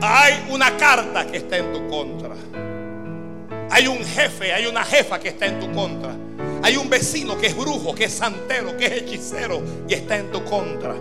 Hay 0.01 0.47
una 0.51 0.77
carta 0.77 1.27
que 1.27 1.39
está 1.39 1.57
en 1.57 1.73
tu 1.73 1.89
contra. 1.89 2.35
Hay 3.71 3.87
un 3.87 3.99
jefe, 3.99 4.53
hay 4.53 4.67
una 4.67 4.85
jefa 4.85 5.19
que 5.19 5.29
está 5.31 5.47
en 5.47 5.61
tu 5.61 5.73
contra. 5.73 6.15
Hay 6.63 6.77
un 6.77 6.89
vecino 6.89 7.37
que 7.39 7.49
es 7.49 7.57
brujo, 7.57 7.95
que 7.95 8.05
es 8.05 8.13
santero, 8.13 8.77
que 8.77 8.87
es 8.87 8.93
hechicero 9.03 9.63
y 9.89 9.95
está 9.95 10.17
en 10.17 10.31
tu 10.31 10.45
contra. 10.45 10.95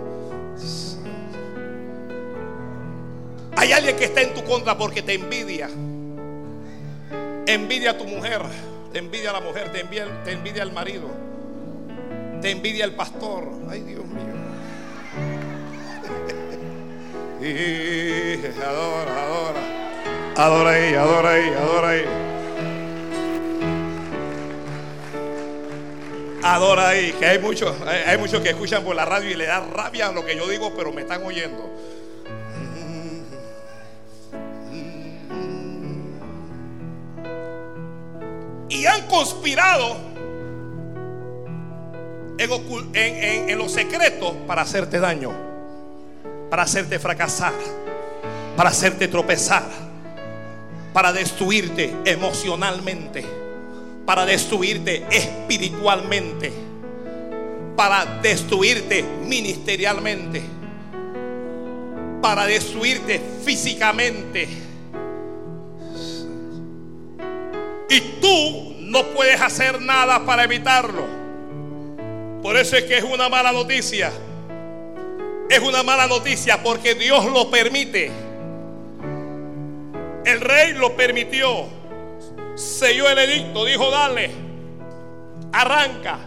Hay 3.56 3.72
alguien 3.72 3.96
que 3.96 4.06
está 4.06 4.22
en 4.22 4.34
tu 4.34 4.44
contra 4.44 4.78
porque 4.78 5.02
te 5.02 5.14
envidia. 5.14 5.70
Envidia 7.46 7.92
a 7.92 7.98
tu 7.98 8.06
mujer, 8.06 8.42
te 8.92 9.00
envidia 9.00 9.30
a 9.30 9.34
la 9.34 9.42
mujer, 9.42 9.72
te 9.72 9.82
envidia, 9.82 10.24
te 10.24 10.32
envidia 10.32 10.64
al 10.64 10.72
marido, 10.72 11.10
te 12.44 12.52
envidia 12.52 12.84
al 12.84 12.92
pastor. 12.92 13.48
Ay, 13.70 13.82
Dios 13.82 14.06
mío. 14.06 14.34
Y 17.42 18.38
adora, 18.62 19.24
adora. 19.24 19.60
Adora 20.38 20.70
ahí, 20.72 20.94
adora 20.94 21.30
ahí, 21.32 21.50
adora 21.50 21.90
ahí. 21.90 22.06
Adora 26.42 26.88
ahí, 26.90 27.12
que 27.14 27.26
hay 27.26 27.40
muchos, 27.40 27.76
hay 27.82 28.18
muchos 28.18 28.42
que 28.42 28.50
escuchan 28.50 28.84
por 28.84 28.96
la 28.96 29.04
radio 29.04 29.30
y 29.30 29.36
le 29.36 29.46
da 29.46 29.60
rabia 29.60 30.12
lo 30.12 30.26
que 30.26 30.38
yo 30.38 30.48
digo, 30.48 30.74
pero 30.76 30.94
me 30.94 31.02
están 31.02 31.26
oyendo. 31.26 31.70
Y 38.70 38.86
han 38.86 39.08
conspirado 39.08 40.13
en, 42.38 42.52
en- 42.52 42.96
en- 43.24 43.50
en 43.50 43.58
lo 43.58 43.70
secreto 43.70 44.34
para 44.48 44.62
hacerte 44.64 45.00
daño, 45.00 45.32
para 46.50 46.64
hacerte 46.64 47.00
fracasar, 47.00 47.54
para 48.56 48.70
hacerte 48.70 49.08
tropezar, 49.08 49.64
para 50.94 51.12
destruirte 51.14 51.94
emocionalmente, 52.06 53.26
para 54.06 54.26
destruirte 54.26 55.06
espiritualmente, 55.10 56.52
para 57.76 58.06
destruirte 58.22 59.04
ministerialmente, 59.26 60.42
para 62.22 62.46
destruirte 62.46 63.20
físicamente. 63.44 64.48
Y 67.90 68.00
tú 68.22 68.76
no 68.80 69.04
puedes 69.08 69.42
hacer 69.42 69.82
nada 69.82 70.26
para 70.26 70.44
evitarlo. 70.44 71.23
Por 72.44 72.58
eso 72.58 72.76
es 72.76 72.84
que 72.84 72.98
es 72.98 73.06
una 73.06 73.30
mala 73.30 73.54
noticia. 73.54 74.12
Es 75.50 75.60
una 75.60 75.82
mala 75.82 76.08
noticia 76.08 76.62
porque 76.62 76.94
Dios 76.94 77.26
lo 77.28 77.50
permite. 77.50 78.12
El 80.26 80.42
rey 80.42 80.74
lo 80.74 80.94
permitió. 80.98 81.68
Selló 82.56 83.10
el 83.10 83.18
edicto. 83.18 83.64
Dijo, 83.64 83.90
dale. 83.90 84.30
Arranca. 85.54 86.20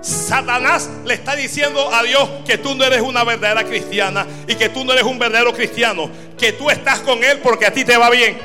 Satanás 0.00 0.88
le 1.04 1.12
está 1.12 1.36
diciendo 1.36 1.92
a 1.92 2.02
Dios 2.02 2.26
que 2.46 2.56
tú 2.56 2.74
no 2.74 2.84
eres 2.84 3.02
una 3.02 3.22
verdadera 3.22 3.64
cristiana 3.64 4.26
y 4.48 4.54
que 4.54 4.70
tú 4.70 4.86
no 4.86 4.94
eres 4.94 5.04
un 5.04 5.18
verdadero 5.18 5.52
cristiano. 5.52 6.10
Que 6.38 6.54
tú 6.54 6.70
estás 6.70 7.00
con 7.00 7.22
él 7.22 7.40
porque 7.42 7.66
a 7.66 7.72
ti 7.74 7.84
te 7.84 7.98
va 7.98 8.08
bien. 8.08 8.38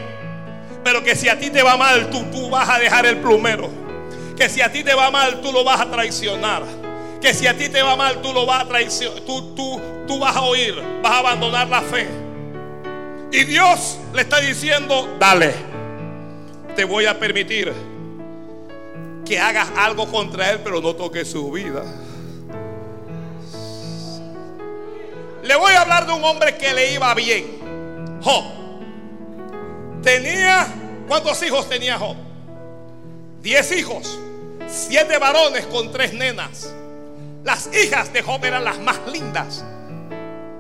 Pero 0.84 1.02
que 1.06 1.16
si 1.16 1.30
a 1.30 1.40
ti 1.40 1.50
te 1.50 1.64
va 1.64 1.78
mal, 1.78 2.10
tú, 2.10 2.22
tú 2.34 2.50
vas 2.50 2.68
a 2.68 2.80
dejar 2.80 3.06
el 3.06 3.20
plumero. 3.20 3.85
Que 4.36 4.50
si 4.50 4.62
a 4.62 4.72
ti 4.72 4.84
te 4.84 4.94
va 4.94 5.12
mal, 5.12 5.42
tú 5.42 5.52
lo 5.52 5.64
vas 5.64 5.82
a 5.82 5.90
traicionar. 5.90 6.64
Que 7.22 7.34
si 7.34 7.48
a 7.48 7.58
ti 7.58 7.70
te 7.70 7.82
va 7.82 7.96
mal, 7.96 8.22
tú 8.22 8.34
lo 8.34 8.46
vas 8.46 8.64
a 8.64 8.68
traicionar. 8.68 9.22
Tú, 9.22 9.56
tú, 9.56 9.82
tú 10.08 10.20
vas 10.20 10.36
a 10.36 10.42
oír, 10.42 10.76
vas 11.02 11.12
a 11.12 11.20
abandonar 11.20 11.68
la 11.68 11.82
fe. 11.82 12.08
Y 13.32 13.44
Dios 13.44 13.98
le 14.14 14.22
está 14.22 14.40
diciendo, 14.40 15.18
dale, 15.20 15.54
te 16.76 16.84
voy 16.84 17.06
a 17.06 17.20
permitir 17.20 17.74
que 19.26 19.40
hagas 19.40 19.70
algo 19.78 20.10
contra 20.12 20.52
él, 20.52 20.60
pero 20.64 20.82
no 20.82 20.96
toques 20.96 21.30
su 21.30 21.52
vida. 21.52 21.84
Le 25.44 25.56
voy 25.56 25.74
a 25.74 25.82
hablar 25.82 26.06
de 26.06 26.14
un 26.14 26.24
hombre 26.24 26.58
que 26.58 26.74
le 26.74 26.94
iba 26.94 27.14
bien. 27.14 28.20
Job. 28.22 28.46
Tenía, 30.02 30.68
¿cuántos 31.08 31.42
hijos 31.44 31.68
tenía 31.68 31.98
Job? 31.98 32.16
Diez 33.46 33.72
hijos, 33.74 34.18
siete 34.68 35.20
varones 35.20 35.68
con 35.68 35.92
tres 35.92 36.14
nenas. 36.14 36.74
Las 37.44 37.70
hijas 37.76 38.12
de 38.12 38.24
Job 38.24 38.44
eran 38.44 38.64
las 38.64 38.80
más 38.80 39.00
lindas 39.14 39.64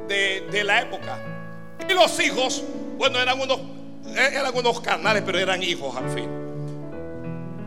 de, 0.08 0.42
de 0.52 0.64
la 0.64 0.82
época. 0.84 1.18
Y 1.90 1.92
los 1.96 2.20
hijos, 2.20 2.64
bueno, 3.00 3.20
eran 3.20 3.42
unos, 3.42 3.60
eran 4.16 4.56
unos 4.56 4.82
canales, 4.82 5.24
pero 5.26 5.40
eran 5.40 5.64
hijos 5.64 5.96
al 5.96 6.08
fin. 6.12 6.30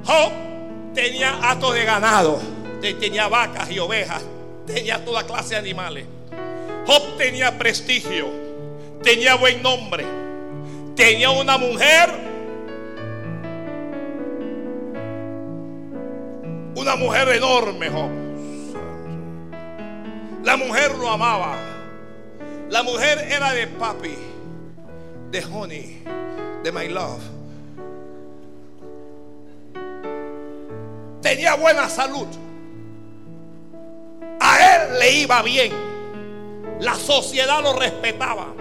Job 0.04 0.30
tenía 0.94 1.50
hato 1.50 1.72
de 1.72 1.84
ganado, 1.84 2.40
te- 2.80 2.94
tenía 2.94 3.26
vacas 3.26 3.68
y 3.72 3.80
ovejas, 3.80 4.22
tenía 4.68 5.04
toda 5.04 5.26
clase 5.26 5.54
de 5.54 5.56
animales. 5.56 6.06
Job 6.86 7.16
tenía 7.16 7.58
prestigio, 7.58 8.28
tenía 9.02 9.34
buen 9.34 9.60
nombre, 9.64 10.06
tenía 10.94 11.30
una 11.30 11.58
mujer, 11.58 12.08
una 16.78 16.94
mujer 16.94 17.28
enorme. 17.30 17.90
La 20.44 20.56
mujer 20.56 20.94
lo 20.96 21.10
amaba. 21.10 21.56
La 22.70 22.82
mujer 22.84 23.26
era 23.30 23.52
de 23.52 23.66
papi, 23.66 24.14
de 25.30 25.44
honey, 25.44 26.04
de 26.62 26.72
my 26.72 26.88
love. 26.88 27.20
Tenía 31.20 31.56
buena 31.56 31.88
salud. 31.88 32.28
A 34.40 34.58
él 34.76 34.98
le 35.00 35.12
iba 35.12 35.42
bien. 35.42 35.72
La 36.80 36.94
sociedad 36.94 37.60
lo 37.60 37.72
respetaba. 37.72 38.54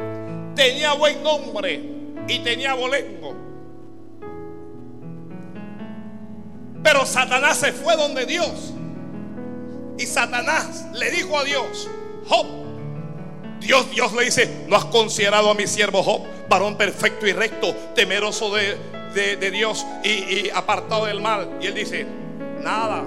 Tenía 0.55 0.93
buen 0.93 1.21
nombre 1.21 1.81
y 2.27 2.39
tenía 2.39 2.73
bolengo. 2.73 3.46
Pero 6.83 7.05
Satanás 7.05 7.57
se 7.57 7.71
fue 7.73 7.95
donde 7.95 8.25
Dios. 8.25 8.73
Y 9.97 10.05
Satanás 10.05 10.85
le 10.93 11.09
dijo 11.11 11.37
a 11.37 11.43
Dios, 11.43 11.89
Job, 12.27 12.45
Dios, 13.59 13.89
Dios 13.91 14.13
le 14.13 14.25
dice, 14.25 14.65
¿no 14.67 14.75
has 14.75 14.85
considerado 14.85 15.49
a 15.49 15.55
mi 15.55 15.65
siervo 15.67 16.03
Job, 16.03 16.21
varón 16.49 16.77
perfecto 16.77 17.25
y 17.25 17.33
recto, 17.33 17.73
temeroso 17.95 18.53
de, 18.53 18.77
de- 19.13 19.35
de 19.37 19.51
Dios 19.51 19.85
y, 20.03 20.09
y 20.09 20.51
apartado 20.53 21.05
del 21.05 21.19
mal? 21.19 21.57
Y 21.61 21.65
él 21.65 21.73
dice, 21.73 22.05
nada, 22.61 23.03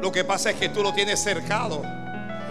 lo 0.00 0.10
que 0.10 0.24
pasa 0.24 0.50
es 0.50 0.56
que 0.56 0.70
tú 0.70 0.82
lo 0.82 0.94
tienes 0.94 1.22
cercado. 1.22 1.82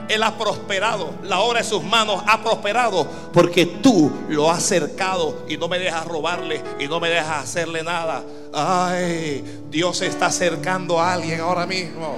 Él 0.08 0.22
ha 0.22 0.38
prosperado, 0.38 1.16
la 1.24 1.40
obra 1.40 1.62
de 1.62 1.66
sus 1.66 1.84
manos 1.84 2.22
ha 2.28 2.44
prosperado, 2.44 3.08
porque 3.34 3.66
tú 3.66 4.12
lo 4.30 4.52
has 4.52 4.62
cercado 4.62 5.44
y 5.50 5.58
no 5.58 5.68
me 5.68 5.80
dejas 5.80 6.06
robarle 6.06 6.62
y 6.80 6.88
no 6.88 7.00
me 7.00 7.10
dejas 7.10 7.46
hacerle 7.46 7.82
nada. 7.82 8.24
Ay, 8.58 9.44
Dios 9.70 10.02
está 10.02 10.28
acercando 10.28 10.98
a 10.98 11.12
alguien 11.12 11.42
ahora 11.42 11.66
mismo. 11.66 12.18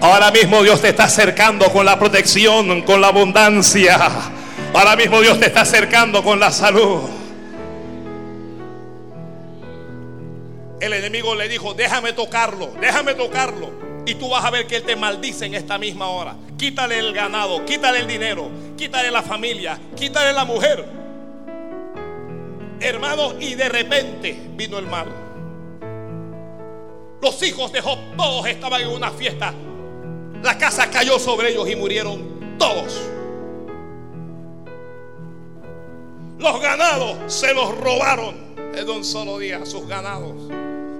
Ahora 0.00 0.32
mismo 0.32 0.64
Dios 0.64 0.82
te 0.82 0.88
está 0.88 1.04
acercando 1.04 1.72
con 1.72 1.86
la 1.86 1.96
protección, 1.96 2.82
con 2.82 3.00
la 3.00 3.06
abundancia. 3.06 4.00
Ahora 4.74 4.96
mismo 4.96 5.20
Dios 5.20 5.38
te 5.38 5.46
está 5.46 5.60
acercando 5.60 6.24
con 6.24 6.40
la 6.40 6.50
salud. 6.50 7.02
El 10.80 10.92
enemigo 10.92 11.36
le 11.36 11.48
dijo, 11.48 11.72
déjame 11.72 12.12
tocarlo, 12.12 12.72
déjame 12.80 13.14
tocarlo. 13.14 13.70
Y 14.06 14.16
tú 14.16 14.28
vas 14.28 14.44
a 14.44 14.50
ver 14.50 14.66
que 14.66 14.74
Él 14.74 14.82
te 14.82 14.96
maldice 14.96 15.46
en 15.46 15.54
esta 15.54 15.78
misma 15.78 16.08
hora. 16.08 16.34
Quítale 16.58 16.98
el 16.98 17.12
ganado, 17.12 17.64
quítale 17.64 18.00
el 18.00 18.08
dinero, 18.08 18.50
quítale 18.76 19.12
la 19.12 19.22
familia, 19.22 19.78
quítale 19.94 20.32
la 20.32 20.44
mujer. 20.44 21.05
Hermano, 22.80 23.34
y 23.40 23.54
de 23.54 23.68
repente 23.68 24.38
vino 24.54 24.78
el 24.78 24.86
mal. 24.86 25.06
Los 27.22 27.42
hijos 27.42 27.72
de 27.72 27.80
Job 27.80 27.98
todos 28.16 28.46
estaban 28.46 28.82
en 28.82 28.88
una 28.88 29.10
fiesta. 29.10 29.52
La 30.42 30.58
casa 30.58 30.90
cayó 30.90 31.18
sobre 31.18 31.50
ellos 31.50 31.68
y 31.68 31.76
murieron 31.76 32.58
todos. 32.58 33.00
Los 36.38 36.60
ganados 36.60 37.32
se 37.32 37.54
los 37.54 37.76
robaron 37.78 38.36
en 38.74 38.90
un 38.90 39.04
solo 39.04 39.38
día, 39.38 39.64
sus 39.64 39.86
ganados. 39.88 40.34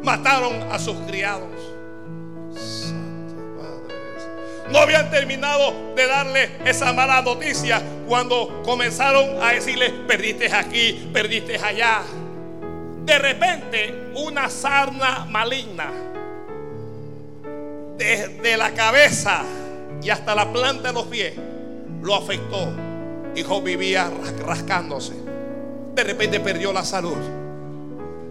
Mataron 0.03 0.55
a 0.73 0.79
sus 0.79 0.97
criados. 1.07 1.76
No 4.71 4.79
habían 4.79 5.11
terminado 5.11 5.95
de 5.95 6.07
darle 6.07 6.51
esa 6.65 6.93
mala 6.93 7.23
noticia 7.23 7.81
cuando 8.09 8.63
comenzaron 8.65 9.43
a 9.43 9.53
decirle, 9.53 9.91
perdiste 10.09 10.53
aquí, 10.53 11.09
perdiste 11.13 11.57
allá. 11.57 12.03
De 13.05 13.19
repente, 13.19 14.11
una 14.15 14.51
sarna 14.51 15.25
maligna, 15.29 15.91
desde 17.97 18.57
la 18.57 18.73
cabeza 18.73 19.43
y 20.03 20.11
hasta 20.11 20.35
la 20.35 20.53
planta 20.53 20.89
de 20.89 20.95
los 20.95 21.07
pies, 21.07 21.35
lo 22.03 22.15
afectó. 22.17 22.73
Hijo 23.37 23.63
vivía 23.63 24.11
rascándose. 24.45 25.13
De 25.95 26.05
repente 26.05 26.41
perdió 26.41 26.73
la 26.73 26.85
salud. 26.85 27.17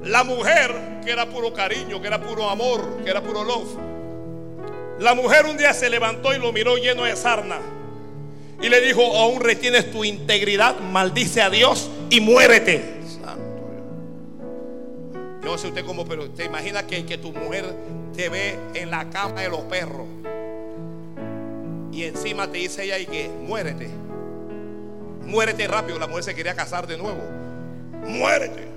La 0.04 0.24
mujer, 0.24 1.00
que 1.04 1.12
era 1.12 1.26
puro 1.28 1.54
cariño, 1.54 2.02
que 2.02 2.08
era 2.08 2.22
puro 2.22 2.50
amor, 2.50 3.02
que 3.04 3.10
era 3.10 3.22
puro 3.22 3.44
love. 3.44 3.95
La 5.00 5.14
mujer 5.14 5.46
un 5.46 5.58
día 5.58 5.74
se 5.74 5.90
levantó 5.90 6.34
y 6.34 6.40
lo 6.40 6.52
miró 6.54 6.78
lleno 6.78 7.04
de 7.04 7.16
sarna. 7.16 7.60
Y 8.62 8.70
le 8.70 8.82
dijo, 8.82 9.02
aún 9.02 9.42
retienes 9.42 9.92
tu 9.92 10.06
integridad, 10.06 10.80
maldice 10.80 11.42
a 11.42 11.50
Dios 11.50 11.90
y 12.10 12.22
muérete. 12.22 12.96
Yo 15.44 15.52
no 15.52 15.58
sé 15.58 15.68
usted 15.68 15.86
cómo, 15.86 16.06
pero 16.06 16.30
te 16.32 16.46
imagina 16.46 16.88
que, 16.88 17.06
que 17.06 17.18
tu 17.18 17.32
mujer 17.32 17.66
te 18.16 18.30
ve 18.30 18.58
en 18.74 18.90
la 18.90 19.10
cama 19.10 19.42
de 19.42 19.50
los 19.50 19.62
perros. 19.62 20.08
Y 21.92 22.04
encima 22.04 22.50
te 22.50 22.58
dice 22.58 22.84
ella 22.84 22.98
y 22.98 23.06
que 23.06 23.30
muérete. 23.30 23.90
Muérete 25.26 25.68
rápido. 25.68 26.00
La 26.00 26.08
mujer 26.08 26.24
se 26.24 26.36
quería 26.36 26.56
casar 26.56 26.88
de 26.88 26.98
nuevo. 26.98 27.22
Muérete. 28.06 28.68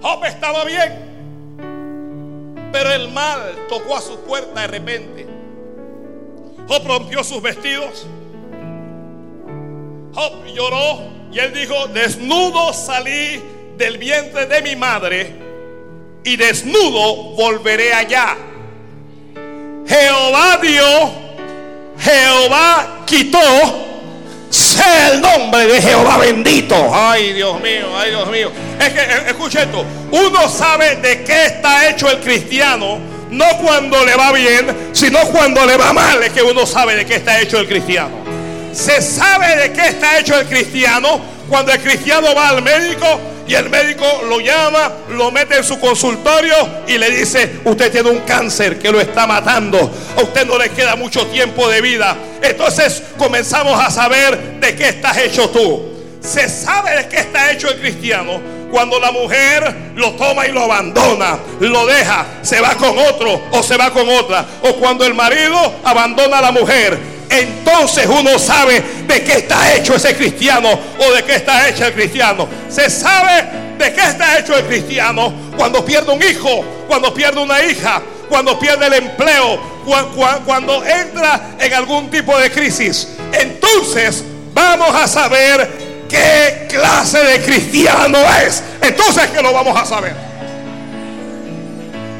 Job 0.00 0.24
estaba 0.24 0.64
bien. 0.64 1.13
Pero 2.74 2.92
el 2.92 3.08
mal 3.12 3.66
tocó 3.68 3.96
a 3.96 4.00
su 4.00 4.18
puerta 4.22 4.62
de 4.62 4.66
repente. 4.66 5.26
Job 6.66 6.82
rompió 6.84 7.22
sus 7.22 7.40
vestidos. 7.40 8.04
Job 10.12 10.44
lloró 10.52 10.98
y 11.30 11.38
él 11.38 11.54
dijo, 11.54 11.86
desnudo 11.94 12.72
salí 12.72 13.40
del 13.76 13.96
vientre 13.96 14.46
de 14.46 14.60
mi 14.62 14.74
madre 14.74 15.36
y 16.24 16.34
desnudo 16.34 17.36
volveré 17.36 17.92
allá. 17.94 18.36
Jehová 19.86 20.58
dio, 20.60 21.12
Jehová 22.00 23.04
quitó, 23.06 23.38
sea 24.74 25.12
el 25.12 25.20
nombre 25.20 25.66
de 25.66 25.80
Jehová 25.80 26.18
bendito. 26.18 26.90
Ay 26.92 27.32
Dios 27.32 27.60
mío, 27.60 27.86
ay 27.96 28.10
Dios 28.10 28.28
mío. 28.30 28.50
Es 28.78 28.88
que, 28.90 29.00
eh, 29.00 29.22
escuche 29.28 29.62
esto, 29.62 29.84
uno 30.10 30.48
sabe 30.48 30.96
de 30.96 31.22
qué 31.22 31.46
está 31.46 31.88
hecho 31.88 32.10
el 32.10 32.18
cristiano, 32.20 32.98
no 33.30 33.46
cuando 33.58 34.04
le 34.04 34.16
va 34.16 34.32
bien, 34.32 34.90
sino 34.92 35.20
cuando 35.26 35.64
le 35.64 35.76
va 35.76 35.92
mal, 35.92 36.22
es 36.22 36.32
que 36.32 36.42
uno 36.42 36.66
sabe 36.66 36.96
de 36.96 37.06
qué 37.06 37.16
está 37.16 37.40
hecho 37.40 37.58
el 37.58 37.66
cristiano. 37.66 38.24
Se 38.72 39.00
sabe 39.00 39.56
de 39.56 39.72
qué 39.72 39.88
está 39.88 40.18
hecho 40.18 40.38
el 40.38 40.46
cristiano 40.46 41.20
cuando 41.48 41.72
el 41.72 41.80
cristiano 41.80 42.34
va 42.34 42.48
al 42.48 42.62
médico 42.62 43.20
y 43.46 43.54
el 43.54 43.68
médico 43.68 44.04
lo 44.28 44.40
llama, 44.40 44.92
lo 45.10 45.30
mete 45.30 45.58
en 45.58 45.64
su 45.64 45.78
consultorio 45.78 46.54
y 46.86 46.98
le 46.98 47.10
dice, 47.10 47.60
usted 47.64 47.92
tiene 47.92 48.10
un 48.10 48.20
cáncer 48.20 48.78
que 48.78 48.90
lo 48.90 49.00
está 49.00 49.26
matando, 49.26 49.90
a 50.16 50.22
usted 50.22 50.46
no 50.46 50.58
le 50.58 50.70
queda 50.70 50.96
mucho 50.96 51.26
tiempo 51.26 51.68
de 51.68 51.80
vida. 51.80 52.16
Entonces 52.42 53.02
comenzamos 53.18 53.78
a 53.78 53.90
saber 53.90 54.60
de 54.60 54.74
qué 54.74 54.88
estás 54.88 55.16
hecho 55.18 55.50
tú. 55.50 55.92
Se 56.20 56.48
sabe 56.48 56.96
de 56.96 57.08
qué 57.08 57.18
está 57.18 57.50
hecho 57.52 57.68
el 57.68 57.78
cristiano 57.78 58.40
cuando 58.74 58.98
la 58.98 59.12
mujer 59.12 59.92
lo 59.94 60.14
toma 60.14 60.48
y 60.48 60.50
lo 60.50 60.64
abandona, 60.64 61.38
lo 61.60 61.86
deja, 61.86 62.26
se 62.42 62.60
va 62.60 62.74
con 62.74 62.98
otro 62.98 63.40
o 63.52 63.62
se 63.62 63.76
va 63.76 63.92
con 63.92 64.08
otra. 64.08 64.44
O 64.62 64.74
cuando 64.74 65.06
el 65.06 65.14
marido 65.14 65.76
abandona 65.84 66.38
a 66.38 66.42
la 66.42 66.50
mujer. 66.50 67.13
Entonces 67.30 68.06
uno 68.06 68.38
sabe 68.38 68.82
de 69.06 69.22
qué 69.22 69.38
está 69.38 69.74
hecho 69.74 69.96
ese 69.96 70.14
cristiano 70.14 70.68
o 70.98 71.12
de 71.12 71.22
qué 71.24 71.36
está 71.36 71.68
hecho 71.68 71.86
el 71.86 71.92
cristiano. 71.92 72.48
Se 72.68 72.88
sabe 72.90 73.44
de 73.78 73.92
qué 73.92 74.00
está 74.00 74.38
hecho 74.38 74.56
el 74.56 74.64
cristiano 74.64 75.32
cuando 75.56 75.84
pierde 75.84 76.12
un 76.12 76.22
hijo, 76.22 76.64
cuando 76.86 77.12
pierde 77.12 77.40
una 77.40 77.62
hija, 77.62 78.00
cuando 78.28 78.58
pierde 78.58 78.86
el 78.86 78.94
empleo, 78.94 79.60
cuando 80.44 80.84
entra 80.84 81.56
en 81.58 81.74
algún 81.74 82.10
tipo 82.10 82.38
de 82.38 82.50
crisis. 82.50 83.08
Entonces 83.32 84.24
vamos 84.52 84.94
a 84.94 85.08
saber 85.08 86.04
qué 86.08 86.66
clase 86.68 87.18
de 87.18 87.42
cristiano 87.42 88.18
es. 88.46 88.62
Entonces 88.80 89.28
que 89.30 89.42
lo 89.42 89.52
vamos 89.52 89.78
a 89.80 89.84
saber. 89.84 90.14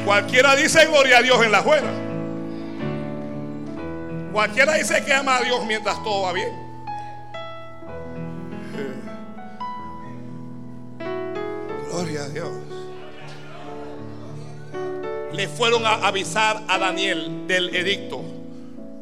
Cualquiera 0.05 0.55
dice 0.55 0.85
gloria 0.85 1.19
a 1.19 1.21
Dios 1.21 1.43
en 1.43 1.51
la 1.51 1.61
juega. 1.61 2.04
Cualquiera 4.35 4.73
dice 4.73 5.01
que 5.05 5.13
ama 5.13 5.37
a 5.37 5.41
Dios 5.43 5.65
mientras 5.65 6.03
todo 6.03 6.23
va 6.23 6.33
bien. 6.33 6.49
Gloria 11.89 12.23
a 12.25 12.27
Dios. 12.27 12.49
Le 15.31 15.47
fueron 15.47 15.85
a 15.85 16.05
avisar 16.05 16.61
a 16.67 16.77
Daniel 16.77 17.47
del 17.47 17.73
edicto. 17.73 18.21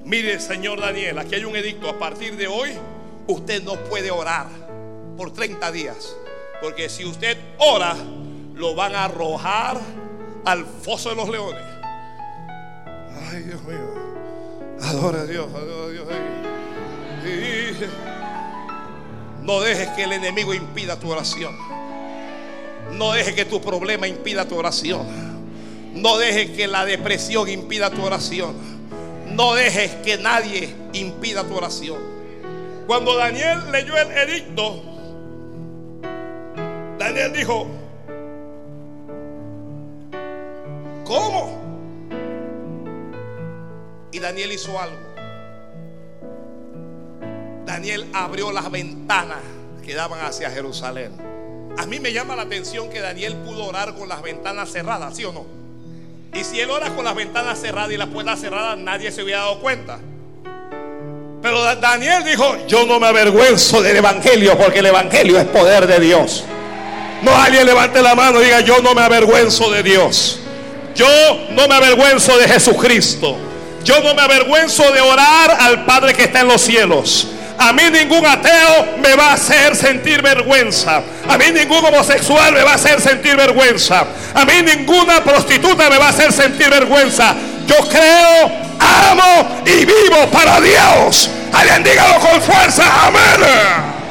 Mire, 0.05 0.39
señor 0.39 0.79
Daniel, 0.79 1.17
aquí 1.17 1.33
hay 1.33 1.45
un 1.45 1.55
edicto. 1.55 1.89
A 1.89 1.97
partir 1.97 2.37
de 2.37 2.45
hoy, 2.45 2.69
usted 3.25 3.63
no 3.63 3.73
puede 3.85 4.11
orar 4.11 4.45
por 5.17 5.33
30 5.33 5.71
días. 5.71 6.15
Porque 6.61 6.89
si 6.89 7.05
usted 7.05 7.39
ora, 7.57 7.95
lo 8.53 8.75
van 8.75 8.93
a 8.93 9.05
arrojar 9.05 9.81
al 10.45 10.63
foso 10.63 11.09
de 11.09 11.15
los 11.15 11.27
leones. 11.27 11.63
Ay, 13.31 13.41
Dios 13.41 13.63
mío. 13.63 14.12
Adora 14.83 15.21
a 15.21 15.25
Dios, 15.25 15.47
adora 15.53 15.85
a 15.85 15.89
Dios. 15.89 16.05
No 19.41 19.61
dejes 19.61 19.89
que 19.89 20.03
el 20.03 20.13
enemigo 20.13 20.53
impida 20.53 20.99
tu 20.99 21.09
oración. 21.09 21.55
No 22.91 23.13
dejes 23.13 23.33
que 23.33 23.45
tu 23.45 23.61
problema 23.61 24.07
impida 24.07 24.47
tu 24.47 24.57
oración. 24.57 25.05
No 25.93 26.17
dejes 26.17 26.51
que 26.51 26.67
la 26.67 26.85
depresión 26.85 27.49
impida 27.49 27.89
tu 27.91 28.03
oración. 28.03 28.55
No 29.31 29.53
dejes 29.53 29.91
que 30.03 30.17
nadie 30.17 30.73
impida 30.93 31.43
tu 31.43 31.55
oración. 31.55 31.97
Cuando 32.87 33.15
Daniel 33.15 33.71
leyó 33.71 33.95
el 33.97 34.11
edicto, 34.11 34.83
Daniel 36.99 37.33
dijo, 37.33 37.67
¿cómo? 41.05 41.62
Y 44.13 44.19
Daniel 44.19 44.51
hizo 44.51 44.79
algo. 44.79 44.95
Daniel 47.65 48.05
abrió 48.13 48.51
las 48.51 48.69
ventanas 48.69 49.39
que 49.83 49.95
daban 49.95 50.23
hacia 50.23 50.51
Jerusalén. 50.51 51.11
A 51.79 51.87
mí 51.87 51.99
me 51.99 52.13
llama 52.13 52.35
la 52.35 52.43
atención 52.43 52.91
que 52.91 52.99
Daniel 53.01 53.35
pudo 53.37 53.65
orar 53.65 53.95
con 53.95 54.07
las 54.07 54.21
ventanas 54.21 54.71
cerradas, 54.71 55.17
¿sí 55.17 55.25
o 55.25 55.33
no? 55.33 55.47
Y 56.31 56.43
si 56.43 56.59
él 56.59 56.69
ora 56.69 56.95
con 56.95 57.05
las 57.05 57.15
ventanas 57.15 57.59
cerradas 57.59 57.91
y 57.91 57.97
las 57.97 58.07
puertas 58.09 58.39
cerradas, 58.39 58.77
nadie 58.77 59.11
se 59.11 59.23
hubiera 59.23 59.41
dado 59.41 59.59
cuenta. 59.59 59.97
Pero 61.41 61.63
Daniel 61.75 62.23
dijo, 62.23 62.67
yo 62.67 62.85
no 62.85 62.99
me 62.99 63.07
avergüenzo 63.07 63.81
del 63.81 63.97
Evangelio 63.97 64.55
porque 64.59 64.79
el 64.79 64.85
Evangelio 64.85 65.39
es 65.39 65.45
poder 65.45 65.87
de 65.87 65.99
Dios. 65.99 66.43
No 67.23 67.35
alguien 67.35 67.65
levante 67.65 68.01
la 68.03 68.13
mano 68.13 68.39
y 68.41 68.45
diga, 68.45 68.61
yo 68.61 68.79
no 68.81 68.93
me 68.93 69.01
avergüenzo 69.01 69.71
de 69.71 69.81
Dios. 69.81 70.39
Yo 70.93 71.07
no 71.51 71.67
me 71.67 71.73
avergüenzo 71.73 72.37
de 72.37 72.47
Jesucristo. 72.47 73.52
Yo 73.83 73.99
no 74.01 74.15
me 74.15 74.21
avergüenzo 74.21 74.91
de 74.91 75.01
orar 75.01 75.57
al 75.59 75.85
Padre 75.85 76.13
que 76.13 76.23
está 76.23 76.41
en 76.41 76.47
los 76.47 76.61
cielos. 76.61 77.27
A 77.57 77.71
mí 77.71 77.83
ningún 77.91 78.25
ateo 78.25 78.97
me 78.97 79.15
va 79.15 79.29
a 79.29 79.33
hacer 79.33 79.75
sentir 79.75 80.21
vergüenza. 80.21 81.01
A 81.27 81.37
mí 81.37 81.45
ningún 81.53 81.85
homosexual 81.85 82.53
me 82.53 82.63
va 82.63 82.71
a 82.71 82.75
hacer 82.75 82.99
sentir 82.99 83.35
vergüenza. 83.35 84.05
A 84.33 84.45
mí 84.45 84.53
ninguna 84.63 85.23
prostituta 85.23 85.89
me 85.89 85.97
va 85.97 86.07
a 86.07 86.09
hacer 86.09 86.33
sentir 86.33 86.69
vergüenza. 86.69 87.35
Yo 87.67 87.75
creo, 87.87 88.51
amo 88.79 89.61
y 89.65 89.85
vivo 89.85 90.27
para 90.31 90.59
Dios. 90.59 91.29
Alguien 91.53 91.83
dígalo 91.83 92.19
con 92.19 92.41
fuerza. 92.41 92.83
Amén. 93.07 94.02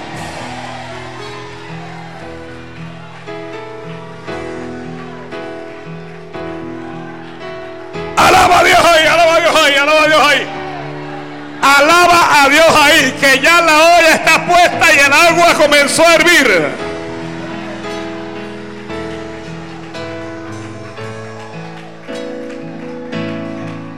Alaba 11.78 12.44
a 12.44 12.48
Dios 12.48 12.66
ahí, 12.68 13.16
que 13.18 13.40
ya 13.40 13.62
la 13.62 13.76
olla 13.76 14.14
está 14.14 14.46
puesta 14.46 14.94
y 14.94 14.98
el 14.98 15.12
agua 15.12 15.54
comenzó 15.54 16.06
a 16.06 16.14
hervir. 16.14 16.68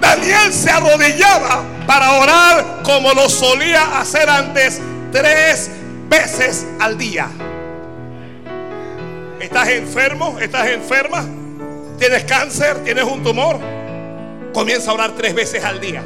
Daniel 0.00 0.52
se 0.52 0.70
arrodillaba 0.70 1.64
para 1.86 2.12
orar 2.12 2.82
como 2.84 3.12
lo 3.12 3.28
solía 3.28 3.98
hacer 3.98 4.28
antes 4.28 4.80
tres 5.10 5.70
veces 6.08 6.66
al 6.80 6.96
día. 6.96 7.28
¿Estás 9.40 9.68
enfermo? 9.68 10.38
¿Estás 10.40 10.68
enferma? 10.68 11.24
¿Tienes 11.98 12.24
cáncer? 12.24 12.84
¿Tienes 12.84 13.04
un 13.04 13.22
tumor? 13.22 13.58
Comienza 14.52 14.90
a 14.90 14.94
orar 14.94 15.12
tres 15.16 15.34
veces 15.34 15.64
al 15.64 15.80
día. 15.80 16.02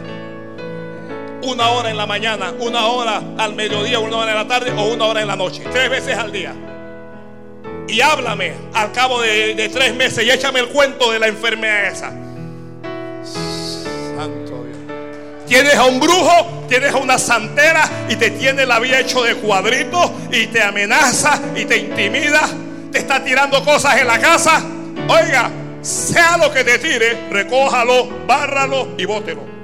Una 1.48 1.70
hora 1.70 1.88
en 1.88 1.96
la 1.96 2.04
mañana, 2.04 2.52
una 2.60 2.88
hora 2.88 3.22
al 3.38 3.54
mediodía, 3.54 3.98
una 4.00 4.18
hora 4.18 4.32
en 4.32 4.36
la 4.36 4.46
tarde 4.46 4.70
o 4.70 4.92
una 4.92 5.06
hora 5.06 5.22
en 5.22 5.28
la 5.28 5.34
noche. 5.34 5.64
Tres 5.72 5.88
veces 5.88 6.14
al 6.14 6.30
día. 6.30 6.52
y 7.88 8.02
háblame 8.02 8.52
al 8.74 8.92
cabo 8.92 9.22
de, 9.22 9.70
tres 9.72 9.94
meses 9.94 10.26
y 10.26 10.30
échame 10.30 10.60
el 10.60 10.68
cuento 10.68 11.10
de 11.10 11.18
la 11.18 11.26
enfermedad 11.26 11.86
esa. 11.86 12.10
Santo 13.24 14.62
Dios. 14.62 14.76
Tienes 15.46 15.74
a 15.74 15.86
un 15.86 15.98
brujo, 15.98 16.66
tienes 16.68 16.92
a 16.92 16.98
una 16.98 17.18
santera 17.18 17.88
y 18.10 18.16
te 18.16 18.30
tiene 18.32 18.66
la 18.66 18.78
vida 18.78 19.00
hecho 19.00 19.22
de 19.22 19.34
cuadritos 19.36 20.10
y 20.30 20.48
te 20.48 20.62
amenaza 20.62 21.40
y 21.56 21.64
te 21.64 21.78
intimida, 21.78 22.46
te 22.92 22.98
está 22.98 23.24
tirando 23.24 23.64
cosas 23.64 23.98
en 23.98 24.06
la 24.06 24.18
casa. 24.18 24.62
Oiga, 25.08 25.50
sea 25.80 26.36
lo 26.36 26.52
que 26.52 26.62
te 26.62 26.78
tire, 26.78 27.28
recójalo, 27.30 28.06
bárralo 28.26 28.88
y 28.98 29.06
bótelo. 29.06 29.57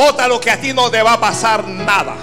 Bótalo 0.00 0.40
que 0.40 0.50
a 0.50 0.58
ti 0.58 0.72
no 0.72 0.90
te 0.90 1.02
va 1.02 1.12
a 1.12 1.20
pasar 1.20 1.68
nada. 1.68 2.14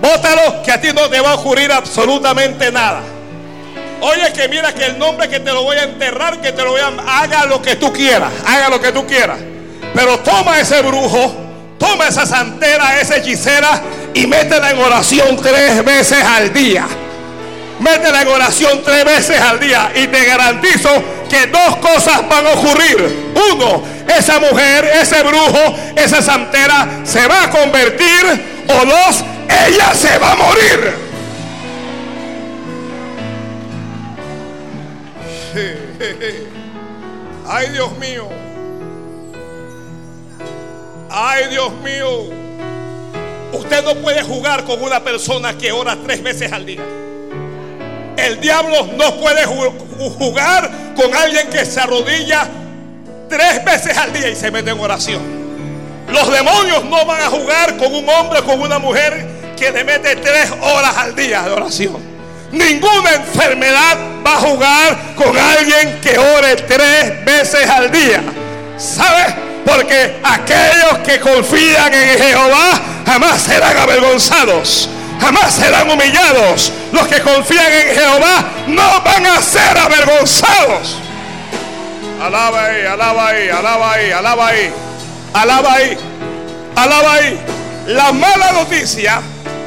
Bótalo 0.00 0.62
que 0.62 0.72
a 0.72 0.80
ti 0.80 0.88
no 0.94 1.10
te 1.10 1.20
va 1.20 1.32
a 1.32 1.34
ocurrir 1.34 1.70
absolutamente 1.70 2.72
nada. 2.72 3.02
Oye, 4.00 4.32
que 4.32 4.48
mira 4.48 4.72
que 4.72 4.86
el 4.86 4.98
nombre 4.98 5.28
que 5.28 5.40
te 5.40 5.52
lo 5.52 5.64
voy 5.64 5.76
a 5.76 5.82
enterrar, 5.82 6.40
que 6.40 6.52
te 6.52 6.62
lo 6.62 6.70
voy 6.70 6.80
a... 6.80 7.20
Haga 7.20 7.44
lo 7.44 7.60
que 7.60 7.76
tú 7.76 7.92
quieras, 7.92 8.32
haga 8.46 8.70
lo 8.70 8.80
que 8.80 8.90
tú 8.90 9.06
quieras. 9.06 9.36
Pero 9.94 10.18
toma 10.20 10.58
ese 10.58 10.80
brujo, 10.80 11.30
toma 11.78 12.08
esa 12.08 12.24
santera, 12.24 12.98
esa 12.98 13.18
hechicera 13.18 13.82
y 14.14 14.26
métela 14.26 14.70
en 14.70 14.78
oración 14.78 15.36
tres 15.36 15.84
veces 15.84 16.24
al 16.24 16.54
día. 16.54 16.86
Métela 17.84 18.22
en 18.22 18.28
oración 18.28 18.82
tres 18.82 19.04
veces 19.04 19.38
al 19.38 19.60
día 19.60 19.92
y 19.94 20.06
te 20.06 20.24
garantizo 20.24 20.88
que 21.28 21.46
dos 21.48 21.76
cosas 21.76 22.26
van 22.30 22.46
a 22.46 22.52
ocurrir. 22.52 23.32
Uno, 23.52 23.82
esa 24.08 24.40
mujer, 24.40 24.86
ese 25.02 25.22
brujo, 25.22 25.76
esa 25.94 26.22
santera 26.22 27.02
se 27.04 27.28
va 27.28 27.44
a 27.44 27.50
convertir. 27.50 28.54
O 28.68 28.86
dos, 28.86 29.22
ella 29.68 29.94
se 29.94 30.18
va 30.18 30.32
a 30.32 30.36
morir. 30.36 30.94
Ay, 37.46 37.68
Dios 37.68 37.98
mío. 37.98 38.28
Ay, 41.10 41.48
Dios 41.50 41.70
mío. 41.84 42.30
Usted 43.52 43.84
no 43.84 43.94
puede 43.96 44.22
jugar 44.22 44.64
con 44.64 44.82
una 44.82 45.04
persona 45.04 45.58
que 45.58 45.70
ora 45.70 45.98
tres 46.02 46.22
veces 46.22 46.50
al 46.50 46.64
día. 46.64 46.80
El 48.16 48.40
diablo 48.40 48.88
no 48.96 49.16
puede 49.16 49.44
jugar 49.44 50.70
con 50.96 51.14
alguien 51.14 51.48
que 51.50 51.64
se 51.64 51.80
arrodilla 51.80 52.48
tres 53.28 53.64
veces 53.64 53.96
al 53.96 54.12
día 54.12 54.30
y 54.30 54.36
se 54.36 54.50
mete 54.50 54.70
en 54.70 54.78
oración. 54.78 55.22
Los 56.08 56.30
demonios 56.30 56.84
no 56.84 57.04
van 57.06 57.22
a 57.22 57.26
jugar 57.26 57.76
con 57.76 57.94
un 57.94 58.08
hombre 58.08 58.40
o 58.40 58.44
con 58.44 58.60
una 58.60 58.78
mujer 58.78 59.26
que 59.56 59.70
le 59.70 59.84
mete 59.84 60.16
tres 60.16 60.50
horas 60.60 60.96
al 60.96 61.16
día 61.16 61.42
de 61.42 61.50
oración. 61.50 61.96
Ninguna 62.52 63.14
enfermedad 63.14 63.98
va 64.24 64.34
a 64.34 64.40
jugar 64.40 64.98
con 65.16 65.36
alguien 65.36 66.00
que 66.00 66.16
ore 66.18 66.56
tres 66.56 67.24
veces 67.24 67.68
al 67.68 67.90
día. 67.90 68.22
¿Sabes? 68.76 69.34
Porque 69.64 70.20
aquellos 70.22 70.98
que 71.04 71.18
confían 71.18 71.92
en 71.92 72.18
Jehová 72.18 72.80
jamás 73.06 73.42
serán 73.42 73.76
avergonzados 73.76 74.88
jamás 75.24 75.54
serán 75.54 75.90
humillados. 75.90 76.72
Los 76.92 77.06
que 77.08 77.20
confían 77.20 77.72
en 77.72 77.94
Jehová 77.94 78.44
no 78.66 79.00
van 79.02 79.26
a 79.26 79.40
ser 79.40 79.76
avergonzados. 79.76 80.98
Alaba 82.22 82.66
ahí, 82.66 82.86
alaba 82.86 83.28
ahí, 83.28 83.48
alaba 83.48 83.92
ahí, 83.92 84.10
alaba 84.10 84.48
ahí, 84.48 84.72
alaba 85.32 85.74
ahí, 85.74 85.98
alaba 86.76 87.12
ahí. 87.14 87.40
La 87.86 88.12
mala 88.12 88.52
noticia 88.52 89.20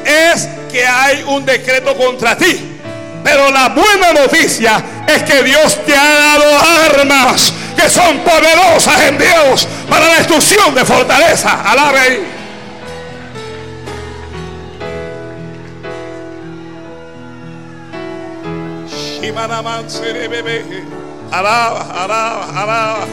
es 0.04 0.48
que 0.70 0.86
hay 0.86 1.24
un 1.26 1.44
decreto 1.44 1.96
contra 1.96 2.36
ti. 2.36 2.74
Pero 3.22 3.50
la 3.50 3.68
buena 3.68 4.12
noticia 4.12 4.82
es 5.06 5.22
que 5.24 5.42
Dios 5.42 5.84
te 5.84 5.94
ha 5.94 6.14
dado 6.14 6.58
armas 6.86 7.52
que 7.76 7.90
son 7.90 8.18
poderosas 8.18 9.00
en 9.02 9.18
Dios 9.18 9.68
para 9.90 10.06
la 10.06 10.14
destrucción 10.14 10.74
de 10.74 10.84
fortaleza. 10.84 11.62
Alaba 11.64 12.00
ahí. 12.00 12.37
Alaba, 21.30 21.86
alaba, 22.02 22.48
alaba, 22.54 23.06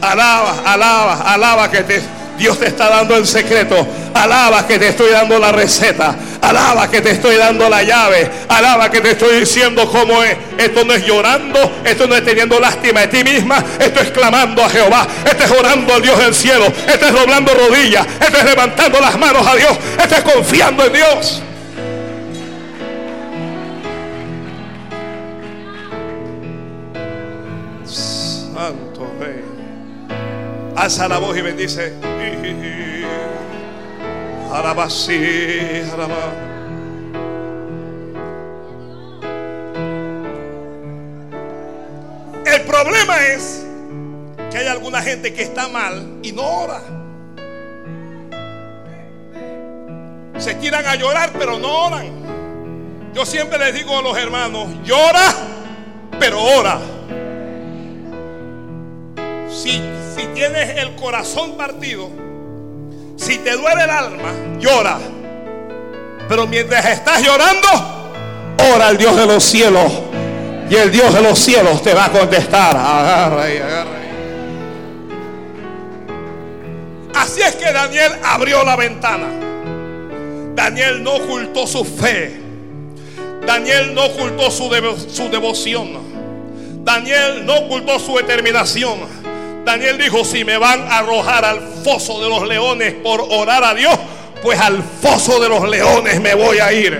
alaba, 0.00 0.54
alaba, 0.64 1.32
alaba 1.32 1.70
que 1.70 1.82
te, 1.82 2.00
Dios 2.38 2.58
te 2.58 2.68
está 2.68 2.88
dando 2.88 3.16
el 3.16 3.26
secreto. 3.26 3.86
Alaba 4.14 4.66
que 4.66 4.78
te 4.78 4.88
estoy 4.88 5.10
dando 5.10 5.38
la 5.38 5.50
receta. 5.50 6.14
Alaba 6.40 6.88
que 6.88 7.00
te 7.00 7.10
estoy 7.10 7.36
dando 7.36 7.68
la 7.68 7.82
llave. 7.82 8.30
Alaba 8.48 8.90
que 8.90 9.00
te 9.00 9.10
estoy 9.10 9.40
diciendo 9.40 9.90
cómo 9.90 10.22
es. 10.22 10.36
Esto 10.56 10.84
no 10.84 10.94
es 10.94 11.04
llorando. 11.04 11.80
Esto 11.84 12.06
no 12.06 12.14
es 12.14 12.24
teniendo 12.24 12.60
lástima 12.60 13.00
de 13.00 13.08
ti 13.08 13.24
misma. 13.24 13.62
Esto 13.78 14.00
es 14.00 14.10
clamando 14.10 14.64
a 14.64 14.70
Jehová. 14.70 15.06
Esto 15.24 15.44
es 15.44 15.50
orando 15.50 15.94
al 15.94 16.02
Dios 16.02 16.18
del 16.18 16.34
cielo. 16.34 16.66
Esto 16.66 17.06
es 17.06 17.12
doblando 17.12 17.52
rodillas. 17.52 18.06
Esto 18.20 18.38
es 18.38 18.44
levantando 18.44 19.00
las 19.00 19.18
manos 19.18 19.46
a 19.46 19.56
Dios. 19.56 19.76
Esto 20.00 20.14
es 20.14 20.22
confiando 20.22 20.84
en 20.84 20.92
Dios. 20.92 21.42
Alza 30.78 31.08
la 31.08 31.18
voz 31.18 31.36
y 31.36 31.40
bendice. 31.40 31.92
Arabasí, 34.52 35.82
arabá. 35.92 36.32
El 42.46 42.60
problema 42.62 43.26
es 43.26 43.66
que 44.52 44.58
hay 44.58 44.68
alguna 44.68 45.02
gente 45.02 45.34
que 45.34 45.42
está 45.42 45.66
mal 45.66 46.20
y 46.22 46.30
no 46.30 46.42
ora. 46.42 46.80
Se 50.38 50.54
tiran 50.54 50.86
a 50.86 50.94
llorar, 50.94 51.32
pero 51.36 51.58
no 51.58 51.86
oran. 51.86 52.06
Yo 53.14 53.26
siempre 53.26 53.58
les 53.58 53.74
digo 53.74 53.98
a 53.98 54.02
los 54.02 54.16
hermanos, 54.16 54.68
llora, 54.84 55.24
pero 56.20 56.40
ora. 56.40 56.78
Si, 59.50 59.80
tienes 60.34 60.76
el 60.78 60.94
corazón 60.94 61.56
partido, 61.56 62.10
si 63.16 63.38
te 63.38 63.52
duele 63.52 63.84
el 63.84 63.90
alma, 63.90 64.32
llora. 64.58 64.98
Pero 66.28 66.46
mientras 66.46 66.84
estás 66.86 67.22
llorando, 67.22 67.68
ora 68.74 68.88
al 68.88 68.98
Dios 68.98 69.16
de 69.16 69.26
los 69.26 69.42
cielos. 69.42 69.90
Y 70.70 70.74
el 70.74 70.90
Dios 70.92 71.14
de 71.14 71.22
los 71.22 71.38
cielos 71.38 71.82
te 71.82 71.94
va 71.94 72.06
a 72.06 72.10
contestar. 72.10 72.76
Agarra 72.76 73.42
ahí, 73.42 73.56
agarra. 73.56 73.90
Así 77.14 77.40
es 77.40 77.56
que 77.56 77.72
Daniel 77.72 78.12
abrió 78.22 78.62
la 78.64 78.76
ventana. 78.76 79.28
Daniel 80.54 81.02
no 81.02 81.14
ocultó 81.14 81.66
su 81.66 81.84
fe. 81.84 82.38
Daniel 83.46 83.94
no 83.94 84.04
ocultó 84.04 84.50
su 84.50 84.68
devoción. 84.68 85.88
Daniel 86.84 87.44
no 87.46 87.54
ocultó 87.56 87.98
su 87.98 88.16
determinación. 88.16 89.27
Daniel 89.68 89.98
dijo, 89.98 90.24
si 90.24 90.46
me 90.46 90.56
van 90.56 90.80
a 90.80 91.00
arrojar 91.00 91.44
al 91.44 91.60
foso 91.60 92.22
de 92.22 92.28
los 92.30 92.48
leones 92.48 92.94
por 92.94 93.20
orar 93.20 93.62
a 93.64 93.74
Dios, 93.74 93.94
pues 94.42 94.58
al 94.58 94.82
foso 94.82 95.38
de 95.38 95.46
los 95.46 95.68
leones 95.68 96.18
me 96.22 96.34
voy 96.34 96.56
a 96.58 96.72
ir. 96.72 96.98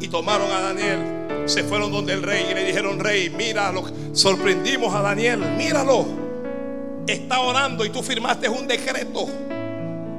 Y 0.00 0.08
tomaron 0.08 0.52
a 0.52 0.60
Daniel, 0.60 1.48
se 1.48 1.64
fueron 1.64 1.90
donde 1.92 2.12
el 2.12 2.22
rey 2.22 2.48
y 2.50 2.54
le 2.54 2.64
dijeron, 2.64 3.00
rey, 3.00 3.30
míralo, 3.30 3.82
sorprendimos 4.12 4.94
a 4.94 5.00
Daniel, 5.00 5.38
míralo. 5.56 6.04
Está 7.06 7.40
orando 7.40 7.86
y 7.86 7.88
tú 7.88 8.02
firmaste 8.02 8.50
un 8.50 8.68
decreto 8.68 9.26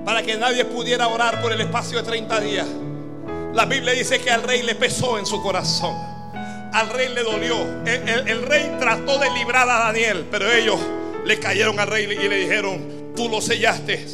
para 0.03 0.23
que 0.23 0.35
nadie 0.37 0.65
pudiera 0.65 1.07
orar 1.07 1.39
por 1.39 1.51
el 1.51 1.61
espacio 1.61 1.99
de 1.99 2.03
30 2.03 2.39
días. 2.39 2.67
La 3.53 3.65
Biblia 3.65 3.93
dice 3.93 4.19
que 4.19 4.31
al 4.31 4.41
rey 4.41 4.63
le 4.63 4.73
pesó 4.73 5.19
en 5.19 5.27
su 5.27 5.39
corazón. 5.43 6.10
Al 6.71 6.89
rey 6.89 7.09
le 7.09 7.23
dolió. 7.23 7.57
El, 7.85 8.43
rey 8.43 8.71
trató 8.79 9.19
de 9.19 9.29
librar 9.31 9.69
a 9.69 9.79
Daniel, 9.85 10.25
pero 10.31 10.51
ellos 10.51 10.79
le 11.25 11.37
cayeron 11.37 11.79
al 11.79 11.87
rey 11.87 12.05
y 12.05 12.27
le 12.29 12.37
dijeron, 12.37 13.13
tú 13.15 13.27
lo 13.27 13.41
sellaste. 13.41 14.05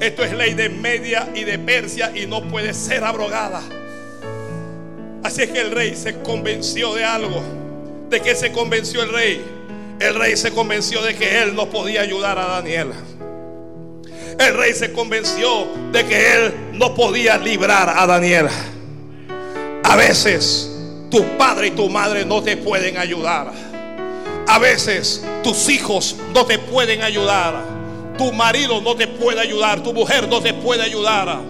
Esto 0.00 0.24
es 0.24 0.32
ley 0.32 0.54
de 0.54 0.68
Media 0.68 1.28
y 1.34 1.44
de 1.44 1.58
Persia 1.58 2.12
y 2.14 2.26
no 2.26 2.42
puede 2.48 2.72
ser 2.72 3.04
abrogada. 3.04 3.62
Así 5.22 5.42
es 5.42 5.50
que 5.50 5.60
el 5.60 5.70
rey 5.70 5.94
se 5.94 6.20
convenció 6.20 6.94
de 6.94 7.04
algo. 7.04 7.42
¿De 8.08 8.20
qué 8.20 8.34
se 8.34 8.52
convenció 8.52 9.02
el 9.02 9.12
rey? 9.12 9.44
El 9.98 10.14
rey 10.14 10.36
se 10.36 10.52
convenció 10.52 11.02
de 11.02 11.14
que 11.14 11.42
él 11.42 11.54
no 11.54 11.68
podía 11.68 12.02
ayudar 12.02 12.38
a 12.38 12.46
Daniel. 12.46 12.90
El 14.38 14.54
rey 14.56 14.74
se 14.74 14.92
convenció 14.92 15.66
de 15.92 16.04
que 16.04 16.32
él 16.34 16.54
no 16.72 16.94
podía 16.94 17.38
librar 17.38 17.88
a 17.88 18.06
Daniel. 18.06 18.48
A 19.82 19.96
veces 19.96 20.75
tu 21.16 21.38
padre 21.38 21.68
y 21.68 21.70
tu 21.70 21.88
madre 21.88 22.26
no 22.26 22.42
te 22.42 22.58
pueden 22.58 22.98
ayudar. 22.98 23.50
A 24.46 24.58
veces 24.58 25.24
tus 25.42 25.70
hijos 25.70 26.14
no 26.34 26.44
te 26.44 26.58
pueden 26.58 27.02
ayudar. 27.02 27.54
Tu 28.18 28.30
marido 28.32 28.82
no 28.82 28.94
te 28.94 29.06
puede 29.06 29.40
ayudar, 29.40 29.82
tu 29.82 29.94
mujer 29.94 30.28
no 30.28 30.42
te 30.42 30.52
puede 30.52 30.82
ayudar. 30.82 31.40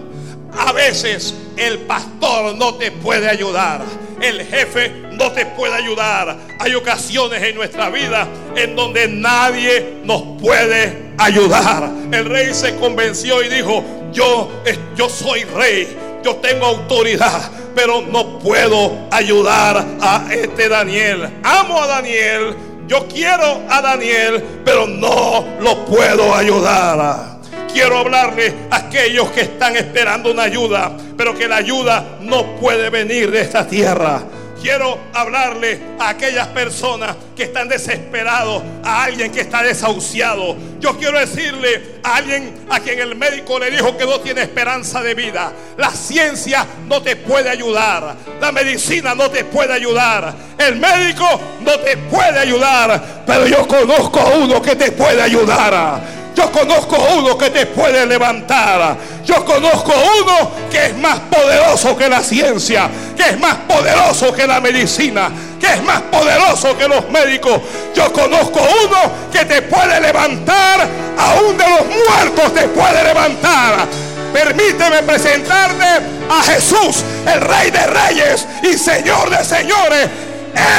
A 0.57 0.71
veces 0.71 1.33
el 1.57 1.79
pastor 1.79 2.55
no 2.55 2.75
te 2.75 2.91
puede 2.91 3.29
ayudar. 3.29 3.83
El 4.21 4.45
jefe 4.45 4.89
no 5.11 5.33
te 5.33 5.45
puede 5.45 5.75
ayudar. 5.75 6.37
Hay 6.59 6.73
ocasiones 6.73 7.43
en 7.43 7.55
nuestra 7.55 7.89
vida 7.89 8.25
en 8.55 8.73
donde 8.73 9.09
nadie 9.09 9.99
nos 10.05 10.39
puede 10.41 11.11
ayudar. 11.17 11.91
El 12.09 12.23
rey 12.23 12.53
se 12.53 12.73
convenció 12.77 13.43
y 13.43 13.49
dijo, 13.49 13.83
yo, 14.13 14.49
yo 14.95 15.09
soy 15.09 15.43
rey, 15.43 15.87
yo 16.23 16.35
tengo 16.37 16.65
autoridad, 16.65 17.51
pero 17.75 18.01
no 18.01 18.39
puedo 18.39 19.07
ayudar 19.11 19.85
a 20.01 20.27
este 20.31 20.69
Daniel. 20.69 21.29
Amo 21.43 21.81
a 21.81 21.87
Daniel, 21.87 22.55
yo 22.87 23.07
quiero 23.07 23.61
a 23.69 23.81
Daniel, 23.81 24.61
pero 24.63 24.87
no 24.87 25.45
lo 25.59 25.85
puedo 25.85 26.33
ayudar 26.33 27.37
quiero 27.77 27.99
hablarle 27.99 28.55
a 28.71 28.77
aquellos 28.77 29.29
que 29.29 29.41
están 29.41 29.77
esperando 29.77 30.31
una 30.31 30.43
ayuda, 30.43 30.97
pero 31.15 31.37
que 31.37 31.47
la 31.47 31.57
ayuda 31.57 32.17
no 32.21 32.55
puede 32.55 32.89
venir 32.89 33.29
de 33.29 33.41
esta 33.41 33.67
tierra. 33.67 34.23
Quiero 34.61 34.97
hablarle 35.13 35.79
a 35.99 36.09
aquellas 36.09 36.47
personas 36.47 37.15
que 37.35 37.43
están 37.43 37.67
desesperados, 37.67 38.63
a 38.83 39.03
alguien 39.03 39.31
que 39.31 39.41
está 39.41 39.61
desahuciado. 39.61 40.57
Yo 40.79 40.97
quiero 40.97 41.19
decirle 41.19 41.99
a 42.03 42.15
alguien 42.15 42.65
a 42.69 42.79
quien 42.79 42.99
el 42.99 43.15
médico 43.15 43.59
le 43.59 43.69
dijo 43.71 43.95
que 43.95 44.05
no 44.05 44.19
tiene 44.19 44.41
esperanza 44.41 45.01
de 45.01 45.13
vida. 45.13 45.53
La 45.77 45.91
ciencia 45.91 46.65
no 46.87 47.01
te 47.01 47.15
puede 47.15 47.49
ayudar. 47.49 48.15
La 48.41 48.51
medicina 48.51 49.13
no 49.13 49.29
te 49.29 49.45
puede 49.45 49.73
ayudar. 49.73 50.33
El 50.57 50.77
médico 50.77 51.27
no 51.61 51.79
te 51.79 51.97
puede 51.97 52.39
ayudar. 52.39 53.23
Pero 53.25 53.45
yo 53.45 53.67
conozco 53.67 54.19
a 54.19 54.29
uno 54.37 54.61
que 54.61 54.75
te 54.75 54.91
puede 54.91 55.21
ayudar. 55.21 56.01
Yo 56.37 56.51
conozco 56.51 56.95
uno 57.17 57.35
que 57.35 57.49
te 57.49 57.65
puede 57.65 58.05
levantar. 58.05 58.95
Yo 59.25 59.43
conozco 59.43 59.91
uno 60.21 60.51
que 60.69 60.85
es 60.85 60.95
más 60.95 61.19
poderoso 61.21 61.97
que 61.97 62.07
la 62.07 62.21
ciencia, 62.21 62.87
que 63.15 63.31
es 63.31 63.39
más 63.39 63.55
poderoso 63.67 64.31
que 64.31 64.45
la 64.45 64.61
medicina, 64.61 65.31
que 65.59 65.65
es 65.65 65.81
más 65.81 65.99
poderoso 66.03 66.77
que 66.77 66.87
los 66.87 67.09
médicos. 67.09 67.59
Yo 67.95 68.13
conozco 68.13 68.59
uno 68.59 69.11
que 69.31 69.45
te 69.45 69.63
puede 69.63 69.99
levantar, 69.99 70.87
aún 71.17 71.57
de 71.57 71.65
los 71.67 71.87
muertos 71.87 72.53
te 72.53 72.67
puede 72.67 73.03
levantar. 73.03 73.87
Permíteme 74.31 75.01
presentarte 75.01 76.05
a 76.29 76.43
Jesús, 76.43 77.03
el 77.25 77.41
Rey 77.41 77.71
de 77.71 77.87
Reyes 77.87 78.45
y 78.61 78.77
Señor 78.77 79.31
de 79.31 79.43
Señores. 79.43 80.07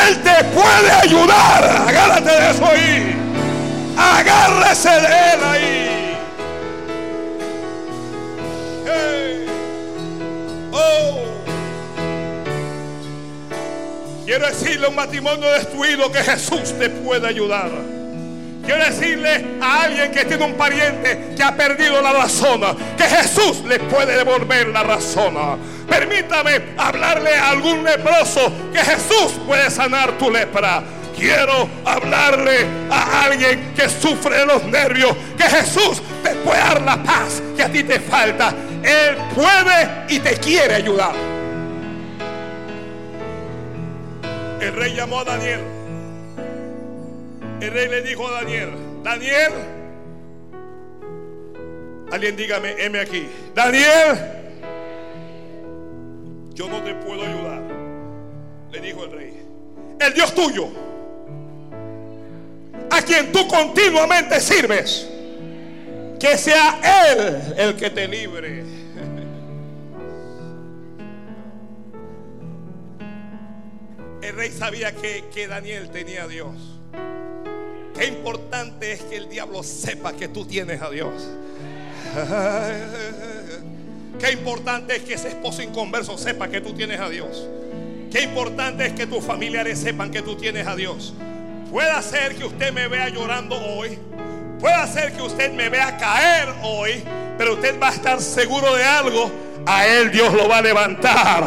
Él 0.07 0.23
te 0.23 0.45
puede 0.55 0.93
ayudar. 1.03 1.85
Agárrate 1.89 2.31
de 2.31 2.51
eso 2.53 2.65
ahí. 2.65 3.28
Agárrese 3.99 4.91
de 4.91 5.07
él 5.07 5.41
ahí. 5.43 6.19
Oh. 10.73 11.25
Quiero 14.25 14.47
decirle 14.47 14.87
a 14.87 14.89
un 14.91 14.95
matrimonio 14.95 15.51
destruido 15.51 16.13
que 16.13 16.23
Jesús 16.23 16.79
te 16.79 16.89
puede 16.89 17.27
ayudar. 17.27 17.71
Quiero 18.65 18.85
decirle 18.85 19.47
a 19.63 19.85
alguien 19.85 20.13
que 20.13 20.27
tiene 20.27 20.45
un 20.45 20.53
pariente 20.53 21.31
que 21.35 21.43
ha 21.43 21.57
perdido 21.57 22.03
la 22.03 22.13
razón, 22.13 22.61
que 22.99 23.05
Jesús 23.05 23.65
le 23.67 23.81
puede 23.81 24.15
devolver 24.15 24.69
la 24.69 24.83
razón. 24.83 25.35
Permítame 25.89 26.75
hablarle 26.77 27.35
a 27.35 27.49
algún 27.49 27.83
leproso 27.83 28.53
que 28.71 28.81
Jesús 28.81 29.33
puede 29.47 29.71
sanar 29.71 30.19
tu 30.19 30.31
lepra. 30.31 30.83
Quiero 31.19 31.69
hablarle 31.85 32.65
a 32.91 33.25
alguien 33.25 33.75
que 33.75 33.89
sufre 33.89 34.39
de 34.39 34.47
los 34.47 34.65
nervios, 34.65 35.17
que 35.37 35.45
Jesús 35.45 36.01
te 36.23 36.31
puede 36.37 36.61
dar 36.61 36.81
la 36.83 37.03
paz 37.03 37.43
que 37.57 37.63
a 37.63 37.69
ti 37.69 37.83
te 37.83 37.99
falta. 37.99 38.55
Él 38.85 39.17
puede 39.35 40.07
y 40.09 40.21
te 40.21 40.37
quiere 40.37 40.77
ayudar. 40.77 41.15
El 44.61 44.73
rey 44.75 44.95
llamó 44.95 45.21
a 45.21 45.25
Daniel. 45.25 45.61
El 47.61 47.71
rey 47.73 47.89
le 47.89 48.03
dijo 48.03 48.29
a 48.29 48.33
Daniel, 48.33 48.71
Daniel, 49.03 49.53
alguien 52.13 52.37
dígame, 52.37 52.77
heme 52.79 53.01
aquí. 53.01 53.29
Daniel, 53.53 54.17
yo 56.55 56.69
no 56.69 56.81
te 56.85 56.95
puedo 56.95 57.25
ayudar. 57.25 57.61
Le 58.71 58.81
dijo 58.81 59.03
el 59.03 59.11
rey, 59.11 59.43
el 59.99 60.15
Dios 60.15 60.33
tuyo 60.33 60.88
a 62.91 63.03
quien 63.03 63.33
tú 63.33 63.47
continuamente 63.49 64.41
sirves, 64.41 65.07
que 66.19 66.39
sea 66.39 66.81
Él 67.11 67.55
el 67.57 67.77
que 67.77 67.91
te 67.91 68.09
libre. 68.09 68.65
El 74.23 74.35
rey 74.35 74.51
sabía 74.51 74.95
que, 74.95 75.25
que 75.33 75.47
Daniel 75.47 75.91
tenía 75.91 76.25
a 76.25 76.29
Dios. 76.29 76.55
Qué 77.95 78.07
importante 78.07 78.93
es 78.93 79.03
que 79.03 79.17
el 79.17 79.29
diablo 79.29 79.63
sepa 79.63 80.13
que 80.13 80.29
tú 80.29 80.45
tienes 80.45 80.83
a 80.83 80.91
Dios. 80.91 81.29
Qué 84.19 84.33
importante 84.33 84.97
es 84.97 85.03
que 85.03 85.15
ese 85.15 85.29
esposo 85.29 85.63
inconverso 85.63 86.19
sepa 86.19 86.49
que 86.49 86.61
tú 86.61 86.75
tienes 86.75 87.01
a 87.01 87.09
Dios. 87.09 87.49
Qué 88.11 88.23
importante 88.23 88.87
es 88.87 88.93
que 88.93 89.07
tus 89.07 89.25
familiares 89.25 89.79
sepan 89.79 90.11
que 90.11 90.23
tú 90.23 90.37
tienes 90.37 90.67
a 90.67 90.75
Dios. 90.75 91.15
Puede 91.71 92.03
ser 92.03 92.35
que 92.35 92.45
usted 92.45 92.73
me 92.73 92.89
vea 92.89 93.09
llorando 93.11 93.55
hoy. 93.57 93.99
Puede 94.59 94.87
ser 94.87 95.13
que 95.13 95.23
usted 95.23 95.53
me 95.53 95.69
vea 95.69 95.97
caer 95.99 96.49
hoy. 96.63 97.05
Pero 97.37 97.55
usted 97.55 97.79
va 97.81 97.89
a 97.89 97.93
estar 97.93 98.21
seguro 98.21 98.75
de 98.75 98.85
algo. 98.85 99.31
A 99.67 99.87
Él 99.87 100.11
Dios 100.11 100.33
lo 100.33 100.49
va 100.49 100.59
a 100.59 100.63
levantar. 100.63 101.45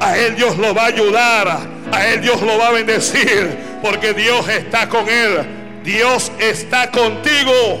A 0.00 0.16
Él 0.16 0.34
Dios 0.34 0.56
lo 0.56 0.74
va 0.74 0.84
a 0.84 0.86
ayudar. 0.86 1.58
A 1.92 2.06
Él 2.06 2.22
Dios 2.22 2.40
lo 2.40 2.58
va 2.58 2.68
a 2.68 2.72
bendecir. 2.72 3.56
Porque 3.82 4.14
Dios 4.14 4.48
está 4.48 4.88
con 4.88 5.08
Él. 5.08 5.82
Dios 5.84 6.32
está 6.38 6.90
contigo. 6.90 7.80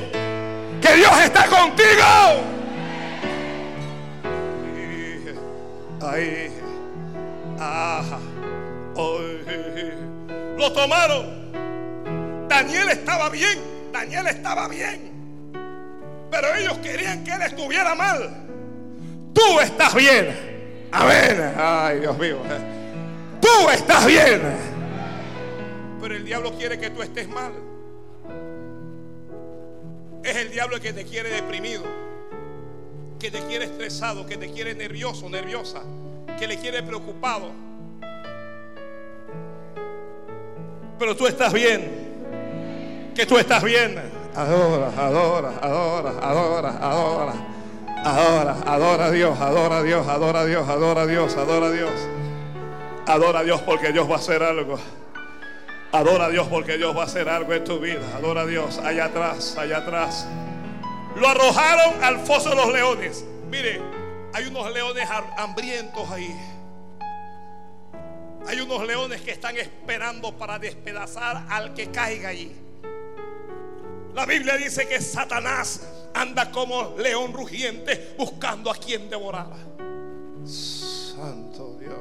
Que 0.82 0.96
Dios 0.96 1.12
está 1.24 1.46
contigo. 1.46 2.44
Ahí. 6.02 6.52
Ajá. 7.58 8.18
Lo 10.56 10.72
tomaron. 10.72 11.39
Daniel 12.50 12.88
estaba 12.90 13.28
bien, 13.28 13.60
Daniel 13.92 14.26
estaba 14.26 14.66
bien. 14.66 15.12
Pero 16.32 16.54
ellos 16.56 16.78
querían 16.78 17.22
que 17.22 17.30
él 17.30 17.42
estuviera 17.42 17.94
mal. 17.94 18.28
Tú 19.32 19.60
estás 19.60 19.94
bien. 19.94 20.88
Amén. 20.90 21.54
Ay, 21.56 22.00
Dios 22.00 22.18
mío. 22.18 22.38
Tú 23.40 23.70
estás 23.70 24.04
bien. 24.04 24.42
Pero 26.00 26.16
el 26.16 26.24
diablo 26.24 26.52
quiere 26.58 26.76
que 26.76 26.90
tú 26.90 27.02
estés 27.02 27.28
mal. 27.28 27.52
Es 30.24 30.36
el 30.36 30.50
diablo 30.50 30.74
el 30.74 30.82
que 30.82 30.92
te 30.92 31.04
quiere 31.04 31.30
deprimido, 31.30 31.84
que 33.20 33.30
te 33.30 33.38
quiere 33.46 33.66
estresado, 33.66 34.26
que 34.26 34.36
te 34.36 34.50
quiere 34.50 34.74
nervioso, 34.74 35.30
nerviosa, 35.30 35.82
que 36.36 36.48
le 36.48 36.58
quiere 36.58 36.82
preocupado. 36.82 37.52
Pero 40.98 41.16
tú 41.16 41.28
estás 41.28 41.52
bien 41.52 42.09
que 43.14 43.26
tú 43.26 43.38
estás 43.38 43.62
bien. 43.62 44.00
Adora, 44.34 44.88
adora, 44.96 45.52
adora, 45.60 46.10
adora, 46.22 46.68
adora. 46.80 47.34
Adora, 48.02 48.56
adora 48.64 49.06
a 49.06 49.10
Dios, 49.10 49.38
adora 49.38 49.78
a 49.78 49.82
Dios, 49.82 50.08
adora 50.08 50.40
a 50.40 50.44
Dios, 50.46 50.68
adora 50.68 51.02
a 51.02 51.06
Dios, 51.06 51.36
adora 51.36 51.66
a 51.66 51.70
Dios. 51.70 51.92
Adora 53.06 53.40
a 53.40 53.42
Dios 53.42 53.60
porque 53.62 53.92
Dios 53.92 54.08
va 54.08 54.14
a 54.14 54.18
hacer 54.18 54.42
algo. 54.42 54.78
Adora 55.92 56.26
a 56.26 56.28
Dios 56.30 56.46
porque 56.48 56.78
Dios 56.78 56.96
va 56.96 57.02
a 57.02 57.06
hacer 57.06 57.28
algo 57.28 57.52
en 57.52 57.64
tu 57.64 57.78
vida. 57.78 58.00
Adora 58.16 58.42
a 58.42 58.46
Dios 58.46 58.78
allá 58.78 59.06
atrás, 59.06 59.56
allá 59.58 59.78
atrás. 59.78 60.26
Lo 61.16 61.28
arrojaron 61.28 62.02
al 62.02 62.20
foso 62.20 62.50
de 62.50 62.56
los 62.56 62.72
leones. 62.72 63.24
Mire, 63.50 63.82
hay 64.32 64.46
unos 64.46 64.72
leones 64.72 65.08
hambrientos 65.36 66.10
ahí. 66.10 66.34
Hay 68.46 68.60
unos 68.60 68.86
leones 68.86 69.20
que 69.20 69.32
están 69.32 69.56
esperando 69.56 70.32
para 70.38 70.58
despedazar 70.58 71.44
al 71.50 71.74
que 71.74 71.90
caiga 71.90 72.30
allí. 72.30 72.56
La 74.14 74.26
Biblia 74.26 74.56
dice 74.56 74.88
que 74.88 75.00
Satanás 75.00 75.80
anda 76.14 76.50
como 76.50 76.96
león 76.98 77.32
rugiente 77.32 78.14
buscando 78.18 78.70
a 78.70 78.74
quien 78.74 79.08
devorar. 79.08 79.50
Santo 80.44 81.76
Dios. 81.78 81.98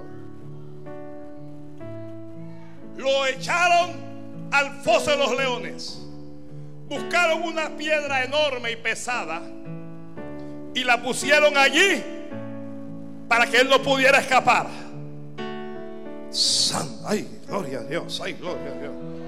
Lo 2.98 3.26
echaron 3.28 4.50
al 4.52 4.82
foso 4.82 5.12
de 5.12 5.18
los 5.18 5.38
leones. 5.38 6.00
Buscaron 6.88 7.44
una 7.44 7.70
piedra 7.78 8.24
enorme 8.24 8.72
y 8.72 8.76
pesada 8.76 9.42
y 10.74 10.84
la 10.84 11.02
pusieron 11.02 11.56
allí 11.58 12.04
para 13.28 13.46
que 13.46 13.58
él 13.58 13.70
no 13.70 13.82
pudiera 13.82 14.20
escapar. 14.20 14.68
Ay, 17.06 17.28
gloria 17.48 17.80
a 17.80 17.84
Dios, 17.84 18.22
ay, 18.24 18.34
gloria 18.34 18.72
a 18.72 18.80
Dios. 18.80 19.19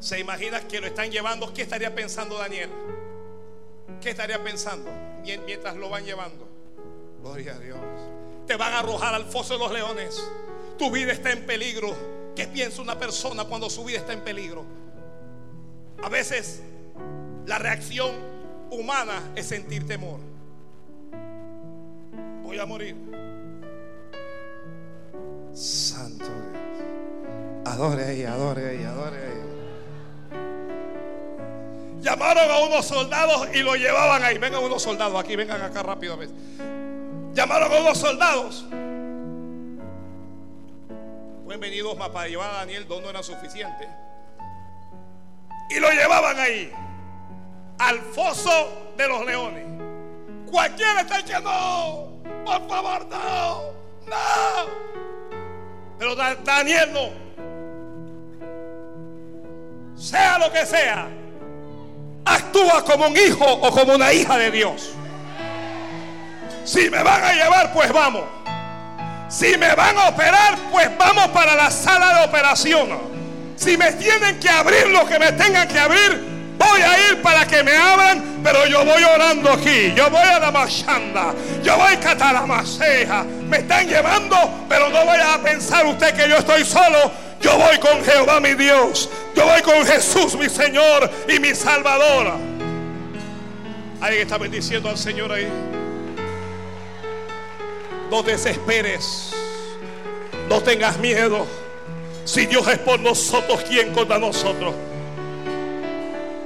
¿Se 0.00 0.18
imagina 0.18 0.60
que 0.66 0.80
lo 0.80 0.86
están 0.86 1.10
llevando? 1.10 1.52
¿Qué 1.52 1.62
estaría 1.62 1.94
pensando 1.94 2.38
Daniel? 2.38 2.70
¿Qué 4.00 4.10
estaría 4.10 4.42
pensando 4.42 4.90
mientras 5.24 5.76
lo 5.76 5.90
van 5.90 6.04
llevando? 6.04 6.48
Gloria 7.20 7.54
a 7.54 7.58
Dios. 7.58 7.78
Te 8.46 8.56
van 8.56 8.72
a 8.72 8.78
arrojar 8.78 9.14
al 9.14 9.24
foso 9.24 9.54
de 9.54 9.60
los 9.60 9.72
leones. 9.72 10.30
Tu 10.78 10.90
vida 10.90 11.12
está 11.12 11.32
en 11.32 11.44
peligro. 11.44 11.94
¿Qué 12.36 12.46
piensa 12.46 12.80
una 12.80 12.98
persona 12.98 13.44
cuando 13.44 13.68
su 13.68 13.84
vida 13.84 13.98
está 13.98 14.12
en 14.12 14.22
peligro? 14.22 14.64
A 16.02 16.08
veces 16.08 16.62
la 17.46 17.58
reacción 17.58 18.12
humana 18.70 19.32
es 19.34 19.46
sentir 19.46 19.86
temor. 19.86 20.20
Voy 22.44 22.58
a 22.58 22.66
morir. 22.66 22.96
Santo 25.52 26.24
Dios. 26.24 27.64
Adore 27.64 28.04
ahí, 28.04 28.24
adore 28.24 28.68
ahí, 28.68 28.84
adore 28.84 29.16
ahí. 29.16 29.47
Llamaron 32.00 32.50
a 32.50 32.58
unos 32.60 32.86
soldados 32.86 33.48
y 33.52 33.62
lo 33.62 33.74
llevaban 33.74 34.22
ahí. 34.22 34.38
Vengan 34.38 34.62
unos 34.62 34.82
soldados 34.82 35.18
aquí, 35.18 35.36
vengan 35.36 35.60
acá 35.62 35.82
rápido. 35.82 36.18
Llamaron 37.32 37.72
a 37.72 37.76
unos 37.80 37.98
soldados. 37.98 38.66
Fueron 41.44 41.60
venidos 41.60 41.96
más 41.96 42.10
para 42.10 42.28
llevar 42.28 42.50
a 42.50 42.54
Daniel, 42.58 42.86
donde 42.86 43.04
no 43.04 43.10
era 43.10 43.22
suficiente. 43.22 43.88
Y 45.70 45.80
lo 45.80 45.90
llevaban 45.90 46.38
ahí, 46.38 46.72
al 47.78 47.98
foso 47.98 48.92
de 48.96 49.08
los 49.08 49.24
leones. 49.26 49.64
Cualquiera 50.50 51.00
está 51.02 51.18
diciendo, 51.18 51.50
no, 51.50 52.44
por 52.44 52.68
favor, 52.68 53.06
no, 53.10 53.62
no. 54.06 54.88
Pero 55.98 56.14
Daniel 56.14 56.92
no. 56.92 57.10
Sea 59.96 60.38
lo 60.38 60.52
que 60.52 60.64
sea, 60.64 61.08
actúa 62.24 62.84
como 62.84 63.06
un 63.06 63.16
hijo 63.16 63.44
o 63.44 63.70
como 63.70 63.94
una 63.94 64.12
hija 64.12 64.36
de 64.38 64.50
Dios. 64.50 64.90
Si 66.64 66.90
me 66.90 67.02
van 67.02 67.24
a 67.24 67.32
llevar, 67.32 67.72
pues 67.72 67.90
vamos. 67.92 68.24
Si 69.28 69.56
me 69.56 69.74
van 69.74 69.96
a 69.96 70.08
operar, 70.08 70.56
pues 70.70 70.88
vamos 70.98 71.28
para 71.28 71.54
la 71.54 71.70
sala 71.70 72.18
de 72.18 72.24
operación. 72.26 72.88
Si 73.56 73.76
me 73.76 73.92
tienen 73.92 74.38
que 74.38 74.48
abrir 74.48 74.86
lo 74.88 75.06
que 75.06 75.18
me 75.18 75.32
tengan 75.32 75.66
que 75.68 75.78
abrir, 75.78 76.22
voy 76.56 76.80
a 76.80 77.08
ir 77.08 77.22
para 77.22 77.46
que 77.46 77.62
me 77.62 77.76
abran, 77.76 78.40
pero 78.42 78.66
yo 78.66 78.84
voy 78.84 79.02
orando 79.02 79.52
aquí. 79.52 79.92
Yo 79.94 80.10
voy 80.10 80.22
a 80.22 80.38
la 80.38 80.50
machanda. 80.50 81.34
Yo 81.62 81.76
voy 81.76 81.94
a 81.94 82.00
catar 82.00 82.34
la 82.34 82.46
maceja. 82.46 83.24
Me 83.24 83.58
están 83.58 83.86
llevando, 83.86 84.36
pero 84.68 84.88
no 84.90 85.04
vaya 85.04 85.34
a 85.34 85.38
pensar 85.38 85.84
usted 85.86 86.14
que 86.14 86.28
yo 86.28 86.36
estoy 86.36 86.64
solo. 86.64 87.27
Yo 87.40 87.56
voy 87.56 87.78
con 87.78 88.04
Jehová 88.04 88.40
mi 88.40 88.54
Dios. 88.54 89.08
Yo 89.34 89.46
voy 89.46 89.62
con 89.62 89.84
Jesús 89.86 90.36
mi 90.36 90.48
Señor 90.48 91.10
y 91.28 91.38
mi 91.38 91.54
Salvador. 91.54 92.34
Alguien 94.00 94.22
está 94.22 94.38
bendiciendo 94.38 94.88
al 94.88 94.98
Señor 94.98 95.32
ahí. 95.32 95.48
No 98.10 98.22
desesperes. 98.22 99.32
No 100.48 100.62
tengas 100.62 100.98
miedo. 100.98 101.46
Si 102.24 102.46
Dios 102.46 102.66
es 102.68 102.78
por 102.78 103.00
nosotros, 103.00 103.64
¿quién 103.66 103.92
contra 103.92 104.18
nosotros? 104.18 104.74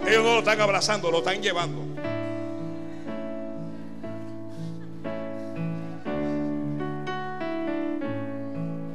Ellos 0.07 0.25
no 0.25 0.35
lo 0.35 0.39
están 0.41 0.61
abrazando, 0.61 1.11
lo 1.11 1.19
están 1.19 1.41
llevando. 1.41 1.81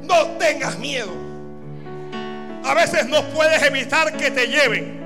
No 0.02 0.26
tengas 0.38 0.78
miedo. 0.78 1.27
A 2.68 2.74
veces 2.74 3.06
no 3.06 3.24
puedes 3.30 3.62
evitar 3.62 4.12
que 4.12 4.30
te 4.30 4.46
lleven. 4.46 4.98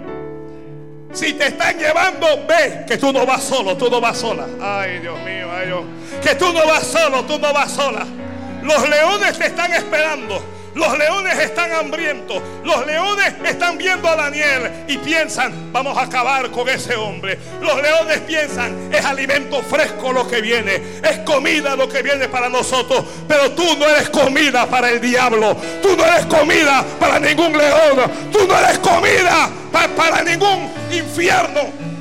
Si 1.12 1.34
te 1.34 1.46
están 1.46 1.78
llevando, 1.78 2.26
ve 2.48 2.84
que 2.88 2.98
tú 2.98 3.12
no 3.12 3.24
vas 3.24 3.44
solo, 3.44 3.76
tú 3.76 3.88
no 3.88 4.00
vas 4.00 4.18
sola. 4.18 4.48
Ay, 4.60 4.98
Dios 4.98 5.16
mío, 5.20 5.48
ay 5.52 5.66
Dios. 5.66 5.84
Que 6.20 6.34
tú 6.34 6.52
no 6.52 6.66
vas 6.66 6.84
solo, 6.84 7.22
tú 7.22 7.38
no 7.38 7.52
vas 7.52 7.70
sola. 7.70 8.04
Los 8.62 8.88
leones 8.88 9.38
te 9.38 9.46
están 9.46 9.72
esperando. 9.74 10.42
Los 10.74 10.96
leones 10.96 11.38
están 11.38 11.70
hambrientos. 11.72 12.42
Los 12.64 12.86
leones 12.86 13.34
están 13.44 13.76
viendo 13.76 14.08
a 14.08 14.16
Daniel 14.16 14.70
y 14.88 14.96
piensan, 14.98 15.72
vamos 15.72 15.96
a 15.98 16.02
acabar 16.02 16.50
con 16.50 16.68
ese 16.68 16.96
hombre. 16.96 17.38
Los 17.60 17.80
leones 17.82 18.20
piensan, 18.20 18.90
es 18.92 19.04
alimento 19.04 19.62
fresco 19.62 20.12
lo 20.12 20.26
que 20.26 20.40
viene. 20.40 20.80
Es 21.02 21.18
comida 21.20 21.76
lo 21.76 21.88
que 21.88 22.02
viene 22.02 22.28
para 22.28 22.48
nosotros. 22.48 23.04
Pero 23.28 23.50
tú 23.52 23.76
no 23.78 23.86
eres 23.86 24.08
comida 24.08 24.66
para 24.66 24.90
el 24.90 25.00
diablo. 25.00 25.56
Tú 25.82 25.96
no 25.96 26.04
eres 26.06 26.24
comida 26.26 26.84
para 26.98 27.18
ningún 27.18 27.56
león. 27.56 28.10
Tú 28.32 28.46
no 28.46 28.58
eres 28.58 28.78
comida 28.78 29.50
para, 29.70 29.88
para 29.94 30.22
ningún 30.22 30.72
infierno. 30.90 31.91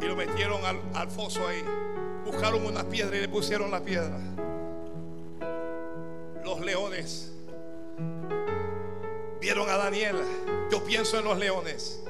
Y 0.00 0.04
lo 0.04 0.16
metieron 0.16 0.64
al, 0.64 0.80
al 0.94 1.10
foso 1.10 1.46
ahí. 1.46 1.62
Buscaron 2.24 2.64
una 2.64 2.84
piedra 2.84 3.16
y 3.16 3.20
le 3.22 3.28
pusieron 3.28 3.70
la 3.70 3.80
piedra. 3.80 4.18
Los 6.44 6.60
leones 6.60 7.32
vieron 9.40 9.68
a 9.68 9.76
Daniel. 9.76 10.16
Yo 10.70 10.84
pienso 10.84 11.18
en 11.18 11.24
los 11.24 11.38
leones. 11.38 12.00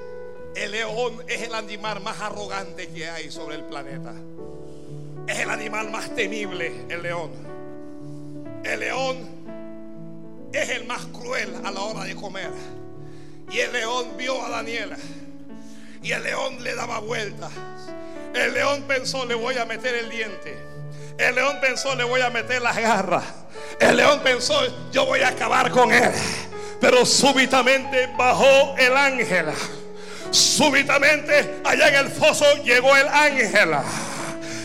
El 0.55 0.73
león 0.73 1.23
es 1.29 1.43
el 1.43 1.55
animal 1.55 2.01
más 2.01 2.21
arrogante 2.21 2.89
que 2.89 3.09
hay 3.09 3.31
sobre 3.31 3.57
el 3.57 3.65
planeta. 3.65 4.13
Es 5.27 5.39
el 5.39 5.51
animal 5.51 5.91
más 5.91 6.15
temible, 6.15 6.85
el 6.89 7.03
león. 7.03 7.31
El 8.65 8.81
león 8.81 9.38
es 10.53 10.69
el 10.71 10.87
más 10.87 11.07
cruel 11.07 11.55
a 11.65 11.71
la 11.71 11.81
hora 11.81 12.05
de 12.05 12.15
comer. 12.15 12.51
Y 13.51 13.61
el 13.61 13.73
león 13.73 14.17
vio 14.17 14.45
a 14.45 14.51
Daniela. 14.51 14.97
Y 16.03 16.13
el 16.13 16.23
león 16.23 16.63
le 16.63 16.75
daba 16.75 17.01
vueltas. 17.01 17.51
El 18.35 18.55
león 18.55 18.85
pensó, 18.87 19.25
le 19.25 19.35
voy 19.35 19.57
a 19.57 19.65
meter 19.65 19.95
el 19.95 20.11
diente. 20.11 20.57
El 21.19 21.35
león 21.35 21.59
pensó, 21.61 21.95
le 21.97 22.05
voy 22.05 22.21
a 22.21 22.31
meter 22.31 22.63
las 22.63 22.77
garras. 22.77 23.25
El 23.81 23.97
león 23.97 24.21
pensó, 24.23 24.61
yo 24.93 25.07
voy 25.07 25.21
a 25.21 25.29
acabar 25.29 25.71
con 25.71 25.93
él. 25.93 26.13
Pero 26.81 27.05
súbitamente 27.05 28.09
bajó 28.17 28.77
el 28.79 28.97
ángel. 28.97 29.47
Súbitamente 30.31 31.61
allá 31.65 31.89
en 31.89 31.95
el 32.07 32.09
foso 32.09 32.45
llegó 32.63 32.97
el 32.97 33.09
ángel. 33.09 33.71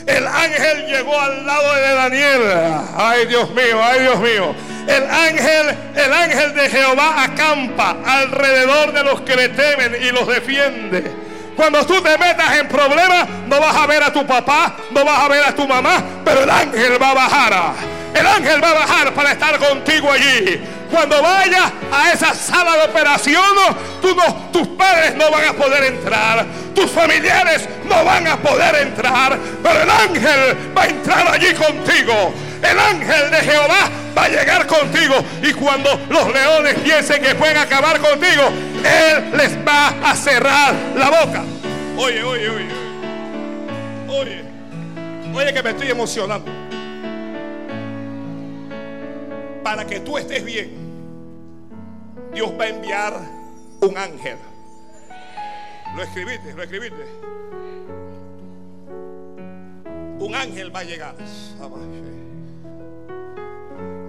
El 0.06 0.28
ángel 0.28 0.86
llegó 0.88 1.20
al 1.20 1.46
lado 1.46 1.76
de 1.76 1.94
Daniel. 1.94 2.42
Ay 2.98 3.26
Dios 3.26 3.50
mío, 3.52 3.82
ay 3.82 4.02
Dios 4.02 4.20
mío. 4.20 4.56
El 4.88 5.10
ángel, 5.10 5.78
el 5.96 6.14
ángel 6.14 6.54
de 6.54 6.70
Jehová 6.70 7.24
acampa 7.24 7.96
alrededor 8.06 8.92
de 8.92 9.04
los 9.04 9.22
que 9.22 9.36
le 9.36 9.50
temen 9.50 9.96
y 10.02 10.12
los 10.12 10.28
defiende. 10.28 11.24
Cuando 11.56 11.86
tú 11.86 12.02
te 12.02 12.18
metas 12.18 12.58
en 12.60 12.68
problemas, 12.68 13.28
no 13.48 13.60
vas 13.60 13.76
a 13.76 13.86
ver 13.86 14.04
a 14.04 14.12
tu 14.12 14.26
papá, 14.26 14.76
no 14.92 15.06
vas 15.06 15.20
a 15.20 15.28
ver 15.28 15.44
a 15.44 15.56
tu 15.56 15.68
mamá, 15.68 16.04
pero 16.26 16.44
el 16.44 16.50
ángel 16.50 17.02
va 17.02 17.12
a 17.12 17.14
bajar. 17.14 17.74
El 18.14 18.28
ángel 18.28 18.64
va 18.64 18.72
a 18.72 18.74
bajar 18.74 19.14
para 19.14 19.32
estar 19.32 19.58
contigo 19.60 20.12
allí. 20.12 20.62
Cuando 20.94 21.24
vayas 21.24 21.72
a 21.92 22.12
esa 22.12 22.36
sala 22.36 22.78
de 22.78 22.84
operación, 22.84 23.42
tus 24.52 24.68
padres 24.78 25.16
no 25.16 25.32
van 25.32 25.46
a 25.46 25.54
poder 25.54 25.86
entrar, 25.86 26.46
tus 26.76 26.92
familiares 26.92 27.68
no 27.86 28.06
van 28.06 28.28
a 28.28 28.38
poder 28.38 28.76
entrar, 28.76 29.40
pero 29.64 29.82
el 29.82 29.90
ángel 29.90 30.56
va 30.78 30.84
a 30.84 30.88
entrar 30.88 31.28
allí 31.34 31.52
contigo. 31.56 32.32
El 32.62 32.78
ángel 32.80 33.32
de 33.32 33.38
Jehová 33.38 33.90
va 34.16 34.26
a 34.26 34.30
llegar 34.30 34.68
contigo. 34.68 35.16
Y 35.42 35.54
cuando 35.54 35.90
los 36.10 36.32
leones 36.32 36.76
piensen 36.76 37.24
que 37.24 37.34
pueden 37.34 37.58
acabar 37.58 38.00
contigo, 38.00 38.44
Él 38.84 39.32
les 39.36 39.58
va 39.68 39.96
a 40.04 40.16
cerrar 40.16 40.76
la 40.96 41.10
boca. 41.10 41.44
Oye, 41.98 42.24
oye, 42.24 42.50
oye. 42.50 42.70
Oye. 44.10 44.44
Oye 45.34 45.54
que 45.56 45.64
me 45.64 45.72
estoy 45.72 45.90
emocionando. 45.90 46.52
Para 49.64 49.88
que 49.88 50.02
tú 50.02 50.18
estés 50.18 50.46
bien, 50.46 50.83
Dios 52.34 52.52
va 52.60 52.64
a 52.64 52.70
enviar 52.70 53.14
un 53.82 53.98
ángel. 53.98 54.38
Lo 55.96 56.02
escribiste, 56.02 56.54
lo 56.54 56.64
escribiste. 56.64 57.06
Un 60.20 60.36
ángel 60.36 60.76
va 60.76 60.80
a 60.80 60.84
llegar. 60.84 61.16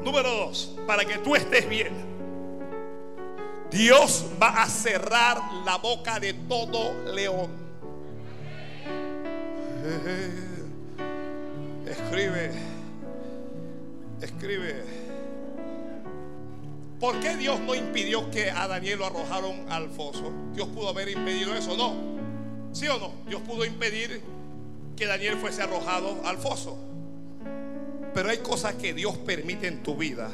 Número 0.02 0.30
dos, 0.30 0.76
para 0.86 1.04
que 1.04 1.18
tú 1.18 1.34
estés 1.36 1.68
bien. 1.68 1.92
Dios 3.70 4.24
va 4.40 4.62
a 4.62 4.68
cerrar 4.68 5.38
la 5.64 5.76
boca 5.76 6.18
de 6.20 6.32
todo 6.32 7.12
león. 7.12 7.50
Escribe, 11.86 12.52
escribe. 14.22 15.03
¿Por 17.04 17.20
qué 17.20 17.36
Dios 17.36 17.60
no 17.60 17.74
impidió 17.74 18.30
que 18.30 18.50
a 18.50 18.66
Daniel 18.66 19.00
lo 19.00 19.04
arrojaron 19.04 19.70
al 19.70 19.90
foso? 19.90 20.32
Dios 20.54 20.66
pudo 20.68 20.88
haber 20.88 21.10
impedido 21.10 21.54
eso, 21.54 21.76
¿no? 21.76 21.94
¿Sí 22.72 22.88
o 22.88 22.98
no? 22.98 23.12
Dios 23.28 23.42
pudo 23.42 23.66
impedir 23.66 24.22
que 24.96 25.04
Daniel 25.04 25.36
fuese 25.36 25.60
arrojado 25.60 26.22
al 26.24 26.38
foso. 26.38 26.78
Pero 28.14 28.30
hay 28.30 28.38
cosas 28.38 28.76
que 28.76 28.94
Dios 28.94 29.18
permite 29.18 29.66
en 29.66 29.82
tu 29.82 29.96
vida 29.96 30.30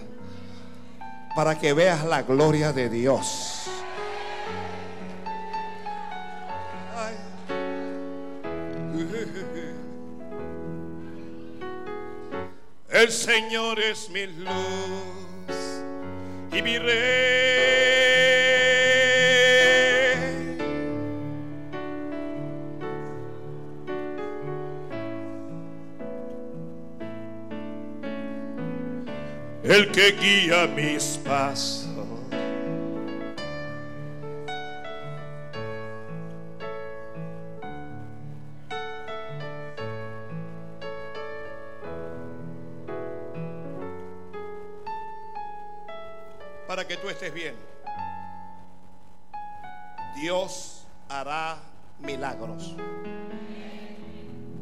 para 1.35 1.59
que 1.59 1.73
veas 1.73 2.05
la 2.05 2.23
gloria 2.23 2.73
de 2.73 2.89
Dios. 2.89 3.65
El 12.91 13.11
Señor 13.11 13.81
es 13.81 14.09
mi 14.09 14.25
luz 14.29 15.30
y 16.53 16.63
mi 16.63 16.79
rey. 16.79 18.11
El 29.63 29.93
que 29.93 30.13
guía 30.13 30.67
mis 30.67 31.19
pasos. 31.25 31.80
Para 46.81 46.89
que 46.89 46.97
tú 46.97 47.11
estés 47.11 47.35
bien. 47.35 47.55
Dios 50.19 50.87
hará 51.11 51.59
milagros. 51.99 52.75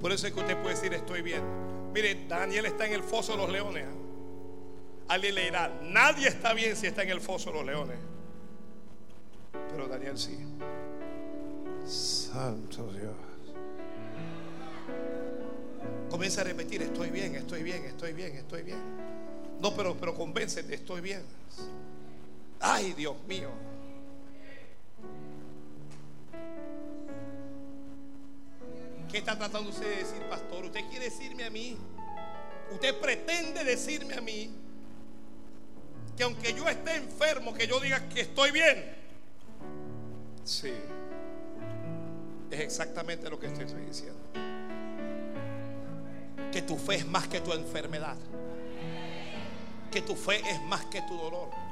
Por 0.00 0.10
eso 0.10 0.26
es 0.26 0.32
que 0.32 0.40
usted 0.40 0.60
puede 0.60 0.74
decir 0.74 0.92
estoy 0.94 1.22
bien. 1.22 1.44
Mire, 1.94 2.26
Daniel 2.26 2.66
está 2.66 2.86
en 2.86 2.94
el 2.94 3.04
foso 3.04 3.34
de 3.34 3.38
los 3.38 3.50
leones. 3.50 3.86
Alguien 5.06 5.36
le 5.36 5.44
dirá, 5.44 5.68
nadie 5.80 6.26
está 6.26 6.54
bien 6.54 6.74
si 6.74 6.88
está 6.88 7.04
en 7.04 7.10
el 7.10 7.20
foso 7.20 7.52
de 7.52 7.58
los 7.58 7.66
leones. 7.66 7.98
Pero 9.70 9.86
Daniel 9.86 10.18
sí. 10.18 10.40
Santo 11.86 12.92
Dios. 12.94 13.14
Comienza 16.10 16.40
a 16.40 16.44
repetir, 16.44 16.82
estoy 16.82 17.10
bien, 17.10 17.36
estoy 17.36 17.62
bien, 17.62 17.84
estoy 17.84 18.12
bien, 18.12 18.34
estoy 18.34 18.62
bien. 18.64 18.80
No, 19.60 19.72
pero, 19.72 19.96
pero 19.96 20.16
convéncete, 20.16 20.74
estoy 20.74 21.00
bien. 21.00 21.22
Ay, 22.60 22.92
Dios 22.92 23.16
mío. 23.26 23.50
¿Qué 29.10 29.18
está 29.18 29.38
tratando 29.38 29.70
usted 29.70 29.88
de 29.88 29.96
decir, 29.96 30.22
pastor? 30.28 30.66
¿Usted 30.66 30.84
quiere 30.90 31.06
decirme 31.06 31.44
a 31.44 31.50
mí? 31.50 31.76
¿Usted 32.72 33.00
pretende 33.00 33.64
decirme 33.64 34.14
a 34.14 34.20
mí 34.20 34.50
que 36.16 36.24
aunque 36.24 36.52
yo 36.52 36.68
esté 36.68 36.96
enfermo, 36.96 37.54
que 37.54 37.66
yo 37.66 37.80
diga 37.80 38.08
que 38.08 38.22
estoy 38.22 38.50
bien? 38.50 38.84
Sí. 40.44 40.72
Es 42.50 42.60
exactamente 42.60 43.30
lo 43.30 43.38
que 43.38 43.46
estoy 43.46 43.64
diciendo. 43.86 44.18
Que 46.52 46.62
tu 46.62 46.76
fe 46.76 46.96
es 46.96 47.06
más 47.06 47.28
que 47.28 47.40
tu 47.40 47.52
enfermedad. 47.52 48.16
Que 49.90 50.02
tu 50.02 50.16
fe 50.16 50.40
es 50.50 50.60
más 50.62 50.84
que 50.86 51.00
tu 51.02 51.16
dolor. 51.16 51.67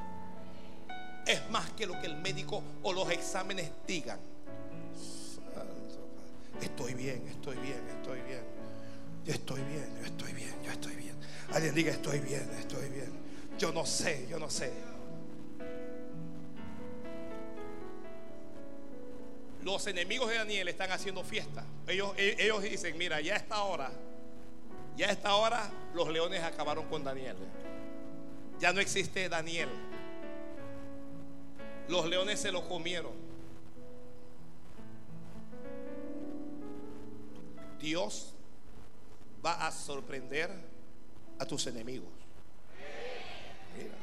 Es 1.27 1.51
más 1.51 1.71
que 1.73 1.87
lo 1.87 2.01
que 2.01 2.07
el 2.07 2.17
médico 2.17 2.63
o 2.83 2.93
los 2.93 3.11
exámenes 3.11 3.71
digan. 3.87 4.19
Estoy 6.63 6.95
bien, 6.95 7.27
estoy 7.29 7.57
bien, 7.57 7.83
estoy 7.89 8.21
bien. 8.23 8.45
Yo 9.25 9.33
estoy 9.33 9.61
bien, 9.63 9.97
yo 9.99 10.07
estoy 10.07 10.33
bien, 10.33 10.55
yo 10.65 10.71
estoy 10.71 10.97
bien. 10.97 11.17
Alguien 11.53 11.75
diga, 11.75 11.93
estoy 11.93 12.21
bien, 12.21 12.49
estoy 12.59 12.89
bien. 12.89 13.13
Yo 13.59 13.73
no 13.73 13.85
sé, 13.85 14.27
yo 14.31 14.39
no 14.39 14.49
sé. 14.49 14.73
Los 19.65 19.85
enemigos 19.89 20.29
de 20.29 20.37
Daniel 20.37 20.69
están 20.69 20.93
haciendo 20.93 21.25
fiesta. 21.25 21.65
Ellos, 21.89 22.13
ellos 22.17 22.63
dicen, 22.63 22.97
mira, 22.97 23.21
ya 23.21 23.35
a 23.35 23.37
esta 23.37 23.63
hora, 23.65 23.91
ya 24.97 25.09
a 25.09 25.11
esta 25.11 25.35
hora 25.35 25.69
los 25.93 26.09
leones 26.09 26.43
acabaron 26.45 26.87
con 26.87 27.03
Daniel. 27.03 27.37
Ya 28.61 28.73
no 28.73 28.81
existe 28.81 29.29
Daniel. 29.29 29.69
Los 31.89 32.07
leones 32.07 32.41
se 32.41 32.51
lo 32.51 32.69
comieron. 32.69 33.13
Dios 37.81 38.35
va 39.45 39.67
a 39.67 39.71
sorprender 39.71 40.51
a 41.39 41.47
tus 41.47 41.67
enemigos. 41.67 42.09
Mira, 43.77 43.95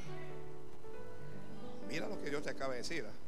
mira 1.89 2.07
lo 2.07 2.21
que 2.21 2.29
Dios 2.29 2.43
te 2.43 2.51
acaba 2.51 2.73
de 2.73 2.79
decir. 2.79 3.05
¿ah? 3.05 3.23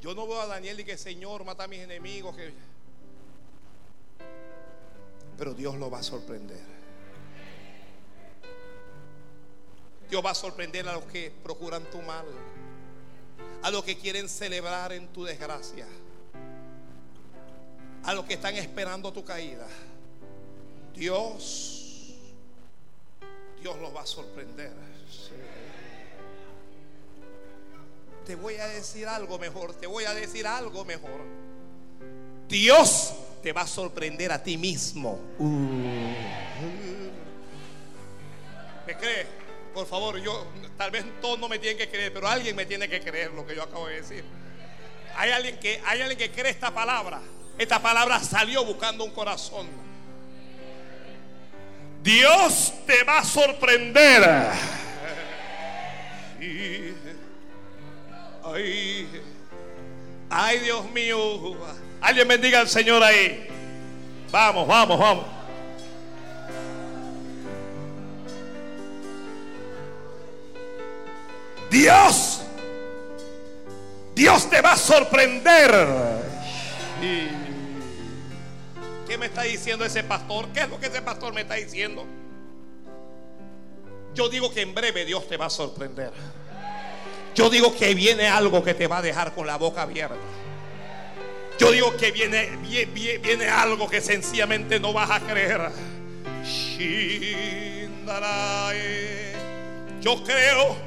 Yo 0.00 0.14
no 0.14 0.26
veo 0.26 0.40
a 0.40 0.46
Daniel 0.46 0.78
y 0.80 0.84
que 0.84 0.96
Señor 0.96 1.44
mata 1.44 1.64
a 1.64 1.68
mis 1.68 1.80
enemigos. 1.80 2.36
Que... 2.36 2.52
Pero 5.36 5.54
Dios 5.54 5.74
lo 5.76 5.90
va 5.90 5.98
a 5.98 6.02
sorprender. 6.02 6.75
Dios 10.08 10.24
va 10.24 10.30
a 10.30 10.34
sorprender 10.34 10.88
a 10.88 10.94
los 10.94 11.04
que 11.04 11.32
procuran 11.42 11.84
tu 11.90 12.00
mal. 12.02 12.26
A 13.62 13.70
los 13.70 13.84
que 13.84 13.96
quieren 13.96 14.28
celebrar 14.28 14.92
en 14.92 15.08
tu 15.08 15.24
desgracia 15.24 15.86
a 18.06 18.14
los 18.14 18.24
que 18.24 18.34
están 18.34 18.54
esperando 18.54 19.12
tu 19.12 19.24
caída. 19.24 19.66
Dios, 20.94 22.14
Dios 23.60 23.76
los 23.80 23.94
va 23.94 24.02
a 24.02 24.06
sorprender. 24.06 24.72
Te 28.24 28.36
voy 28.36 28.54
a 28.56 28.66
decir 28.68 29.08
algo 29.08 29.38
mejor, 29.38 29.74
te 29.74 29.88
voy 29.88 30.04
a 30.04 30.14
decir 30.14 30.46
algo 30.46 30.84
mejor. 30.84 31.20
Dios 32.48 33.12
te 33.42 33.52
va 33.52 33.62
a 33.62 33.66
sorprender 33.66 34.30
a 34.30 34.40
ti 34.40 34.56
mismo. 34.56 35.18
¿Me 38.86 38.96
cree? 38.96 39.45
Por 39.76 39.86
favor, 39.86 40.16
yo 40.22 40.46
tal 40.78 40.90
vez 40.90 41.04
todos 41.20 41.38
no 41.38 41.50
me 41.50 41.58
tienen 41.58 41.76
que 41.76 41.86
creer, 41.86 42.10
pero 42.10 42.26
alguien 42.26 42.56
me 42.56 42.64
tiene 42.64 42.88
que 42.88 42.98
creer 42.98 43.30
lo 43.32 43.46
que 43.46 43.54
yo 43.54 43.62
acabo 43.62 43.86
de 43.88 44.00
decir. 44.00 44.24
Hay 45.14 45.30
alguien 45.32 45.58
que, 45.58 45.82
hay 45.84 46.00
alguien 46.00 46.16
que 46.16 46.30
cree 46.30 46.50
esta 46.50 46.70
palabra. 46.70 47.20
Esta 47.58 47.82
palabra 47.82 48.18
salió 48.20 48.64
buscando 48.64 49.04
un 49.04 49.10
corazón. 49.10 49.66
Dios 52.02 52.72
te 52.86 53.04
va 53.04 53.18
a 53.18 53.24
sorprender. 53.26 54.22
Ay, 58.44 59.08
ay, 60.30 60.58
Dios 60.60 60.90
mío. 60.90 61.54
Alguien 62.00 62.26
bendiga 62.26 62.60
al 62.60 62.68
Señor 62.70 63.02
ahí. 63.02 63.46
Vamos, 64.30 64.66
vamos, 64.66 64.98
vamos. 64.98 65.26
Dios, 71.76 72.40
Dios 74.14 74.48
te 74.48 74.62
va 74.62 74.72
a 74.72 74.76
sorprender. 74.78 75.70
¿Qué 79.06 79.18
me 79.18 79.26
está 79.26 79.42
diciendo 79.42 79.84
ese 79.84 80.02
pastor? 80.02 80.48
¿Qué 80.54 80.60
es 80.60 80.70
lo 80.70 80.80
que 80.80 80.86
ese 80.86 81.02
pastor 81.02 81.34
me 81.34 81.42
está 81.42 81.54
diciendo? 81.54 82.06
Yo 84.14 84.30
digo 84.30 84.50
que 84.54 84.62
en 84.62 84.74
breve 84.74 85.04
Dios 85.04 85.28
te 85.28 85.36
va 85.36 85.46
a 85.46 85.50
sorprender. 85.50 86.12
Yo 87.34 87.50
digo 87.50 87.76
que 87.76 87.94
viene 87.94 88.26
algo 88.26 88.64
que 88.64 88.72
te 88.72 88.86
va 88.86 88.98
a 88.98 89.02
dejar 89.02 89.34
con 89.34 89.46
la 89.46 89.58
boca 89.58 89.82
abierta. 89.82 90.16
Yo 91.58 91.72
digo 91.72 91.94
que 91.98 92.10
viene, 92.10 92.56
viene, 92.94 93.48
algo 93.50 93.86
que 93.86 94.00
sencillamente 94.00 94.80
no 94.80 94.94
vas 94.94 95.10
a 95.10 95.20
creer. 95.20 95.70
Yo 100.00 100.24
creo, 100.24 100.85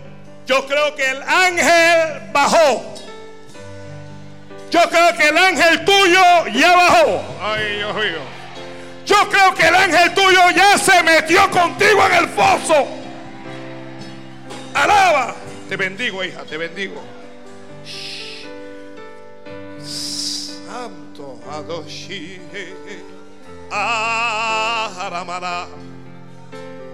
yo 0.50 0.66
creo 0.66 0.96
que 0.96 1.08
el 1.08 1.22
ángel 1.22 2.32
bajó. 2.34 2.96
Yo 4.72 4.82
creo 4.90 5.16
que 5.16 5.30
el 5.30 5.38
ángel 5.38 5.86
tuyo 5.86 6.48
ya 6.52 6.76
bajó. 6.76 7.22
Ay, 7.40 7.76
Dios 7.76 7.96
mío. 7.96 8.22
Yo 9.06 9.30
creo 9.30 9.54
que 9.54 9.68
el 9.68 9.76
ángel 9.76 10.12
tuyo 10.16 10.50
ya 10.56 10.76
se 10.80 11.04
metió 11.04 11.52
contigo 11.52 12.04
en 12.08 12.14
el 12.14 12.30
foso. 12.30 12.88
Alaba. 14.74 15.36
Te 15.68 15.78
bendigo, 15.78 16.24
hija, 16.24 16.42
te 16.42 16.58
bendigo. 16.58 17.00
Santo 19.78 21.40
Adoshi. 21.52 22.42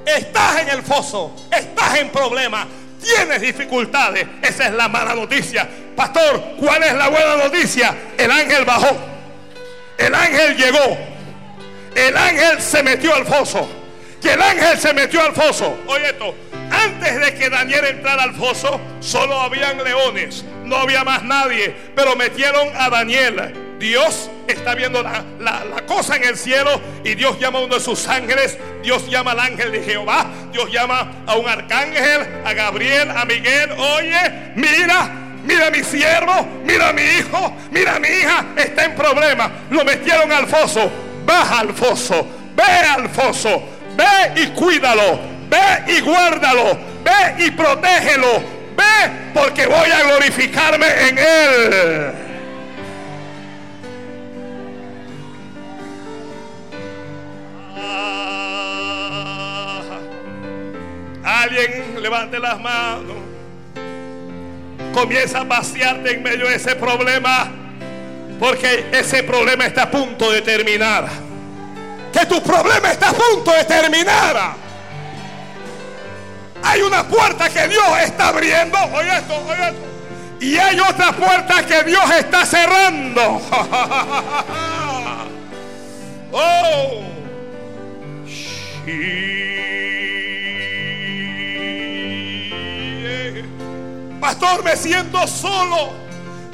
Estás 0.05 0.57
en 0.59 0.69
el 0.69 0.83
foso. 0.83 1.33
Estás 1.51 1.75
estás 1.85 1.99
en 1.99 2.09
problemas, 2.09 2.67
tienes 3.05 3.41
dificultades. 3.41 4.25
Esa 4.41 4.67
es 4.67 4.73
la 4.73 4.87
mala 4.87 5.13
noticia. 5.15 5.67
Pastor, 5.95 6.55
¿cuál 6.59 6.83
es 6.83 6.93
la 6.93 7.07
buena 7.09 7.35
noticia? 7.37 7.95
El 8.17 8.31
ángel 8.31 8.65
bajó. 8.65 8.97
El 9.97 10.13
ángel 10.13 10.57
llegó. 10.57 10.97
El 11.95 12.17
ángel 12.17 12.61
se 12.61 12.83
metió 12.83 13.15
al 13.15 13.25
foso. 13.25 13.69
Que 14.21 14.33
el 14.33 14.41
ángel 14.41 14.77
se 14.77 14.93
metió 14.93 15.21
al 15.21 15.33
foso. 15.33 15.77
Oye 15.87 16.09
esto. 16.09 16.35
Antes 16.71 17.19
de 17.19 17.35
que 17.35 17.49
Daniel 17.49 17.85
entrara 17.85 18.23
al 18.23 18.33
foso, 18.33 18.81
solo 18.99 19.39
habían 19.39 19.81
leones. 19.83 20.43
No 20.63 20.77
había 20.77 21.03
más 21.03 21.23
nadie. 21.23 21.75
Pero 21.95 22.15
metieron 22.15 22.69
a 22.75 22.89
Daniel. 22.89 23.64
Dios 23.79 24.29
está 24.47 24.73
viendo 24.75 25.03
la, 25.03 25.23
la- 25.39 25.63
cosa 25.85 26.15
en 26.15 26.23
el 26.23 26.37
cielo 26.37 26.81
y 27.03 27.13
Dios 27.15 27.39
llama 27.39 27.59
a 27.59 27.63
uno 27.63 27.75
de 27.75 27.81
sus 27.81 28.07
ángeles. 28.07 28.57
Dios 28.81 29.07
llama 29.09 29.31
al 29.31 29.39
ángel 29.39 29.71
de 29.71 29.83
Jehová. 29.83 30.25
Dios 30.51 30.71
llama 30.71 31.11
a 31.27 31.35
un 31.35 31.47
arcángel, 31.47 32.21
a 32.45 32.53
Gabriel, 32.53 33.11
a 33.11 33.25
Miguel. 33.25 33.71
Oye, 33.71 34.51
mira, 34.55 35.09
mira 35.43 35.67
a 35.67 35.71
mi 35.71 35.83
siervo, 35.83 36.47
mira 36.63 36.89
a 36.89 36.93
mi 36.93 37.01
hijo, 37.03 37.53
mira 37.71 37.95
a 37.95 37.99
mi 37.99 38.07
hija. 38.07 38.45
Está 38.57 38.85
en 38.85 38.95
problema. 38.95 39.51
Lo 39.69 39.83
metieron 39.83 40.31
al 40.31 40.47
foso. 40.47 40.91
Baja 41.25 41.59
al 41.59 41.73
foso. 41.73 42.27
Ve 42.55 42.63
al 42.63 43.09
foso. 43.09 43.63
Ve 43.95 44.41
y 44.41 44.47
cuídalo. 44.47 45.19
Ve 45.49 45.93
y 45.97 46.01
guárdalo. 46.01 46.77
Ve 47.03 47.45
y 47.45 47.51
protégelo. 47.51 48.41
Ve 48.75 49.11
porque 49.33 49.65
voy 49.67 49.89
a 49.91 50.03
glorificarme 50.03 50.87
en 51.09 51.17
él. 51.17 52.11
Alguien 61.23 62.01
levante 62.01 62.39
las 62.39 62.59
manos. 62.59 63.17
Comienza 64.93 65.41
a 65.41 65.43
vaciarte 65.43 66.13
en 66.13 66.23
medio 66.23 66.47
de 66.47 66.55
ese 66.55 66.75
problema. 66.75 67.51
Porque 68.39 68.85
ese 68.91 69.23
problema 69.23 69.65
está 69.65 69.83
a 69.83 69.91
punto 69.91 70.31
de 70.31 70.41
terminar. 70.41 71.07
Que 72.11 72.25
tu 72.25 72.41
problema 72.41 72.91
está 72.91 73.09
a 73.09 73.13
punto 73.13 73.51
de 73.51 73.63
terminar. 73.65 74.55
Hay 76.63 76.81
una 76.81 77.07
puerta 77.07 77.49
que 77.49 77.67
Dios 77.67 77.85
está 78.03 78.29
abriendo. 78.29 78.77
Oye 78.93 79.17
esto, 79.17 79.35
oye 79.47 79.69
esto. 79.69 79.85
Y 80.39 80.57
hay 80.57 80.79
otra 80.79 81.11
puerta 81.13 81.65
que 81.65 81.83
Dios 81.83 82.11
está 82.17 82.45
cerrando. 82.45 83.21
oh. 86.31 87.14
Pastor, 94.21 94.63
me 94.63 94.75
siento 94.75 95.27
solo. 95.27 95.93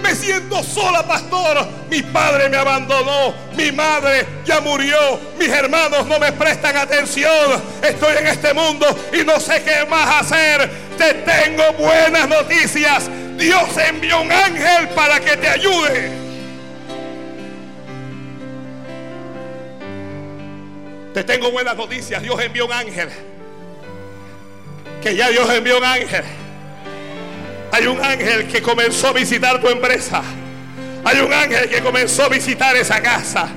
Me 0.01 0.15
siento 0.15 0.63
sola, 0.63 1.05
pastor. 1.05 1.67
Mi 1.89 2.01
padre 2.01 2.47
me 2.47 2.55
abandonó. 2.55 3.33
Mi 3.55 3.71
madre 3.73 4.25
ya 4.45 4.61
murió. 4.61 4.97
Mis 5.37 5.49
hermanos 5.49 6.07
no 6.07 6.19
me 6.19 6.31
prestan 6.31 6.77
atención. 6.77 7.61
Estoy 7.83 8.15
en 8.17 8.27
este 8.27 8.53
mundo 8.53 8.87
y 9.11 9.25
no 9.25 9.37
sé 9.39 9.61
qué 9.63 9.85
más 9.89 10.21
hacer. 10.21 10.69
Te 10.97 11.13
tengo 11.13 11.73
buenas 11.73 12.29
noticias. 12.29 13.09
Dios 13.37 13.77
envió 13.89 14.21
un 14.21 14.31
ángel 14.31 14.87
para 14.95 15.19
que 15.19 15.35
te 15.35 15.49
ayude. 15.49 16.20
Te 21.21 21.35
tengo 21.35 21.51
buenas 21.51 21.75
noticias. 21.75 22.19
Dios 22.23 22.41
envió 22.41 22.65
un 22.65 22.71
ángel. 22.71 23.07
Que 25.03 25.15
ya 25.15 25.29
Dios 25.29 25.47
envió 25.51 25.77
un 25.77 25.83
ángel. 25.83 26.23
Hay 27.71 27.85
un 27.85 28.03
ángel 28.03 28.47
que 28.47 28.59
comenzó 28.59 29.09
a 29.09 29.13
visitar 29.13 29.61
tu 29.61 29.69
empresa. 29.69 30.23
Hay 31.05 31.19
un 31.19 31.31
ángel 31.31 31.69
que 31.69 31.79
comenzó 31.83 32.23
a 32.23 32.29
visitar 32.29 32.75
esa 32.75 32.99
casa. 33.03 33.47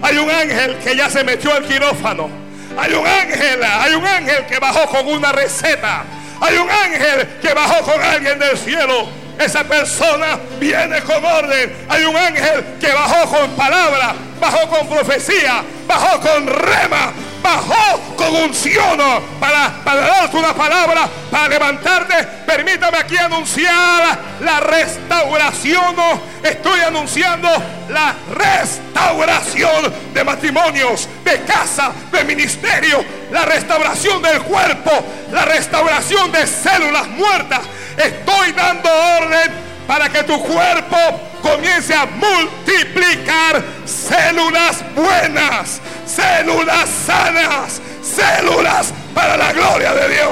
Hay 0.00 0.16
un 0.16 0.30
ángel 0.30 0.78
que 0.78 0.94
ya 0.94 1.10
se 1.10 1.24
metió 1.24 1.52
al 1.52 1.64
quirófano. 1.64 2.30
Hay 2.78 2.92
un 2.92 3.04
ángel, 3.04 3.64
hay 3.64 3.94
un 3.94 4.06
ángel 4.06 4.46
que 4.46 4.60
bajó 4.60 4.86
con 4.86 5.08
una 5.08 5.32
receta. 5.32 6.04
Hay 6.40 6.56
un 6.56 6.70
ángel 6.70 7.26
que 7.42 7.52
bajó 7.52 7.82
con 7.82 8.00
alguien 8.00 8.38
del 8.38 8.56
cielo. 8.56 9.08
Esa 9.40 9.64
persona 9.64 10.38
viene 10.60 11.00
con 11.00 11.24
orden. 11.24 11.72
Hay 11.88 12.04
un 12.04 12.16
ángel 12.16 12.64
que 12.80 12.92
bajó 12.92 13.28
con 13.28 13.50
palabra, 13.56 14.14
bajó 14.40 14.68
con 14.68 14.88
profecía, 14.88 15.62
bajó 15.86 16.20
con 16.20 16.46
rema, 16.46 17.12
bajó 17.42 18.00
con 18.16 18.34
unción 18.36 18.98
para, 19.40 19.72
para 19.84 20.00
darte 20.00 20.36
una 20.36 20.54
palabra, 20.54 21.08
para 21.30 21.48
levantarte. 21.48 22.14
Permítame 22.46 22.98
aquí 22.98 23.16
anunciar 23.16 24.18
la 24.40 24.60
restauración. 24.60 25.96
Estoy 26.42 26.80
anunciando 26.80 27.48
la 27.88 28.14
restauración 28.34 29.92
de 30.12 30.24
matrimonios, 30.24 31.08
de 31.24 31.42
casa, 31.42 31.92
de 32.12 32.24
ministerio, 32.24 33.04
la 33.30 33.44
restauración 33.44 34.22
del 34.22 34.42
cuerpo, 34.42 34.90
la 35.32 35.44
restauración 35.44 36.32
de 36.32 36.46
células 36.46 37.08
muertas. 37.08 37.60
Estoy 37.96 38.52
dando 38.52 38.88
orden 39.20 39.67
para 39.88 40.10
que 40.10 40.22
tu 40.22 40.38
cuerpo 40.42 40.98
comience 41.40 41.94
a 41.94 42.04
multiplicar 42.04 43.64
células 43.86 44.84
buenas, 44.94 45.80
células 46.04 46.90
sanas, 47.06 47.80
células 48.02 48.92
para 49.14 49.38
la 49.38 49.50
gloria 49.54 49.94
de 49.94 50.08
Dios. 50.14 50.30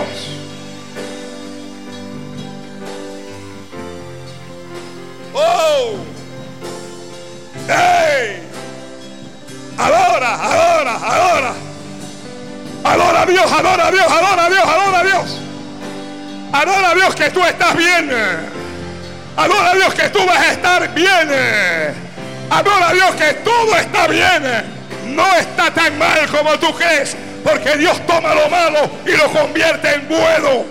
Oh, 5.32 5.96
hey, 7.66 8.42
adora, 9.78 10.34
adora, 10.34 10.96
adora, 10.96 11.54
adora 12.84 13.22
a 13.22 13.26
Dios, 13.26 13.52
adora 13.52 13.86
a 13.86 13.90
Dios, 13.90 14.06
adora 14.06 14.44
a 14.44 14.50
Dios, 14.50 14.64
adora 14.64 14.98
a 14.98 15.02
Dios. 15.02 15.40
Adora 16.52 16.90
a 16.90 16.94
Dios 16.94 17.14
que 17.14 17.30
tú 17.30 17.42
estás 17.42 17.74
bien. 17.74 18.55
Adora 19.36 19.70
a 19.70 19.74
Dios 19.74 19.94
que 19.94 20.08
tú 20.08 20.24
vas 20.24 20.38
a 20.38 20.52
estar 20.52 20.94
bien. 20.94 21.28
Adora 22.48 22.88
a 22.88 22.92
Dios 22.92 23.14
que 23.16 23.34
todo 23.34 23.76
está 23.76 24.06
bien. 24.06 24.42
No 25.14 25.36
está 25.36 25.70
tan 25.72 25.98
mal 25.98 26.26
como 26.28 26.58
tú 26.58 26.74
crees. 26.74 27.16
Porque 27.44 27.76
Dios 27.76 28.04
toma 28.06 28.34
lo 28.34 28.48
malo 28.48 28.90
y 29.06 29.12
lo 29.12 29.30
convierte 29.30 29.94
en 29.94 30.08
bueno. 30.08 30.64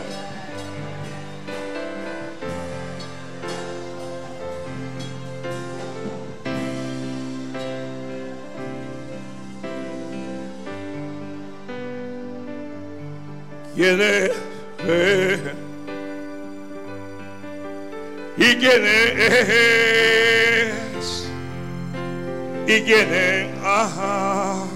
¿Quién? 13.75 15.64
¿Y 18.38 18.56
quién 18.57 18.84
es? 18.86 19.45
¿Y 22.68 22.82
quién 22.82 23.14
es? 23.14 23.48
Ajá. 23.64 24.74